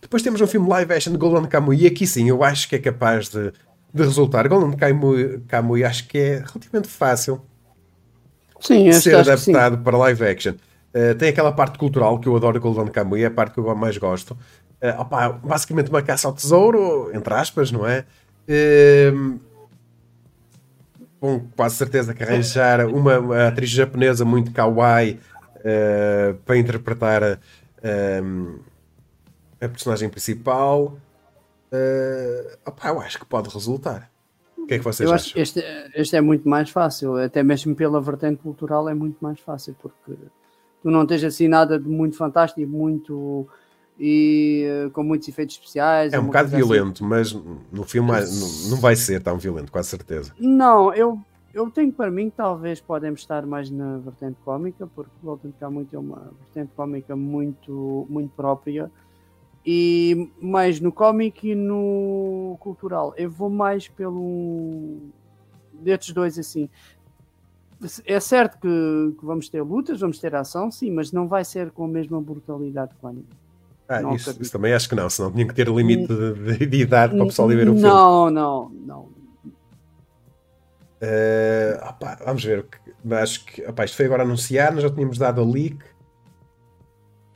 [0.01, 2.75] Depois temos um filme live action de Golden Kamuy, e aqui sim eu acho que
[2.75, 3.51] é capaz de,
[3.93, 4.47] de resultar.
[4.47, 7.41] Golden Kamuy, Kamuy acho que é relativamente fácil
[8.59, 10.53] sim, de ser adaptado para live action.
[10.93, 13.75] Uh, tem aquela parte cultural que eu adoro Golden Kamuy, é a parte que eu
[13.75, 14.37] mais gosto.
[14.83, 18.05] Uh, opa, basicamente uma caça ao tesouro, entre aspas, não é?
[18.49, 19.39] Uh,
[21.21, 25.21] com quase certeza que arranjar uma, uma atriz japonesa muito kawaii
[25.59, 27.39] uh, para interpretar a
[29.69, 30.97] personagem principal.
[31.71, 34.11] Uh, opa, eu acho que pode resultar.
[34.57, 35.41] O que é que vocês eu acham?
[35.41, 35.63] este,
[35.95, 40.11] este é muito mais fácil, até mesmo pela vertente cultural é muito mais fácil, porque
[40.81, 43.47] tu não tens assim nada de muito fantástico, muito
[43.99, 46.13] e uh, com muitos efeitos especiais.
[46.13, 46.57] É um bocado assim.
[46.57, 47.05] violento, assim.
[47.05, 47.33] mas
[47.71, 50.33] no filme não, não vai ser tão violento, com certeza.
[50.39, 51.19] Não, eu
[51.53, 55.85] eu tenho para mim que talvez podemos estar mais na vertente cómica, porque Golden Kamuy
[55.85, 58.89] tem uma vertente cómica muito, muito própria,
[59.63, 63.13] e mais no cómic e no cultural.
[63.15, 64.97] Eu vou mais pelo.
[65.73, 66.67] destes dois assim.
[68.05, 71.69] É certo que, que, vamos ter lutas, vamos ter ação, sim, mas não vai ser
[71.69, 73.27] com a mesma brutalidade que o anime.
[73.93, 77.15] Ah, isso, isso, também acho que não, senão tinha que ter limite de, de idade
[77.15, 77.81] para o pessoal ir ver o filme.
[77.81, 79.13] Não, não, não.
[81.03, 82.65] Uh, opa, vamos ver.
[83.11, 85.77] Acho que opa, isto foi agora anunciado, nós já tínhamos dado a leak.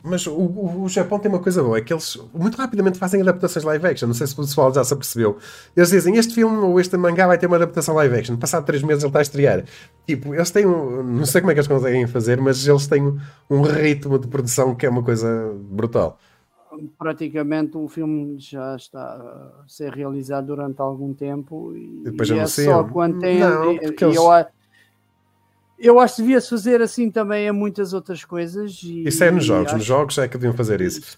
[0.02, 3.20] Mas o, o, o, Japão tem uma coisa boa, é que eles muito rapidamente fazem
[3.20, 4.08] adaptações live action.
[4.08, 5.38] Não sei se o pessoal já se apercebeu.
[5.76, 8.38] Eles dizem, este filme ou este mangá vai ter uma adaptação live action.
[8.38, 9.66] Passado três meses ele está a estrear.
[10.06, 13.18] Tipo, eles têm um, Não sei como é que eles conseguem fazer, mas eles têm
[13.50, 15.28] um ritmo de produção que é uma coisa
[15.70, 16.18] brutal
[16.98, 22.46] praticamente o filme já está a ser realizado durante algum tempo e, depois e é
[22.46, 24.02] só quando tem não, eles...
[24.02, 24.24] eu,
[25.80, 29.46] eu acho que devia-se fazer assim também a muitas outras coisas e, isso é nos
[29.46, 31.18] jogos, nos jogos é que deviam fazer isso.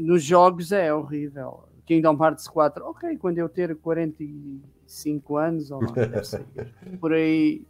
[0.00, 1.68] nos jogos é horrível.
[1.88, 5.94] Kingdom Hearts 4, ok, quando eu ter 45 anos ou não,
[7.00, 7.62] por aí.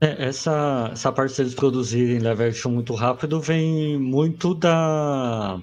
[0.00, 5.60] É, essa, essa parte de eles produzirem live action muito rápido vem muito da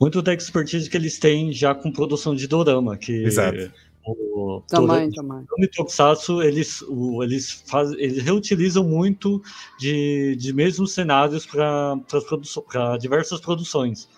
[0.00, 3.72] muito da expertise que eles têm já com produção de dorama, que Exato.
[4.06, 5.44] O, também, também.
[5.58, 9.42] O Tokusatsu, eles, o, eles, faz, eles reutilizam muito
[9.78, 14.08] de, de mesmos cenários para diversas produções.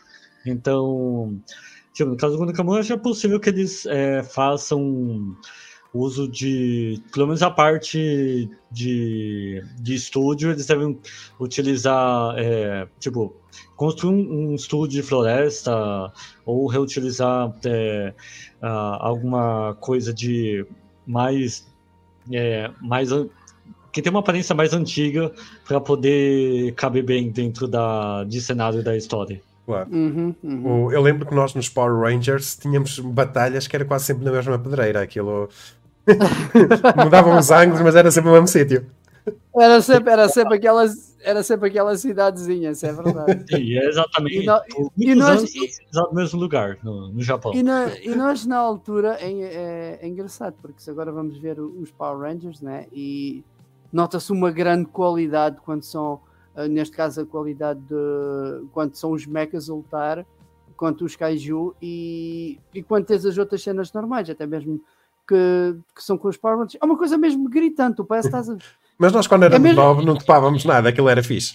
[0.46, 1.40] Então,
[1.92, 5.36] tipo, no caso do Gunakamura, acho que é possível que eles é, façam
[5.92, 10.98] uso de, pelo menos a parte de, de estúdio, eles devem
[11.38, 13.34] utilizar, é, tipo,
[13.76, 16.12] construir um, um, estúdio de floresta
[16.44, 18.14] ou reutilizar é,
[18.60, 20.64] alguma coisa de
[21.06, 21.66] mais,
[22.32, 23.10] é, mais
[23.92, 25.32] que tem uma aparência mais antiga
[25.66, 29.40] para poder caber bem dentro da, de cenário da história.
[29.66, 29.88] Claro.
[29.92, 30.92] Uhum, uhum.
[30.92, 34.58] Eu lembro que nós nos Power Rangers tínhamos batalhas que era quase sempre na mesma
[34.58, 35.02] pedreira.
[35.02, 35.48] Aquilo
[36.96, 38.86] Mudavam os ângulos, mas era sempre o mesmo sítio.
[39.58, 43.44] Era sempre, era sempre aquelas, era sempre aquelas cidadezinhas, é verdade.
[43.48, 44.38] Sim, é exatamente.
[44.38, 44.60] E, no,
[44.96, 45.52] e nós,
[45.92, 47.52] no mesmo lugar, no, no Japão.
[47.54, 51.60] E, na, e, nós na altura é, é, é, engraçado, porque se agora vamos ver
[51.60, 52.86] os Power Rangers, né?
[52.92, 53.44] E
[53.92, 56.20] nota-se uma grande qualidade quando são,
[56.56, 60.26] eh, neste caso, a qualidade de quando são os mechas a lutar,
[60.76, 64.80] quanto os kaiju e, e quando tens as outras cenas normais, até mesmo
[65.30, 66.78] que, que são com os Power Rangers.
[66.82, 68.56] É uma coisa mesmo gritante, parece que estás a...
[68.98, 69.80] Mas nós quando éramos é mesmo...
[69.80, 71.54] novos não topávamos nada, aquilo era fixe.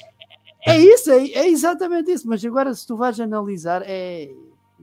[0.65, 2.27] É isso, é, é, exatamente isso.
[2.27, 4.31] Mas agora se tu vais analisar, é...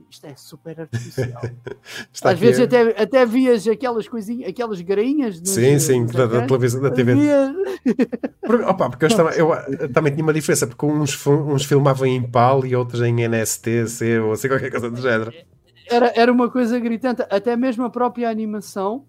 [0.09, 1.41] Isto é super artificial.
[2.23, 2.63] Às vezes é...
[2.63, 5.41] até, até vias aquelas coisinhas, aquelas grainhas.
[5.43, 7.13] Sim, sim, da, da, televisão, da TV.
[8.45, 12.21] Porque, opa, porque eu, também, eu, também tinha uma diferença, porque uns, uns filmavam em
[12.21, 13.69] PAL e outros em NST,
[14.23, 15.33] ou assim, qualquer coisa do género
[15.89, 19.05] era, era uma coisa gritante, até mesmo a própria animação,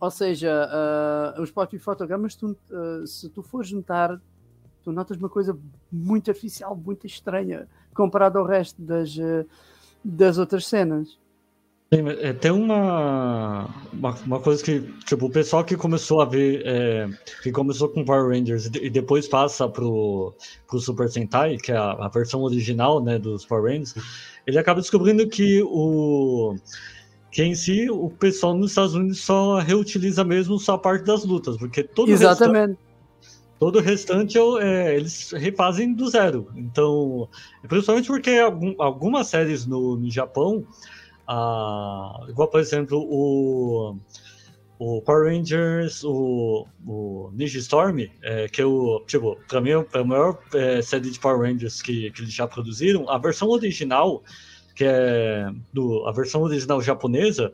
[0.00, 0.68] ou seja,
[1.38, 4.20] uh, os próprios fotogramas, tu, uh, se tu fores notar,
[4.82, 5.58] tu notas uma coisa
[5.90, 9.46] muito artificial, muito estranha, comparado ao resto das, uh,
[10.04, 11.18] das outras cenas.
[12.20, 17.08] É, tem uma, uma, uma, coisa que, tipo, o pessoal que começou a ver, é,
[17.42, 20.34] que começou com Power Rangers e depois passa pro,
[20.66, 23.94] pro Super Sentai, que é a, a versão original, né, dos Power Rangers,
[24.46, 26.56] ele acaba descobrindo que o
[27.30, 31.24] que em si o pessoal nos Estados Unidos só reutiliza mesmo só a parte das
[31.24, 32.78] lutas, porque todo Exatamente.
[33.58, 36.48] Todo o restante é, eles refazem do zero.
[36.56, 37.28] Então,
[37.66, 40.66] principalmente porque algum, algumas séries no, no Japão,
[41.28, 43.96] ah, igual por exemplo o
[44.78, 50.04] o Power Rangers, o, o Ninja Storm, é, que eu, tipo, pra mim é a
[50.04, 53.08] maior é, série de Power Rangers que, que eles já produziram.
[53.08, 54.22] A versão original,
[54.74, 57.52] que é do, a versão original japonesa,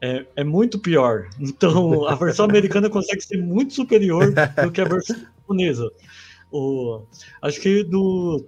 [0.00, 1.28] é, é muito pior.
[1.40, 4.32] Então, a versão americana consegue ser muito superior
[4.62, 5.90] do que a versão japonesa.
[6.50, 7.02] O,
[7.42, 8.44] acho que do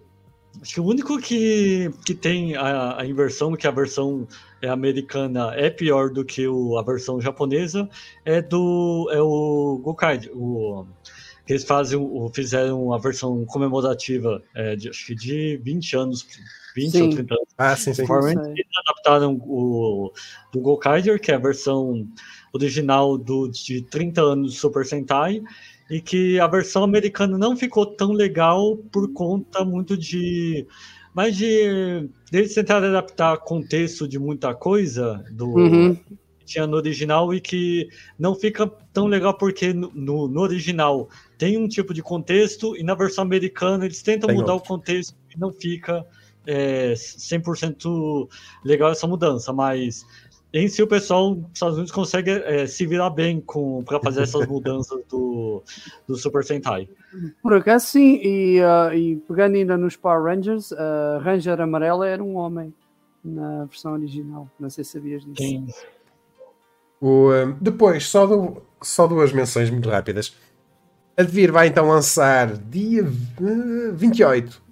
[0.60, 4.26] Acho que o único que, que tem a, a inversão, que a versão
[4.62, 7.88] americana é pior do que o, a versão japonesa,
[8.24, 10.28] é do é o Gokai.
[10.34, 10.84] O,
[11.48, 16.26] eles fazem, o, fizeram a versão comemorativa é, de, acho que de 20 anos,
[16.74, 17.02] 20 sim.
[17.02, 17.48] ou 30 anos.
[17.56, 18.02] Ah, sim, sim.
[18.02, 20.12] Eles adaptaram o
[20.52, 22.06] do Gokaider, que é a versão
[22.52, 25.42] original do, de 30 anos Super Sentai,
[25.90, 30.66] e que a versão americana não ficou tão legal por conta muito de
[31.14, 35.96] mais de eles tentar adaptar contexto de muita coisa do uhum.
[36.44, 37.88] tinha no original e que
[38.18, 41.08] não fica tão legal porque no, no, no original
[41.38, 44.74] tem um tipo de contexto e na versão americana eles tentam tem mudar outro.
[44.74, 46.06] o contexto e não fica
[46.46, 48.28] é, 100%
[48.64, 50.06] legal essa mudança, mas
[50.52, 53.42] em si o pessoal dos Estados Unidos consegue é, se virar bem
[53.84, 55.62] para fazer essas mudanças do,
[56.06, 56.88] do Super Sentai.
[57.42, 62.08] Por acaso sim, e, uh, e pegando ainda nos Power Rangers, a uh, Ranger Amarela
[62.08, 62.72] era um homem
[63.22, 64.48] na versão original.
[64.58, 65.36] Não sei se sabias disso.
[65.36, 65.66] Sim.
[67.00, 70.34] O, uh, depois, só, do, só duas menções muito rápidas.
[71.16, 74.62] A Devir vai então lançar dia 28,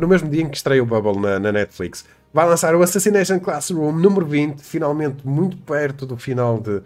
[0.00, 3.38] no mesmo dia em que estreia o Bubble na, na Netflix vai lançar o Assassination
[3.38, 6.80] Classroom número 20, finalmente muito perto do final de,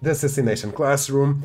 [0.00, 1.36] de Assassination Classroom.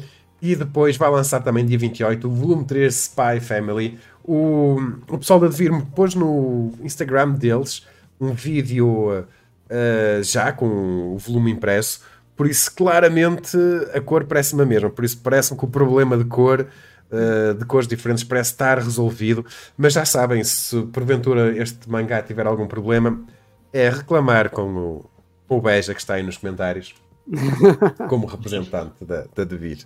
[0.42, 3.98] E depois vai lançar também dia 28 o volume 3 Spy Family.
[4.24, 4.78] O,
[5.10, 7.86] o pessoal da Devir me pôs no Instagram deles
[8.20, 9.26] um vídeo
[9.70, 12.02] uh, já com o volume impresso.
[12.36, 13.58] Por isso, claramente,
[13.94, 14.90] a cor parece-me a mesma.
[14.90, 16.68] Por isso, parece-me que o problema de cor
[17.16, 19.46] uh, de cores diferentes parece estar resolvido.
[19.78, 23.24] Mas já sabem, se porventura este mangá tiver algum problema,
[23.72, 25.06] é reclamar com o,
[25.48, 26.96] com o Beja que está aí nos comentários,
[28.10, 29.86] como representante da, da Devir.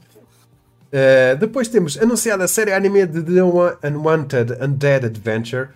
[0.89, 3.43] Uh, depois temos anunciada a série anime de The
[3.87, 5.69] Unwanted Undead Adventure,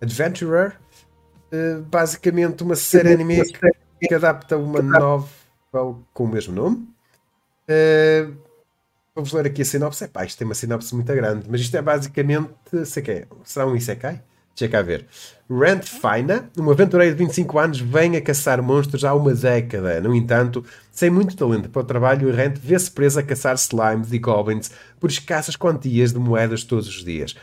[0.00, 0.76] Adventurer.
[1.52, 3.42] Uh, basicamente, uma série anime
[4.00, 6.88] que, adapta uma novel com o mesmo nome.
[7.68, 8.34] Uh,
[9.14, 10.04] Vamos ler aqui a sinopse.
[10.04, 12.50] Epá, isto tem uma sinopse muito grande, mas isto é basicamente.
[12.86, 13.26] Sei que é.
[13.44, 14.22] Será um Isekai?
[14.56, 15.06] Deixa cá ver.
[15.50, 20.00] Rand Fina, um aventureiro de 25 anos, vem a caçar monstros há uma década.
[20.00, 24.18] No entanto, sem muito talento para o trabalho, Rand vê-se preso a caçar slimes e
[24.18, 27.34] goblins por escassas quantias de moedas todos os dias.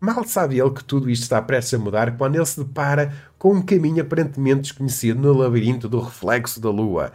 [0.00, 3.52] Mal sabe ele que tudo isto está prestes a mudar quando ele se depara com
[3.52, 7.12] um caminho aparentemente desconhecido no labirinto do reflexo da lua.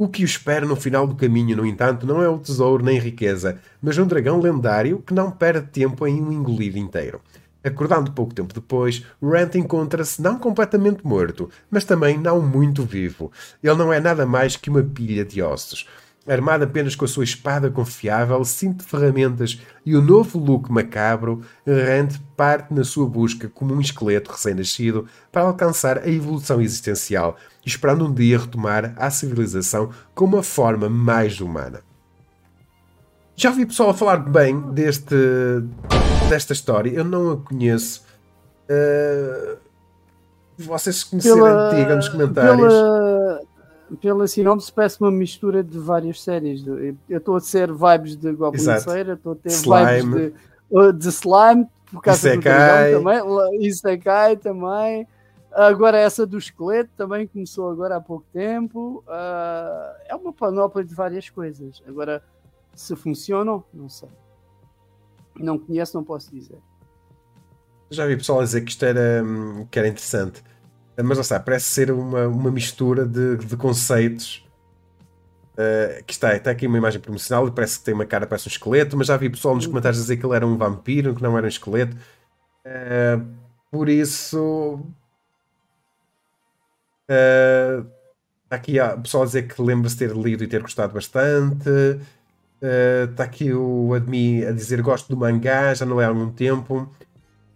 [0.00, 2.98] O que o espera no final do caminho, no entanto, não é o tesouro nem
[2.98, 7.20] riqueza, mas um dragão lendário que não perde tempo em um engolir inteiro.
[7.62, 13.30] Acordando pouco tempo depois, Rant encontra-se não completamente morto, mas também não muito vivo.
[13.62, 15.86] Ele não é nada mais que uma pilha de ossos.
[16.28, 21.42] Armado apenas com a sua espada confiável, cinto de ferramentas e o novo look macabro,
[21.66, 28.06] Rand parte na sua busca como um esqueleto recém-nascido para alcançar a evolução existencial, esperando
[28.06, 31.80] um dia retomar a civilização com uma forma mais humana.
[33.34, 35.14] Já ouvi pessoal a falar bem deste,
[36.28, 38.04] desta história, eu não a conheço.
[38.68, 39.56] Uh,
[40.58, 42.68] vocês conheceram, digam nos comentários.
[42.68, 43.19] Pela
[43.96, 46.64] pela sinopse parece uma mistura de várias séries.
[47.08, 50.02] Eu estou a ser vibes de Goblin Slayer, estou a ter slime.
[50.02, 50.34] vibes de,
[50.70, 52.94] uh, de Slime, por causa Isekai.
[52.94, 55.08] do dragão também, Isekai também.
[55.52, 59.02] Agora essa do esqueleto também começou agora há pouco tempo.
[59.06, 61.82] Uh, é uma panóplia de várias coisas.
[61.88, 62.22] Agora,
[62.74, 64.08] se funcionam, não sei.
[65.36, 66.58] Não conheço, não posso dizer.
[67.90, 70.44] Já vi pessoal a dizer que isto era, hum, que era interessante.
[71.02, 74.46] Mas lá está, parece ser uma, uma mistura de, de conceitos.
[75.52, 78.48] Uh, que está, está aqui uma imagem promocional e parece que tem uma cara, parece
[78.48, 81.22] um esqueleto, mas já vi pessoal nos comentários dizer que ele era um vampiro, que
[81.22, 81.94] não era um esqueleto.
[82.64, 83.26] Uh,
[83.70, 84.80] por isso.
[87.10, 87.86] Uh,
[88.48, 91.68] aqui há pessoal a dizer que lembra-se ter lido e ter gostado bastante.
[91.68, 96.30] Uh, está aqui o Admi a dizer gosto do mangá, já não é há algum
[96.30, 96.88] tempo.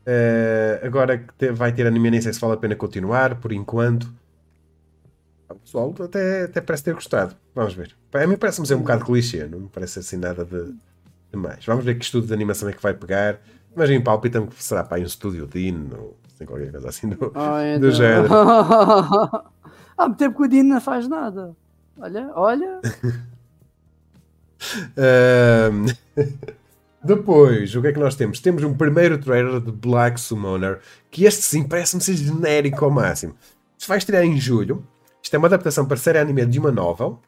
[0.07, 4.13] Uh, agora que vai ter anime, nem sei se vale a pena continuar, por enquanto.
[5.49, 7.35] O pessoal até, até parece ter gostado.
[7.55, 7.97] Vamos ver.
[8.13, 10.75] A mim parece-me ser um bocado clichê, não me parece assim nada de,
[11.31, 11.65] de mais.
[11.65, 13.41] Vamos ver que estudo de animação é que vai pegar.
[13.75, 17.33] Mas em palpita-me que será para um estúdio Dean ou assim, qualquer coisa assim do,
[17.35, 17.81] oh, então.
[17.81, 18.29] do género.
[19.97, 21.57] Há muito tempo que o Dean não faz nada.
[21.99, 22.81] Olha, olha.
[24.97, 26.55] uh...
[27.05, 28.41] Depois, o que é que nós temos?
[28.41, 33.35] Temos um primeiro trailer de Black Summoner, que este sim parece-me ser genérico ao máximo.
[33.77, 34.83] Isto vai estrear em julho.
[35.23, 37.21] Isto é uma adaptação para série anime de uma novel,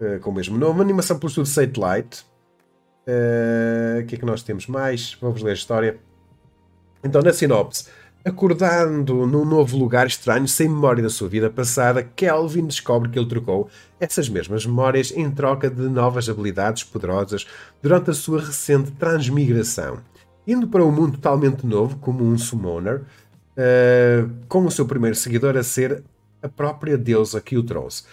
[0.00, 2.26] uh, com o mesmo nome, animação pelo estúdio Satellite.
[3.06, 5.16] Uh, o que é que nós temos mais?
[5.20, 5.98] Vamos ler a história.
[7.02, 7.88] Então, na sinopse,
[8.24, 13.28] Acordando num novo lugar estranho, sem memória da sua vida passada, Kelvin descobre que ele
[13.28, 13.68] trocou
[14.00, 17.46] essas mesmas memórias em troca de novas habilidades poderosas
[17.82, 19.98] durante a sua recente transmigração.
[20.46, 25.54] Indo para um mundo totalmente novo, como um summoner, uh, com o seu primeiro seguidor
[25.58, 26.02] a ser
[26.42, 28.04] a própria deusa que o trouxe.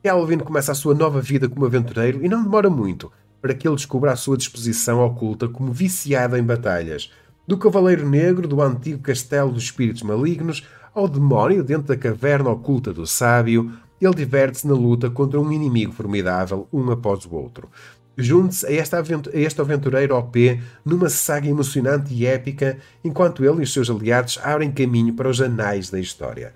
[0.00, 3.10] Kelvin começa a sua nova vida como aventureiro e não demora muito
[3.42, 7.10] para que ele descubra a sua disposição oculta como viciado em batalhas
[7.46, 12.92] do Cavaleiro Negro do antigo castelo dos espíritos malignos ao demónio dentro da caverna oculta
[12.92, 13.70] do sábio,
[14.00, 17.68] ele diverte-se na luta contra um inimigo formidável, um após o outro.
[18.16, 23.72] Junte-se a, a este aventureiro OP numa saga emocionante e épica, enquanto ele e os
[23.72, 26.54] seus aliados abrem caminho para os anais da história.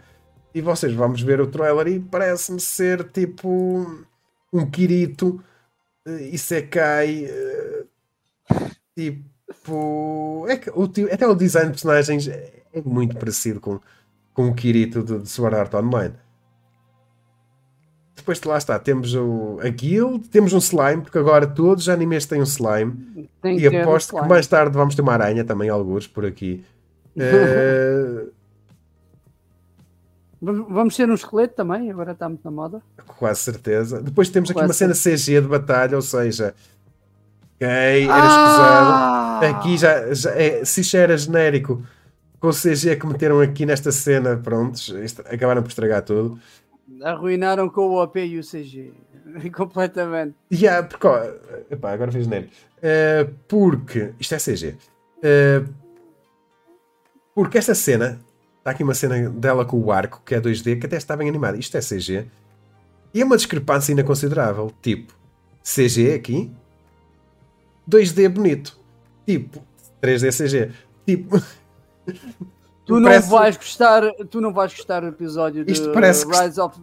[0.54, 3.86] E vocês vamos ver o trailer e parece-me ser tipo
[4.50, 5.38] um Kirito
[6.06, 7.26] e Sekai.
[7.26, 7.84] Eh,
[9.52, 10.46] tipo.
[10.48, 13.80] É que o, até o design de personagens é muito parecido com,
[14.32, 16.14] com o Kirito de, de Sword Art Online.
[18.16, 22.26] Depois lá está, temos o, a Guild, temos um slime, porque agora todos os animes
[22.26, 23.28] têm um slime.
[23.40, 26.64] Tem e aposto um que mais tarde vamos ter uma aranha também, alguns por aqui.
[27.16, 28.30] uh...
[30.42, 32.82] Vamos ter um esqueleto também, agora está muito na moda.
[33.18, 34.00] Quase certeza.
[34.00, 36.54] Depois temos aqui Quase uma cena CG de batalha, ou seja,
[37.64, 39.40] era ah!
[39.40, 39.56] escusado.
[39.56, 41.82] Aqui já, já é, se já era genérico
[42.40, 44.92] com o CG que meteram aqui nesta cena, prontos,
[45.26, 46.38] acabaram por estragar tudo.
[47.02, 48.92] Arruinaram com o OP e o CG.
[49.54, 50.34] Completamente.
[50.52, 51.22] Yeah, porque, ó,
[51.70, 52.50] epá, agora fez nele.
[52.78, 54.68] Uh, porque, isto é CG.
[54.70, 54.76] Uh,
[55.22, 55.64] eh,
[57.34, 58.18] porque esta cena,
[58.58, 61.28] está aqui uma cena dela com o arco, que é 2D, que até está bem
[61.28, 61.56] animada.
[61.58, 62.26] Isto é CG.
[63.12, 64.72] E é uma discrepância ainda considerável.
[64.82, 65.14] Tipo,
[65.62, 66.50] CG aqui,
[67.90, 68.78] 2D bonito.
[69.26, 69.62] Tipo,
[70.02, 70.70] 3D CG.
[71.06, 71.40] Tipo.
[72.86, 73.30] Tu não parece...
[73.30, 76.60] vais gostar, tu não vais gostar do episódio do Isto parece Rise que...
[76.60, 76.80] of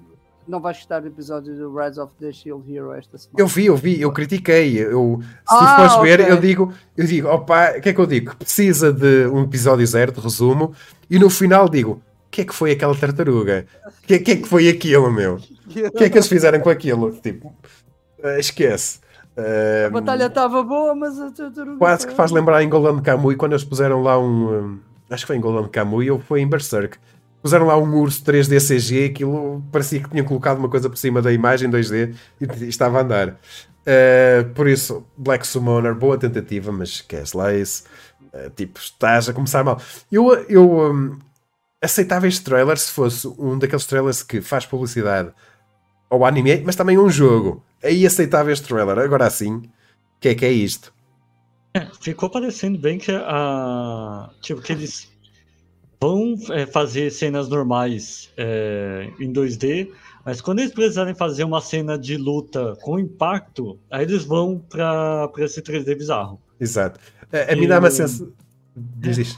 [0.47, 3.37] não vais gostar do episódio do Rise of the Shield Hero esta semana.
[3.37, 4.77] Eu vi, eu vi, eu critiquei.
[4.79, 6.17] Eu, se ah, fores okay.
[6.17, 8.35] ver, eu digo, eu digo, opa, o que é que eu digo?
[8.37, 10.73] Precisa de um episódio zero de resumo
[11.09, 13.65] e no final digo, o que é que foi aquela tartaruga?
[13.85, 15.39] O que, que, é que foi aquilo, meu?
[15.67, 17.11] O que é que eles fizeram com aquilo?
[17.11, 17.53] Tipo,
[18.23, 18.99] uh, esquece.
[19.37, 21.77] A batalha estava boa, mas a tartaruga.
[21.77, 25.37] Quase que faz lembrar em Golden Kamuy quando eles puseram lá um acho que foi
[25.37, 26.97] em Golden Kamuy ou foi em Berserk.
[27.41, 31.21] Puseram lá um urso 3D CG, aquilo parecia que tinham colocado uma coisa por cima
[31.21, 33.29] da imagem 2D e, e estava a andar.
[33.29, 37.83] Uh, por isso, Black Summoner, boa tentativa, mas Casslace,
[38.33, 39.79] uh, tipo, estás a começar mal.
[40.11, 41.17] Eu, eu um,
[41.81, 45.31] aceitava este trailer se fosse um daqueles trailers que faz publicidade
[46.09, 47.63] ao anime, mas também um jogo.
[47.83, 48.97] Aí aceitava este trailer.
[48.97, 49.63] Agora sim, o
[50.19, 50.93] que é que é isto?
[51.73, 54.29] É, ficou parecendo bem que a.
[54.41, 55.11] Tipo, que eles
[55.99, 59.89] vão é, fazer cenas normais é, em 2D,
[60.25, 65.29] mas quando eles precisarem fazer uma cena de luta com impacto, aí eles vão para
[65.39, 66.39] esse 3D bizarro.
[66.59, 66.99] Exato.
[67.31, 68.31] É, é me dá uma sensação.
[68.75, 69.37] Diz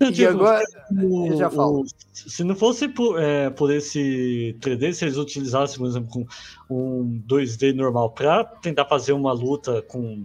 [0.00, 0.64] E tipo, agora,
[1.02, 1.82] o, já falo.
[1.82, 6.26] O, se não fosse por, é, por esse 3D, se eles utilizassem, por exemplo, com
[7.00, 10.24] um 2D normal para tentar fazer uma luta com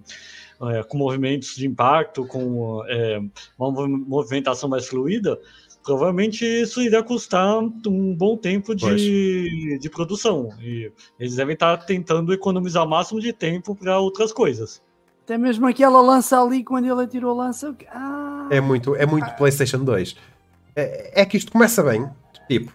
[0.61, 3.21] é, com movimentos de impacto, com é,
[3.57, 5.39] uma movimentação mais fluida,
[5.83, 10.49] provavelmente isso iria custar um bom tempo de, de produção.
[10.61, 14.81] E eles devem estar tentando economizar o máximo de tempo para outras coisas.
[15.30, 17.76] Até mesmo aquela lança ali, quando ele atirou a lança.
[17.91, 20.15] Ah, é muito, é muito PlayStation 2.
[20.76, 22.10] É, é que isto começa bem.
[22.47, 22.73] Tipo,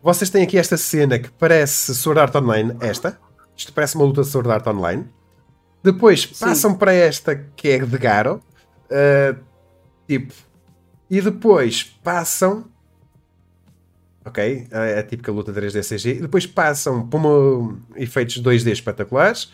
[0.00, 2.76] vocês têm aqui esta cena que parece Sword Art Online.
[2.78, 3.18] Esta.
[3.56, 5.04] Isto parece uma luta de Sword Art Online.
[5.82, 6.76] Depois passam Sim.
[6.76, 8.40] para esta que é de Garo.
[8.84, 9.36] Uh,
[10.06, 10.32] tipo.
[11.10, 12.66] E depois passam.
[14.24, 14.68] Ok?
[14.70, 16.10] É a típica luta 3D CG.
[16.10, 19.50] E depois passam para uma, efeitos 2D espetaculares.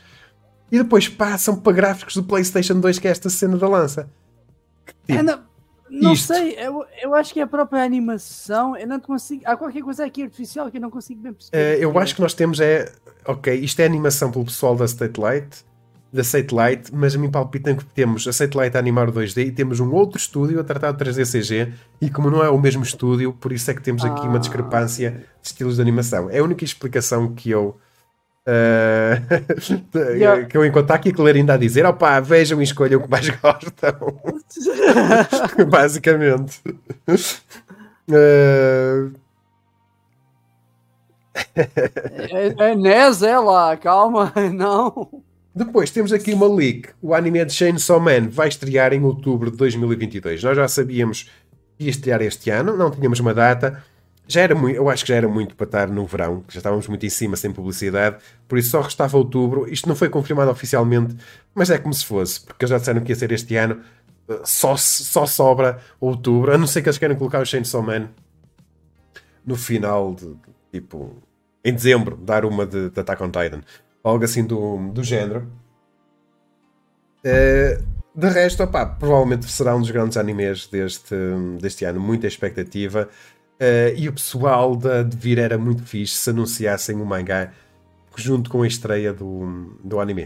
[0.73, 4.09] E depois passam para gráficos do PlayStation 2, que é esta cena da lança.
[5.07, 5.39] Tipo, é, não,
[5.91, 8.75] não sei, eu, eu acho que é a própria animação.
[8.75, 9.43] Eu não consigo.
[9.45, 11.79] Há qualquer coisa aqui artificial que eu não consigo bem perceber.
[11.79, 12.91] Uh, eu acho que nós temos é.
[13.27, 15.65] Ok, isto é animação pelo pessoal da State Light
[16.13, 19.51] da Satellite, mas a mim palpita que temos a Satellite a animar o 2D e
[19.51, 21.73] temos um outro estúdio a tratar de 3D CG
[22.03, 24.29] e como não é o mesmo estúdio, por isso é que temos aqui ah.
[24.29, 26.29] uma discrepância de estilos de animação.
[26.29, 27.79] É a única explicação que eu
[28.49, 30.45] uh, yeah.
[30.45, 33.11] que eu encontro aqui a ler ainda a dizer, opá, vejam e escolham o que
[33.11, 34.19] mais gostam.
[35.71, 36.61] Basicamente.
[38.09, 39.13] Uh...
[41.55, 45.23] é, é NES, é lá, calma, não.
[45.55, 46.89] Depois temos aqui uma leak.
[47.01, 50.43] O anime de Chainsaw Man vai estrear em outubro de 2022.
[50.43, 51.31] Nós já sabíamos
[51.79, 53.85] que ia estrear este ano, não tínhamos uma data.
[54.33, 56.89] Já era muito, eu acho que já era muito para estar no verão, já estávamos
[56.89, 58.17] muito em cima sem publicidade,
[58.49, 59.71] por isso só restava outubro.
[59.71, 61.17] Isto não foi confirmado oficialmente,
[61.55, 63.81] mas é como se fosse, porque já disseram que ia ser este ano.
[64.45, 68.09] Só, só sobra outubro, a não ser que eles queiram colocar o Chainsaw Man
[69.45, 70.35] no final de
[70.71, 71.23] tipo
[71.65, 73.61] em dezembro, dar uma de, de Attack on Titan
[74.03, 75.47] algo assim do, do género.
[77.25, 77.83] Uh,
[78.15, 81.15] de resto, opá, provavelmente será um dos grandes animes deste,
[81.61, 83.09] deste ano, muita expectativa.
[83.63, 87.53] Uh, e o pessoal da de vir era muito fixe se anunciassem o mangá
[88.17, 90.25] junto com a estreia do, do anime.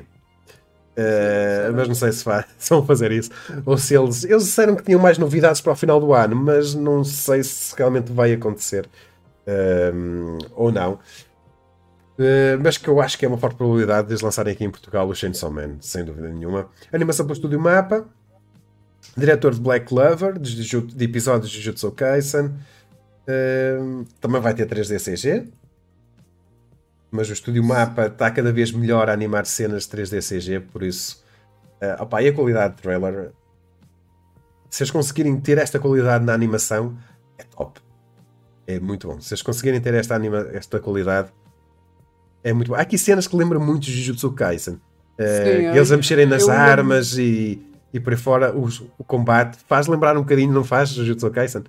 [0.96, 2.24] Uh, mas não sei se,
[2.70, 3.30] vão fazer isso
[3.66, 6.74] ou se eles, eles disseram que tinham mais novidades para o final do ano, mas
[6.74, 8.88] não sei se realmente vai acontecer
[9.46, 10.94] uh, ou não.
[10.94, 14.70] Uh, mas que eu acho que é uma forte probabilidade de eles lançarem aqui em
[14.70, 16.70] Portugal o Chainsaw Man, sem dúvida nenhuma.
[16.90, 18.06] Animação pelo Estúdio Mapa,
[19.14, 22.54] diretor de Black Clover, de, de episódios de Jujutsu Kaisen.
[24.20, 25.48] Também vai ter 3D CG,
[27.10, 31.24] mas o estúdio Mapa está cada vez melhor a animar cenas 3D CG, por isso.
[31.82, 33.32] Uh, opa, e a qualidade de trailer.
[34.70, 36.96] Se eles conseguirem ter esta qualidade na animação,
[37.38, 37.80] é top.
[38.66, 39.20] É muito bom.
[39.20, 41.30] Se eles conseguirem ter esta, anima, esta qualidade,
[42.42, 42.74] é muito bom.
[42.74, 44.74] Há aqui cenas que lembram muito Jujutsu Kaisen.
[44.74, 44.78] Uh,
[45.18, 47.62] Sim, eles a mexerem nas armas e,
[47.92, 51.64] e por aí fora, o, o, combate faz lembrar um bocadinho, não faz, Jujutsu Kaisen?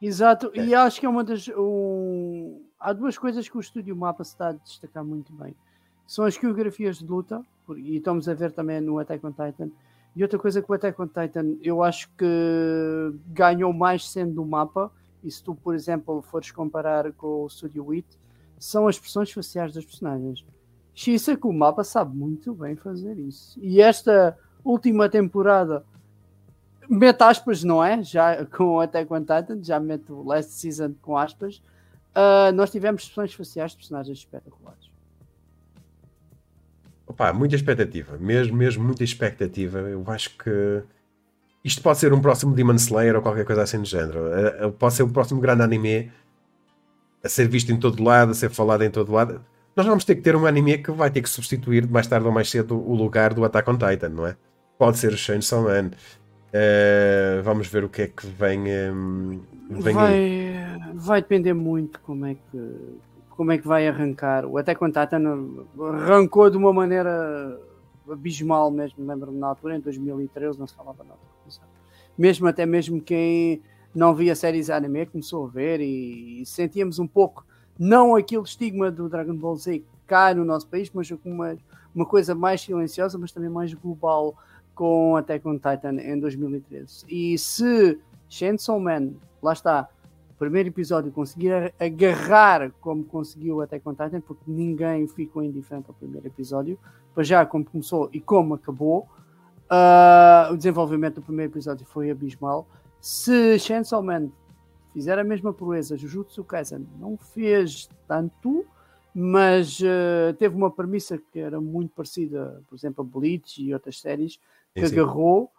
[0.00, 0.64] Exato, é.
[0.64, 1.48] e acho que é uma das.
[1.56, 5.54] Um há duas coisas que o estúdio Mapa se está a destacar muito bem.
[6.06, 7.44] São as coreografias de luta,
[7.76, 9.70] e estamos a ver também no Attack on Titan.
[10.14, 14.44] E outra coisa que o Attack on Titan eu acho que ganhou mais sendo do
[14.44, 14.90] mapa,
[15.24, 18.06] e se tu, por exemplo, fores comparar com o Studio Wit,
[18.58, 20.44] são as expressões faciais dos personagens.
[20.96, 23.58] É que o mapa sabe muito bem fazer isso.
[23.60, 25.84] E esta última temporada,
[26.88, 28.02] mete aspas, não é?
[28.02, 31.60] Já com Attack on Titan, já mete o last season com aspas,
[32.16, 34.90] Uh, nós tivemos expressões faciais de personagens espetaculares.
[37.06, 39.80] Opa, muita expectativa, mesmo, mesmo muita expectativa.
[39.80, 40.82] Eu acho que
[41.62, 44.20] isto pode ser um próximo Demon Slayer ou qualquer coisa assim do género.
[44.66, 46.10] Uh, pode ser o próximo grande anime
[47.22, 49.44] a ser visto em todo lado, a ser falado em todo lado.
[49.76, 52.32] Nós vamos ter que ter um anime que vai ter que substituir mais tarde ou
[52.32, 54.36] mais cedo o lugar do Attack on Titan, não é?
[54.78, 55.90] Pode ser o Chainsaw Man.
[56.48, 58.60] Uh, vamos ver o que é que vem,
[58.90, 60.56] um, vem vai,
[60.94, 62.98] vai depender muito como é que
[63.30, 64.46] como é que vai arrancar.
[64.46, 65.22] O Attack on Titan
[65.78, 67.60] arrancou de uma maneira
[68.10, 71.20] abismal mesmo, lembro-me na altura, em 2013 não se falava nada.
[72.16, 73.60] Mesmo até mesmo quem
[73.94, 77.44] não via séries anime começou a ver e, e sentíamos um pouco,
[77.78, 81.58] não aquele estigma do Dragon Ball Z cá no nosso país, mas uma,
[81.94, 84.34] uma coisa mais silenciosa, mas também mais global
[84.76, 87.06] com Attack on Titan em 2013.
[87.08, 87.98] E se
[88.28, 89.88] Chainsaw Man, lá está,
[90.38, 96.26] primeiro episódio conseguir agarrar como conseguiu até on Titan, porque ninguém ficou indiferente ao primeiro
[96.26, 96.78] episódio,
[97.14, 99.08] para já como começou e como acabou.
[99.64, 102.68] Uh, o desenvolvimento do primeiro episódio foi abismal.
[103.00, 104.28] Se Chainsaw Man
[104.92, 108.64] fizer a mesma proeza, Jujutsu Kaisen não fez tanto,
[109.14, 113.98] mas uh, teve uma premissa que era muito parecida, por exemplo, a Bleach e outras
[113.98, 114.38] séries,
[114.80, 115.50] que sim, agarrou.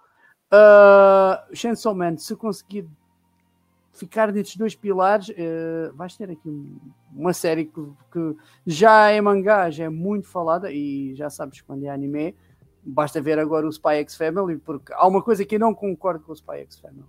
[0.51, 2.87] Uh, Chainsaw Man, se conseguir
[3.91, 6.77] ficar nestes dois pilares, uh, vais ter aqui
[7.13, 7.81] uma série que,
[8.11, 8.35] que,
[8.65, 12.35] já é mangá, já é muito falada e já sabes quando é anime,
[12.83, 16.23] basta ver agora o Spy X Family, porque há uma coisa que eu não concordo
[16.23, 17.03] com o Spy X Family.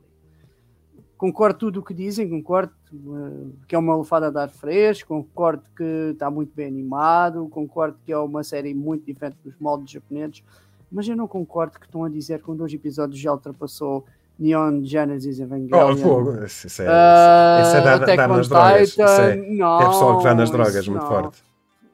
[1.17, 5.65] Concordo tudo o que dizem, concordo uh, que é uma lufada de ar fresco, concordo
[5.77, 10.43] que está muito bem animado, concordo que é uma série muito diferente dos moldes japoneses,
[10.91, 14.05] mas eu não concordo que estão a dizer que com dois episódios já ultrapassou
[14.39, 15.93] Neon Genesis Evangelion.
[15.93, 16.45] Oh, fogo.
[16.45, 18.89] Isso é, uh, isso é dar, dar nas drogas.
[18.89, 21.09] Isso é, não, é pessoal que dá nas drogas muito não.
[21.09, 21.43] forte.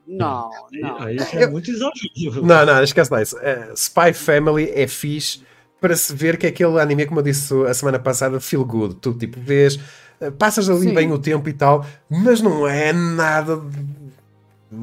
[0.07, 1.09] Não, não.
[1.09, 2.45] Isso é muito exagero.
[2.45, 3.35] Não, não, esquece lá isso.
[3.37, 5.41] Uh, Spy Family é fixe
[5.81, 8.95] para se ver que aquele anime, como eu disse a semana passada, feel good.
[8.95, 9.75] Tu tipo vês,
[10.21, 10.93] uh, passas ali Sim.
[10.93, 13.59] bem o tempo e tal, mas não é nada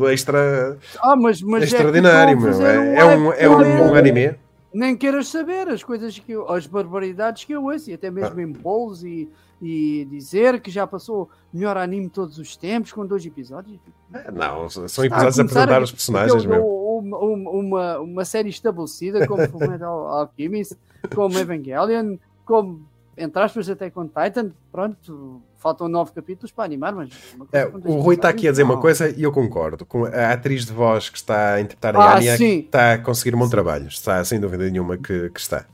[0.09, 2.67] extra ah, mas, mas é extraordinário, é meu.
[2.67, 4.37] É, é, um, é um, um anime
[4.73, 8.39] nem queiras saber as coisas que eu, as barbaridades que eu ouço, e até mesmo
[8.39, 8.43] ah.
[8.43, 9.29] em e,
[9.61, 13.79] e dizer que já passou melhor anime todos os tempos com dois episódios.
[14.13, 16.83] É, não, são episódios a apresentar a, os personagens mesmo.
[16.99, 20.77] Uma, uma, uma série estabelecida como Fullmetal Alchemist,
[21.15, 22.83] como Evangelion, como
[23.17, 27.11] entre aspas até com Titan, pronto, faltam nove capítulos para animar, mas.
[27.53, 29.85] É, o Rui está aqui a dizer uma coisa e eu concordo.
[29.85, 33.35] Com a atriz de voz que está a interpretar a ah, Anya está a conseguir
[33.35, 33.87] um bom trabalho.
[33.87, 35.67] Está sem dúvida nenhuma que, que está.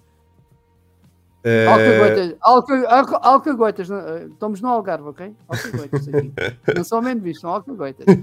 [1.44, 2.36] Uh...
[3.22, 5.34] Alcagoitas, eh, estamos no Algarve, ok?
[5.48, 6.32] Alcagoitas aqui.
[6.76, 8.04] não são menos visto, são alcagoitas.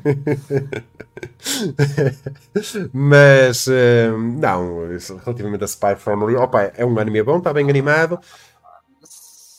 [2.94, 4.90] Mas, uh, não,
[5.24, 8.20] relativamente a Spy Family, opa, é um anime bom, está bem animado,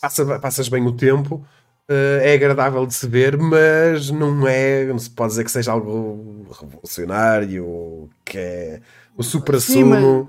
[0.00, 1.44] passa, passas bem o tempo.
[1.88, 5.70] Uh, é agradável de se ver, mas não é, não se pode dizer que seja
[5.70, 8.80] algo revolucionário, que é
[9.16, 10.28] o supra-sumo.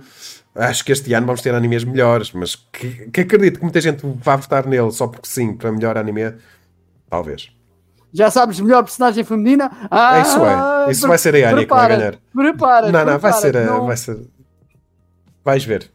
[0.53, 4.02] Acho que este ano vamos ter animes melhores, mas que, que, acredito que muita gente
[4.23, 6.34] vá votar nele só porque sim, para melhor anime,
[7.10, 7.52] talvez.
[8.14, 9.69] Já sabes, melhor personagem feminina.
[9.91, 10.91] Ah, isso é.
[10.91, 12.15] Isso vai ser a Anya que vai ganhar.
[12.34, 12.91] Prepara.
[12.91, 13.85] Não, não, vai ser, não...
[13.85, 14.19] vai ser.
[15.44, 15.91] Vais ver.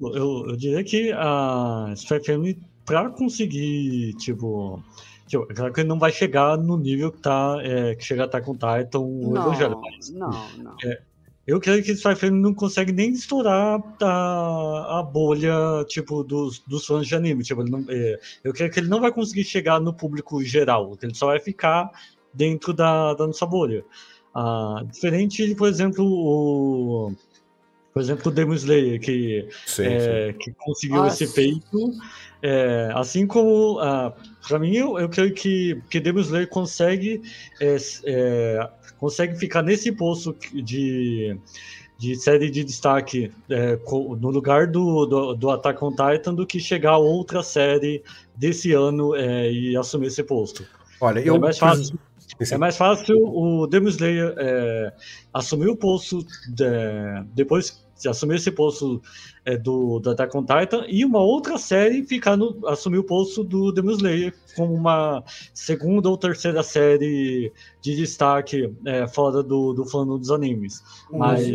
[0.00, 4.82] Eu, eu diria que a Spy Family, pra conseguir, tipo.
[5.26, 7.56] Tipo, claro que ele não vai chegar no nível que tá.
[7.62, 10.10] É, que chega a estar com Titan o não, Evangelho, mas.
[10.10, 10.76] Não, não.
[10.84, 11.00] É,
[11.46, 17.06] eu creio que Family não consegue nem estourar a, a bolha, tipo, dos, dos fãs
[17.06, 17.42] de anime.
[17.42, 20.96] Tipo, não, é, eu creio que ele não vai conseguir chegar no público geral.
[21.02, 21.90] Ele só vai ficar
[22.32, 23.84] dentro da, da nossa bolha.
[24.34, 27.12] Ah, diferente por exemplo, o.
[27.92, 30.38] Por exemplo, o Demon Slayer, que, sim, é, sim.
[30.38, 31.92] que conseguiu esse feito.
[32.42, 34.12] É, assim como, ah,
[34.48, 37.22] para mim, eu, eu creio que, que Demon Slayer consegue,
[37.60, 41.36] é, é, consegue ficar nesse posto de,
[41.98, 43.78] de série de destaque é,
[44.18, 48.02] no lugar do, do, do, Attack on Titan do que chegar a outra série
[48.34, 50.64] desse ano é, e assumir esse posto.
[50.98, 51.36] Olha, eu...
[51.36, 51.98] É mais fácil,
[52.40, 54.92] é mais fácil o Demon Slayer é,
[55.32, 56.64] assumir o posto de,
[57.34, 59.02] depois assumir esse posto
[59.44, 63.42] é, do, do Attack on Titan e uma outra série ficar no, assumir o posto
[63.42, 65.24] do Demon Slayer como uma
[65.54, 69.84] segunda ou terceira série de destaque é, fora do, do
[70.18, 70.82] dos animes.
[71.10, 71.48] Mas,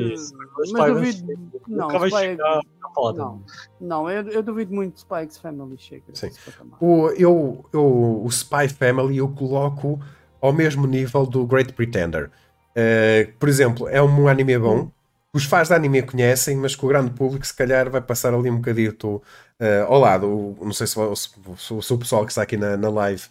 [0.57, 2.61] mas, mas duvido, não, nunca vai Spy, chegar
[2.93, 3.19] foda.
[3.19, 3.43] Não,
[3.79, 6.03] não eu, eu duvido muito que Spike's Family chegue.
[6.13, 6.31] Sim.
[6.79, 9.99] O, eu, eu, o Spy Family eu coloco
[10.41, 12.29] ao mesmo nível do Great Pretender.
[12.71, 14.91] Uh, por exemplo, é um anime bom.
[15.33, 18.49] Os fãs de anime conhecem, mas que o grande público se calhar vai passar ali
[18.49, 19.21] um bocadito
[19.59, 20.57] uh, ao lado.
[20.61, 23.23] Não sei se, se, se, se, o pessoal que está aqui na, na live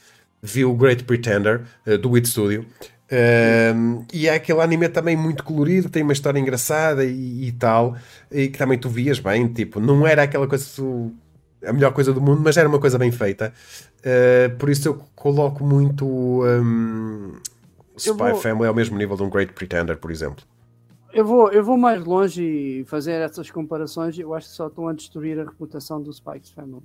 [0.42, 2.66] viu o Great Pretender uh, do It Studio.
[3.06, 7.96] Uh, e é aquele anime também muito colorido, tem uma história engraçada e, e, tal,
[8.30, 11.12] e que também tu vias bem, tipo, não era aquela coisa tu,
[11.64, 13.52] a melhor coisa do mundo, mas era uma coisa bem feita.
[14.00, 17.36] Uh, por isso eu coloco muito um,
[17.96, 18.36] Spy vou...
[18.36, 20.44] Family ao mesmo nível de um Great Pretender, por exemplo
[21.16, 24.18] eu vou, eu vou mais longe e fazer essas comparações.
[24.18, 26.82] Eu acho que só estão a destruir a reputação do Spikes Family.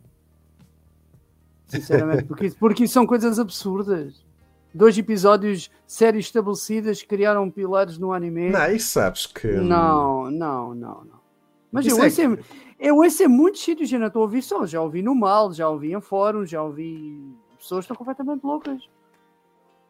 [1.67, 4.25] Sinceramente, porque, porque são coisas absurdas.
[4.73, 8.51] Dois episódios, séries estabelecidas, criaram pilares no anime.
[8.51, 9.47] Não, isso sabes que.
[9.47, 11.21] Não, não, não, não.
[11.69, 12.39] Mas eu ouço, é...
[12.79, 14.65] eu ouço muito sítios, já não estou a ouvir só.
[14.65, 17.21] Já ouvi no mal, já ouvi em fóruns, já ouvi.
[17.57, 18.81] Pessoas estão completamente loucas.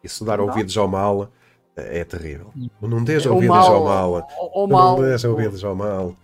[0.04, 1.30] Isso dar ouvidos ao mal
[1.90, 2.52] é terrível.
[2.82, 4.28] Não deixa ouvidos ao mal.
[4.54, 4.98] O, mal.
[4.98, 6.16] Não deixa ouvidos ao mal.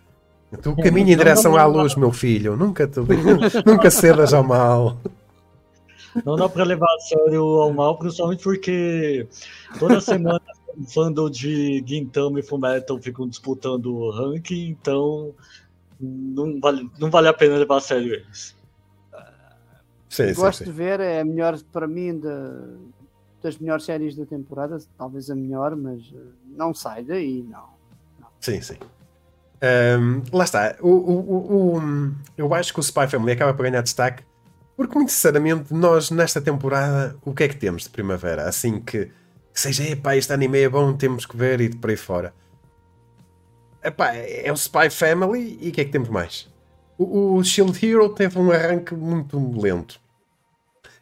[0.61, 2.55] Tu caminha em direção à luz, meu filho.
[2.55, 3.05] Nunca, tu,
[3.65, 4.97] nunca cedas ao mal.
[6.25, 9.27] Não dá para levar a sério ao mal, principalmente porque
[9.79, 10.41] toda semana
[10.75, 15.33] o fandom de Gintama e Fullmetal ficam disputando o ranking, então
[15.99, 18.55] não vale, não vale a pena levar a sério eles.
[20.09, 20.71] Sim, Gosto sim, sim.
[20.71, 22.29] de ver, é melhor para mim de,
[23.47, 26.17] das melhores séries da temporada, talvez a melhor, mas eh,
[26.55, 27.69] não sai daí, não.
[28.19, 28.27] não.
[28.41, 28.77] Sim, sim.
[29.99, 30.75] Um, lá está.
[30.81, 34.23] O, o, o, eu acho que o Spy Family acaba por ganhar destaque
[34.77, 38.43] porque, muito sinceramente, nós nesta temporada, o que é que temos de primavera?
[38.47, 41.89] Assim que, que seja, epá, este anime é bom, temos que ver e de por
[41.89, 42.31] aí fora.
[43.83, 46.47] Epá, é o Spy Family e o que é que temos mais?
[46.95, 49.99] O, o Shield Hero teve um arranque muito lento.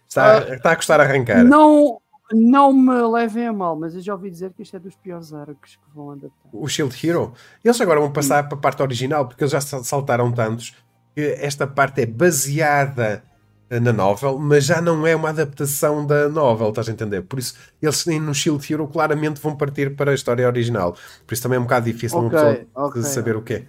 [0.07, 1.43] Está, uh, está a custar arrancar.
[1.43, 1.99] Não,
[2.31, 5.33] não me levem a mal, mas eu já ouvi dizer que isto é dos piores
[5.33, 6.49] arcos que vão adaptar.
[6.51, 7.33] O Shield Hero?
[7.63, 8.49] Eles agora vão passar Sim.
[8.49, 10.75] para a parte original, porque eles já saltaram tantos
[11.13, 13.23] que esta parte é baseada
[13.69, 17.23] na novel, mas já não é uma adaptação da novel, estás a entender?
[17.23, 20.95] Por isso, eles no Shield Hero claramente vão partir para a história original.
[21.25, 23.03] Por isso também é um bocado difícil okay, uma pessoa okay.
[23.03, 23.65] saber o que é.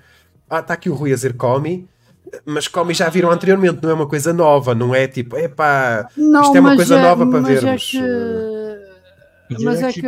[0.49, 1.89] Ah, está aqui o Rui a dizer Comi,
[2.45, 6.43] mas como já viram anteriormente, não é uma coisa nova, não é tipo, epá, não,
[6.43, 7.95] isto é uma coisa é, nova para é vermos.
[7.95, 7.99] É
[9.55, 9.65] que...
[9.65, 10.03] Mas é que.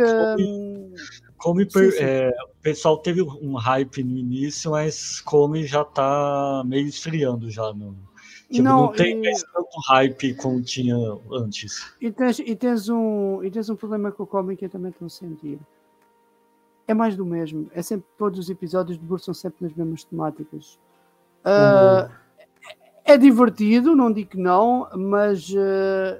[1.37, 6.85] Come, per, é, o pessoal teve um hype no início, mas Come já tá meio
[6.85, 7.73] esfriando já.
[7.73, 7.95] No,
[8.51, 9.31] tipo, não, não tem e...
[9.31, 10.97] tanto hype como tinha
[11.31, 11.93] antes.
[12.01, 14.91] E tens, e tens, um, e tens um problema com o Come que eu também
[14.91, 15.57] estou a sentir.
[16.85, 17.71] É mais do mesmo.
[17.73, 20.77] É sempre, todos os episódios debruçam sempre nas mesmas temáticas
[21.45, 22.09] Uh,
[23.05, 26.19] é divertido, não digo que não, mas uh,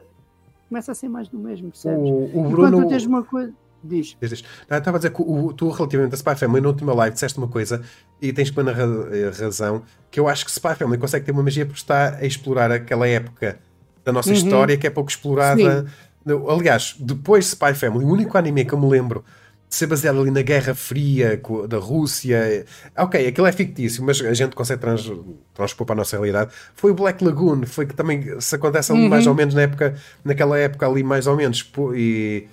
[0.67, 1.99] começa a ser mais do mesmo, percebes?
[1.99, 2.77] O, o Bruno...
[2.77, 3.53] Enquanto tens uma coisa.
[3.83, 4.17] Diz.
[4.19, 4.43] Diz, diz.
[4.69, 7.37] Não, estava a dizer que o, tu, relativamente a Spy Family, na última live disseste
[7.37, 7.81] uma coisa
[8.21, 11.65] e tens plena eh, razão, que eu acho que Spy Family consegue ter uma magia
[11.65, 13.57] porque está a explorar aquela época
[14.03, 14.35] da nossa uhum.
[14.35, 15.85] história que é pouco explorada.
[15.87, 16.45] Sim.
[16.49, 19.23] Aliás, depois de Spy Family, o único anime que eu me lembro
[19.69, 22.65] ser baseado ali na Guerra Fria da Rússia.
[22.97, 25.11] Ok, aquilo é fictício, mas a gente consegue trans,
[25.53, 26.51] transpor para a nossa realidade.
[26.73, 29.09] Foi o Black Lagoon, foi que também se acontece ali uhum.
[29.09, 31.71] mais ou menos na época, naquela época ali mais ou menos.
[31.95, 32.47] E,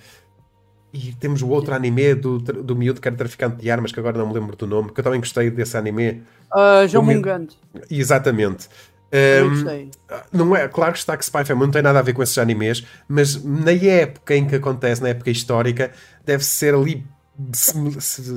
[0.93, 4.17] e temos o outro anime do, do miúdo que era traficante de armas, que agora
[4.17, 6.23] não me lembro do nome, que eu também gostei desse anime.
[6.53, 7.47] Uh, João Mungand.
[7.89, 8.69] Exatamente.
[9.09, 9.89] Um,
[10.33, 12.37] não é, claro que está que Spy Family não tem nada a ver com esses
[12.37, 15.91] animes, mas na época em que acontece, na época histórica,
[16.25, 17.05] deve ser ali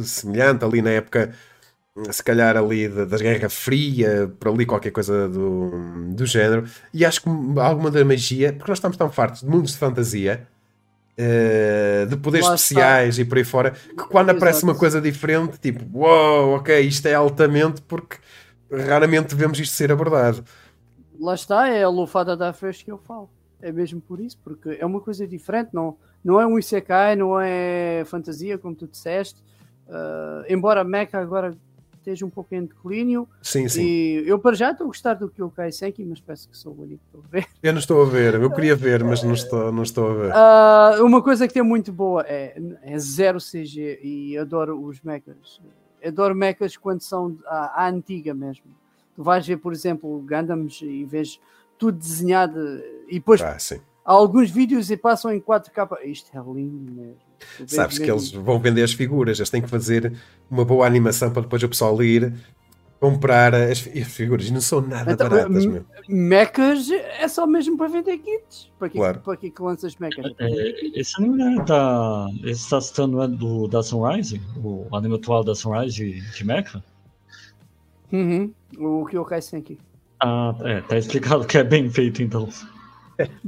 [0.05, 1.32] semelhante, ali na época,
[2.10, 5.70] se calhar ali da, Guerra Fria, por ali qualquer coisa do,
[6.10, 6.64] do género.
[6.92, 7.28] E acho que
[7.59, 10.47] alguma da magia, porque nós estamos tão fartos de mundos de fantasia,
[11.18, 13.22] uh, de poderes Lá especiais está.
[13.22, 14.36] e por aí fora, que quando Exato.
[14.36, 18.16] aparece uma coisa diferente, tipo, uau, wow, ok, isto é altamente, porque
[18.70, 20.44] raramente vemos isto ser abordado.
[21.18, 23.28] Lá está, é a lufada da festa que eu falo.
[23.60, 27.38] É mesmo por isso, porque é uma coisa diferente, não, não é um Isekai, não
[27.38, 29.42] é fantasia, como tu disseste.
[29.86, 31.55] Uh, embora Mecha agora
[32.01, 33.28] esteja um pouco em declínio.
[33.42, 33.82] Sim, sim.
[33.82, 36.82] E eu para já estou a gostar do Kyokai Senki, mas parece que sou o
[36.82, 37.47] único que estou a ver.
[37.62, 40.32] Eu não estou a ver, eu queria ver, mas não estou, não estou a ver.
[40.32, 45.60] Uh, uma coisa que tem muito boa é, é zero CG e adoro os mechas
[46.05, 48.64] adoro mechas quando são à, à, antiga mesmo.
[49.14, 51.40] Tu vais ver, por exemplo, Gundams e vês
[51.78, 52.59] tudo desenhado
[53.09, 53.56] e depois ah,
[54.05, 55.98] há alguns vídeos e passam em 4K.
[56.05, 57.16] Isto é lindo mesmo.
[57.66, 60.12] Sabes que eles vão vender as figuras, eles têm que fazer
[60.51, 62.35] uma boa animação para depois o pessoal ir
[63.01, 64.51] comprar as figuras.
[64.51, 65.85] Não são nada então, baratas, meu.
[66.06, 68.70] Mechas é só mesmo para vender kits.
[68.78, 69.20] Para que, claro.
[69.20, 70.32] para que, que lanças mechas?
[70.39, 72.27] É, esse anime é da.
[72.44, 74.40] Esse está citando é do, da Sunrise?
[74.62, 76.85] O anime atual da Sunrise de, de mecha?
[78.12, 78.52] Uhum.
[78.78, 79.78] O Kyokai Senki.
[80.22, 82.48] Ah, é, tá explicado que é bem feito então.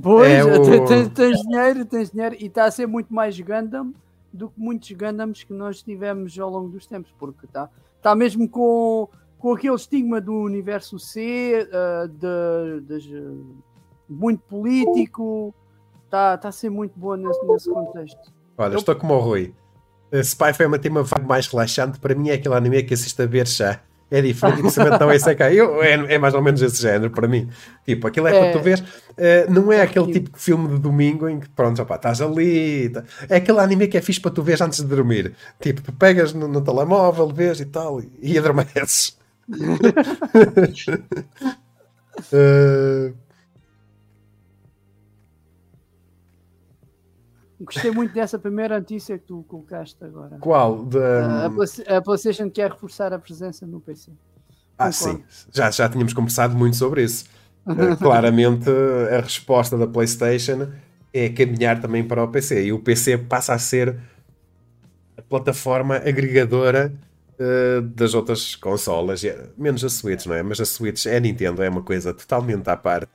[0.02, 0.86] Pois, é o...
[0.86, 3.92] tens, tens dinheiro, tens dinheiro e está a ser muito mais Gundam
[4.32, 7.68] do que muitos Gundams que nós tivemos ao longo dos tempos, porque está
[8.00, 9.08] tá mesmo com
[9.42, 13.22] com aquele estigma do universo C, uh, de, de,
[14.08, 15.52] muito político,
[16.04, 18.32] está tá a ser muito boa nesse, nesse contexto.
[18.56, 18.78] Olha, Eu...
[18.78, 19.52] estou como o Rui.
[20.12, 21.98] Uh, Spy Family tem uma vibe mais relaxante.
[21.98, 23.80] Para mim é aquele anime que assisto a ver já.
[24.12, 25.58] É diferente, principalmente não é Sekai.
[25.58, 27.48] Eu, é, é mais ou menos esse género para mim.
[27.84, 28.78] Tipo, aquilo é, é para tu ver.
[28.78, 32.20] Uh, não é, é aquele tipo de filme de domingo em que, pronto, opa, estás
[32.20, 32.90] ali.
[32.90, 33.02] Tá.
[33.28, 35.34] É aquele anime que é fixe para tu ver antes de dormir.
[35.60, 39.20] Tipo, tu pegas no, no telemóvel, vês e tal, e, e adormeces
[42.32, 43.14] uh...
[47.60, 50.36] Gostei muito dessa primeira notícia que tu colocaste agora.
[50.40, 50.84] Qual?
[50.84, 51.46] Da...
[51.46, 54.10] A, a PlayStation quer reforçar a presença no PC.
[54.76, 55.22] Ah, sim.
[55.52, 57.26] Já, já tínhamos conversado muito sobre isso.
[57.64, 58.68] Uh, claramente,
[59.16, 60.72] a resposta da PlayStation
[61.12, 62.64] é caminhar também para o PC.
[62.64, 63.96] E o PC passa a ser
[65.16, 66.92] a plataforma agregadora
[67.38, 69.22] uh, das outras consolas,
[69.56, 70.42] menos a Switch, não é?
[70.42, 73.12] Mas a Switch é a Nintendo, é uma coisa totalmente à parte.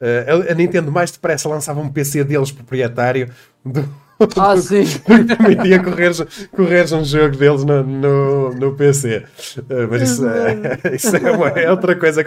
[0.00, 3.30] Uh, a Nintendo mais depressa lançava um PC deles proprietário
[3.64, 3.86] do,
[4.36, 4.84] ah, sim.
[5.06, 6.12] permitia correr,
[6.54, 9.24] correr um jogo deles no, no, no PC.
[9.58, 12.22] Uh, mas isso, é, isso é, uma, é, outra coisa,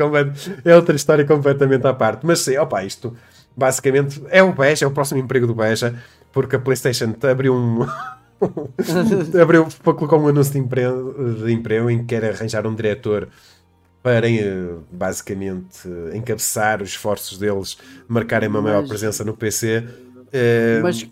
[0.66, 2.26] é outra história completamente à parte.
[2.26, 3.16] Mas sim, opa, isto
[3.56, 5.96] basicamente é o Beja, é o próximo emprego do Beja,
[6.32, 7.86] porque a PlayStation abriu um.
[9.42, 13.30] Abriu, colocou um anúncio de emprego, de emprego em que quer arranjar um diretor
[14.02, 17.78] para eh, basicamente encabeçar os esforços deles,
[18.08, 19.88] marcarem uma maior presença no PC.
[20.34, 21.08] Eh, mas,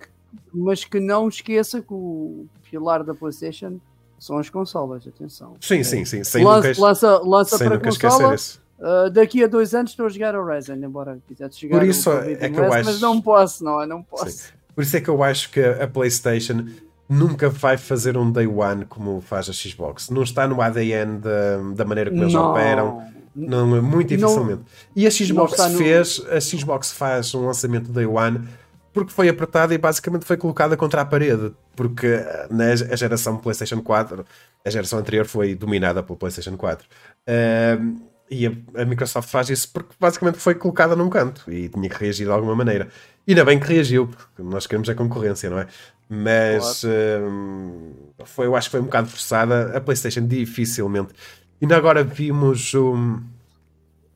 [0.53, 3.79] mas que não esqueça que o pilar da PlayStation
[4.19, 5.55] são as consolas, atenção.
[5.61, 6.23] Sim, sim, sim.
[6.23, 8.35] Sem lança, nunca, lança, lança sem para consola.
[8.77, 12.49] Uh, daqui a dois anos estou a jogar Resident, embora quisesse jogar Por isso é
[12.49, 12.85] que eu acho...
[12.85, 13.85] mas não posso, não é?
[13.85, 14.29] Não posso.
[14.29, 14.53] Sim.
[14.75, 16.65] Por isso é que eu acho que a PlayStation
[17.11, 20.09] nunca vai fazer um day one como faz a Xbox.
[20.09, 22.51] Não está no ADN da, da maneira como eles não.
[22.51, 23.03] operam.
[23.35, 24.61] Não, muito dificilmente.
[24.61, 24.65] Não,
[24.95, 26.31] e a Xbox fez, no...
[26.31, 28.47] a Xbox faz um lançamento day one
[28.93, 31.51] porque foi apertada e basicamente foi colocada contra a parede.
[31.75, 32.07] Porque
[32.49, 34.25] na a geração PlayStation 4,
[34.65, 36.87] a geração anterior foi dominada pelo PlayStation 4.
[37.27, 38.51] Uh, e a,
[38.81, 42.31] a, Microsoft faz isso porque basicamente foi colocada num canto e tinha que reagir de
[42.31, 42.87] alguma maneira.
[43.27, 45.67] E ainda bem que reagiu, porque nós queremos a concorrência, não é?
[46.13, 47.93] Mas hum,
[48.25, 49.77] foi, eu acho que foi um bocado forçada.
[49.77, 51.13] A PlayStation dificilmente.
[51.61, 53.21] Ainda agora vimos um,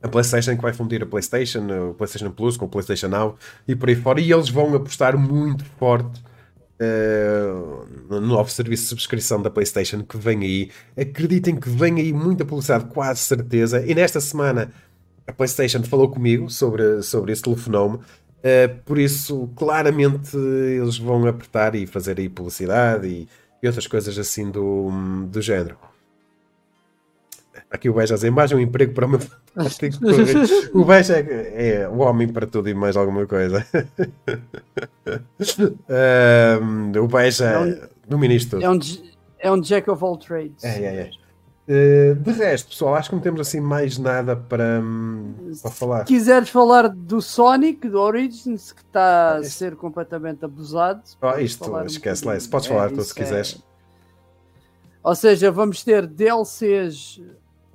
[0.02, 3.74] a PlayStation que vai fundir a PlayStation, o PlayStation Plus com o PlayStation Now e
[3.74, 4.20] por aí fora.
[4.20, 6.22] E eles vão apostar muito forte
[6.78, 10.70] uh, no novo serviço de subscrição da PlayStation que vem aí.
[10.98, 13.82] Acreditem que vem aí muita publicidade, quase certeza.
[13.86, 14.70] E nesta semana
[15.26, 18.00] a PlayStation falou comigo sobre, sobre esse telefonoma
[18.46, 23.28] Uh, por isso, claramente, eles vão apertar e fazer aí publicidade e,
[23.60, 24.88] e outras coisas assim do,
[25.26, 25.76] do género.
[27.68, 29.96] Aqui o Beja a imagem um emprego para o meu fantástico
[30.72, 33.66] O Beja é, é, o homem para tudo e mais alguma coisa.
[36.62, 38.62] um, o Beja é um, domina isto tudo.
[38.62, 38.78] É um,
[39.40, 40.62] é um jack of all trades.
[40.62, 41.10] É, é, é.
[41.68, 45.98] Uh, de resto, pessoal, acho que não temos assim mais nada para, um, para falar.
[46.00, 51.02] Se quiseres falar do Sonic, do Origins, que está a ser completamente abusado.
[51.20, 53.60] Oh, isto, esquece um lá, se podes é, falar tu se quiseres.
[53.60, 53.66] É...
[55.02, 57.20] Ou seja, vamos ter DLCs,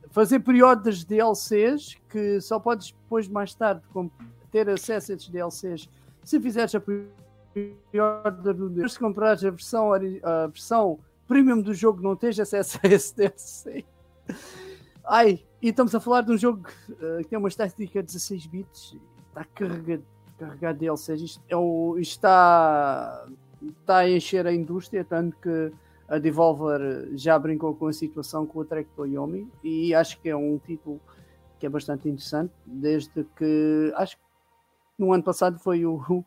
[0.09, 3.81] fazer períodos de DLCs que só podes depois, mais tarde,
[4.51, 5.89] ter acesso a esses DLCs
[6.23, 10.99] se fizeres a pre-order do Se comprares a versão, a versão
[11.31, 13.85] premium do jogo não tens acesso a esse DLC.
[15.05, 18.47] Ai, e estamos a falar de um jogo uh, que tem uma estética de 16
[18.47, 18.97] bits,
[19.29, 20.03] está carregado,
[20.37, 21.21] carregado de DLCs.
[21.21, 23.25] Isto, é o, isto está,
[23.79, 25.71] está a encher a indústria, tanto que
[26.09, 30.35] a Devolver já brincou com a situação com o Trek Toyomi e acho que é
[30.35, 30.99] um título
[31.57, 34.23] que é bastante interessante, desde que acho que
[34.99, 36.25] no ano passado foi o,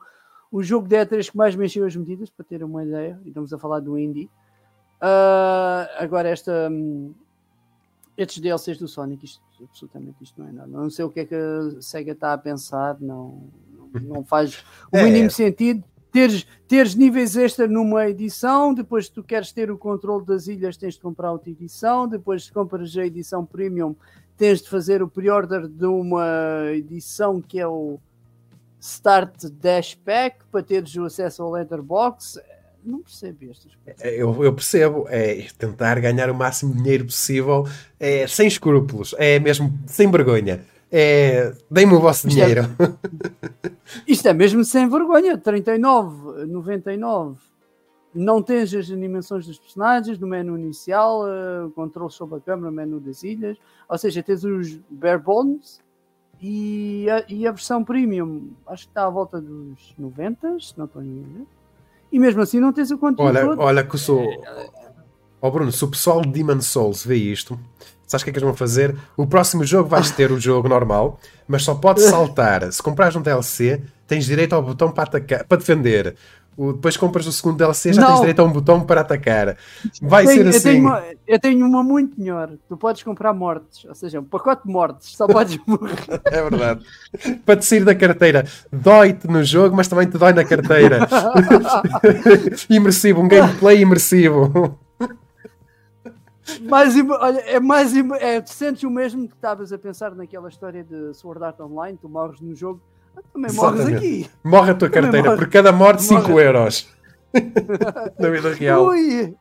[0.51, 3.52] o, jogo de E3 que mais mexeu as medidas, para ter uma ideia, e estamos
[3.52, 4.31] a falar do Indie.
[5.05, 7.14] Uh, agora, esta, um,
[8.16, 10.68] estes DLCs do Sonic, isto, absolutamente isto não é nada.
[10.68, 13.51] Não sei o que é que a SEGA está a pensar, não,
[13.93, 15.05] não, não faz o é.
[15.05, 15.31] mínimo é.
[15.31, 15.85] sentido.
[16.10, 20.94] Teres, teres níveis extra numa edição, depois tu queres ter o controle das ilhas, tens
[20.94, 23.97] de comprar outra edição, depois se compras a edição premium,
[24.36, 27.98] tens de fazer o pre-order de uma edição que é o
[28.81, 32.39] Start Dash Pack para teres o acesso ao Letterbox
[32.85, 34.02] não percebo estas coisas.
[34.02, 37.66] É, eu, eu, percebo, é tentar ganhar o máximo de dinheiro possível,
[37.98, 40.65] é, sem escrúpulos, é mesmo sem vergonha.
[40.97, 42.69] É, Deem-me o vosso isto é- dinheiro.
[42.78, 43.70] É,
[44.06, 45.36] isto é mesmo sem vergonha.
[45.36, 47.35] 39,99.
[48.15, 53.01] Não tens as animações dos personagens no menu inicial, uh, controle sobre a câmera, menu
[53.01, 53.59] das ilhas.
[53.89, 55.81] Ou seja, tens os bare bones
[56.40, 58.51] e a, e a versão premium.
[58.69, 61.44] Acho que está à volta dos 90, se não estou engano
[62.15, 63.61] e mesmo assim não tens o conteúdo olha, todo.
[63.61, 64.24] Olha que sou...
[65.41, 67.59] Oh Bruno, se o pessoal de Demon Souls vê isto,
[68.07, 68.95] sabes o que é que eles vão fazer?
[69.16, 71.19] O próximo jogo vais ter o jogo normal,
[71.49, 72.73] mas só pode saltar.
[72.73, 76.15] Se comprares um DLC, tens direito ao botão para atacar, para defender.
[76.56, 78.09] O, depois compras o segundo DLC, já não.
[78.09, 79.56] tens direito a um botão para atacar.
[80.01, 80.56] Vai tenho, ser assim.
[80.56, 82.51] Eu tenho, uma, eu tenho, uma, muito melhor.
[82.68, 86.20] Tu podes comprar mortes, ou seja, um pacote de mortes, só podes morrer.
[86.26, 86.85] é verdade.
[87.44, 91.09] Para te sair da carteira, dói-te no jogo, mas também te dói na carteira.
[92.70, 94.78] imersivo, um gameplay imersivo.
[96.62, 97.93] mais, olha, é mais.
[98.20, 101.98] É, tu sentes o mesmo que estavas a pensar naquela história de Sword Art Online,
[102.01, 102.81] tu morres no jogo
[103.32, 104.31] também morres aqui.
[104.43, 105.39] Morre a tua Também carteira, morre.
[105.39, 106.89] por cada morte 5 euros.
[108.19, 108.86] Na vida real.
[108.86, 109.35] Ui.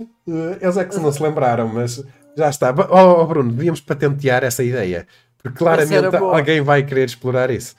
[0.00, 2.04] Eh, eles é que não se lembraram, mas
[2.36, 2.74] já está.
[2.90, 5.06] Oh, oh Bruno, devíamos patentear essa ideia.
[5.42, 7.74] Porque claramente alguém vai querer explorar isso.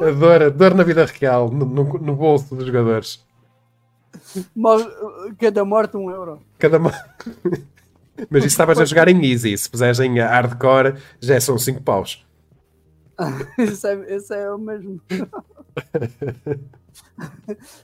[0.00, 3.24] a, dor, a dor na vida real, no, no, no bolso dos jogadores.
[5.38, 6.42] Cada morte um euro.
[6.58, 7.00] Cada morte.
[8.30, 9.56] Mas isso estavas a jogar em easy.
[9.56, 12.24] Se puseres em hardcore, já são 5 paus.
[13.58, 15.00] esse, é, esse é o mesmo.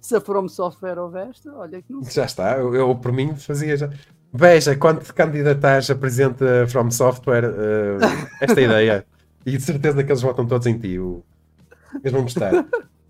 [0.00, 2.12] Se a From Software houvesse, olha que não sei.
[2.12, 3.90] Já está, eu, eu por mim fazia já.
[4.32, 7.98] Veja, quando te candidatas a presidente From Software, uh,
[8.40, 9.06] esta ideia.
[9.46, 10.98] E de certeza que eles votam todos em ti.
[10.98, 11.22] O...
[11.94, 12.66] Eles vão gostar.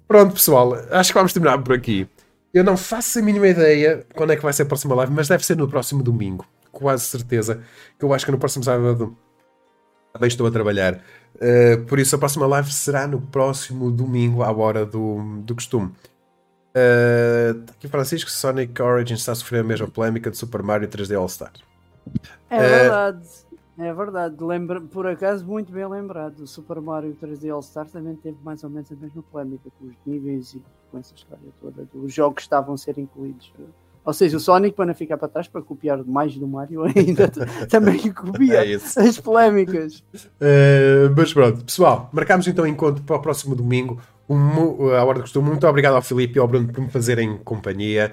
[0.07, 2.07] Pronto, pessoal, acho que vamos terminar por aqui.
[2.55, 5.27] Eu não faço a mínima ideia quando é que vai ser a próxima live, mas
[5.29, 6.47] deve ser no próximo domingo
[6.79, 7.63] quase certeza
[7.99, 9.17] que eu acho que no próximo sábado
[10.13, 11.03] também estou a trabalhar.
[11.35, 15.93] Uh, por isso, a próxima live será no próximo domingo, à hora do, do costume.
[16.69, 21.19] Uh, aqui Francisco, Sonic Origins está a sofrer a mesma polémica de Super Mario 3D
[21.19, 21.53] All-Star.
[22.49, 23.29] É uh, verdade,
[23.79, 24.37] é verdade.
[24.41, 26.41] Lembra, por acaso, muito bem lembrado.
[26.41, 29.95] O Super Mario 3D All-Star também teve mais ou menos a mesma polémica com os
[30.07, 31.89] níveis e com essa história toda.
[31.95, 33.53] Os jogos estavam a ser incluídos.
[34.09, 37.31] Ou seja, o Sonic, para não ficar para trás, para copiar mais do Mario, ainda
[37.69, 40.03] também copia é as polémicas.
[40.17, 44.01] Uh, mas pronto, pessoal, marcamos então encontro para o próximo domingo.
[44.27, 45.51] Um, a hora de costume.
[45.51, 48.11] Muito obrigado ao Filipe e ao Bruno por me fazerem companhia.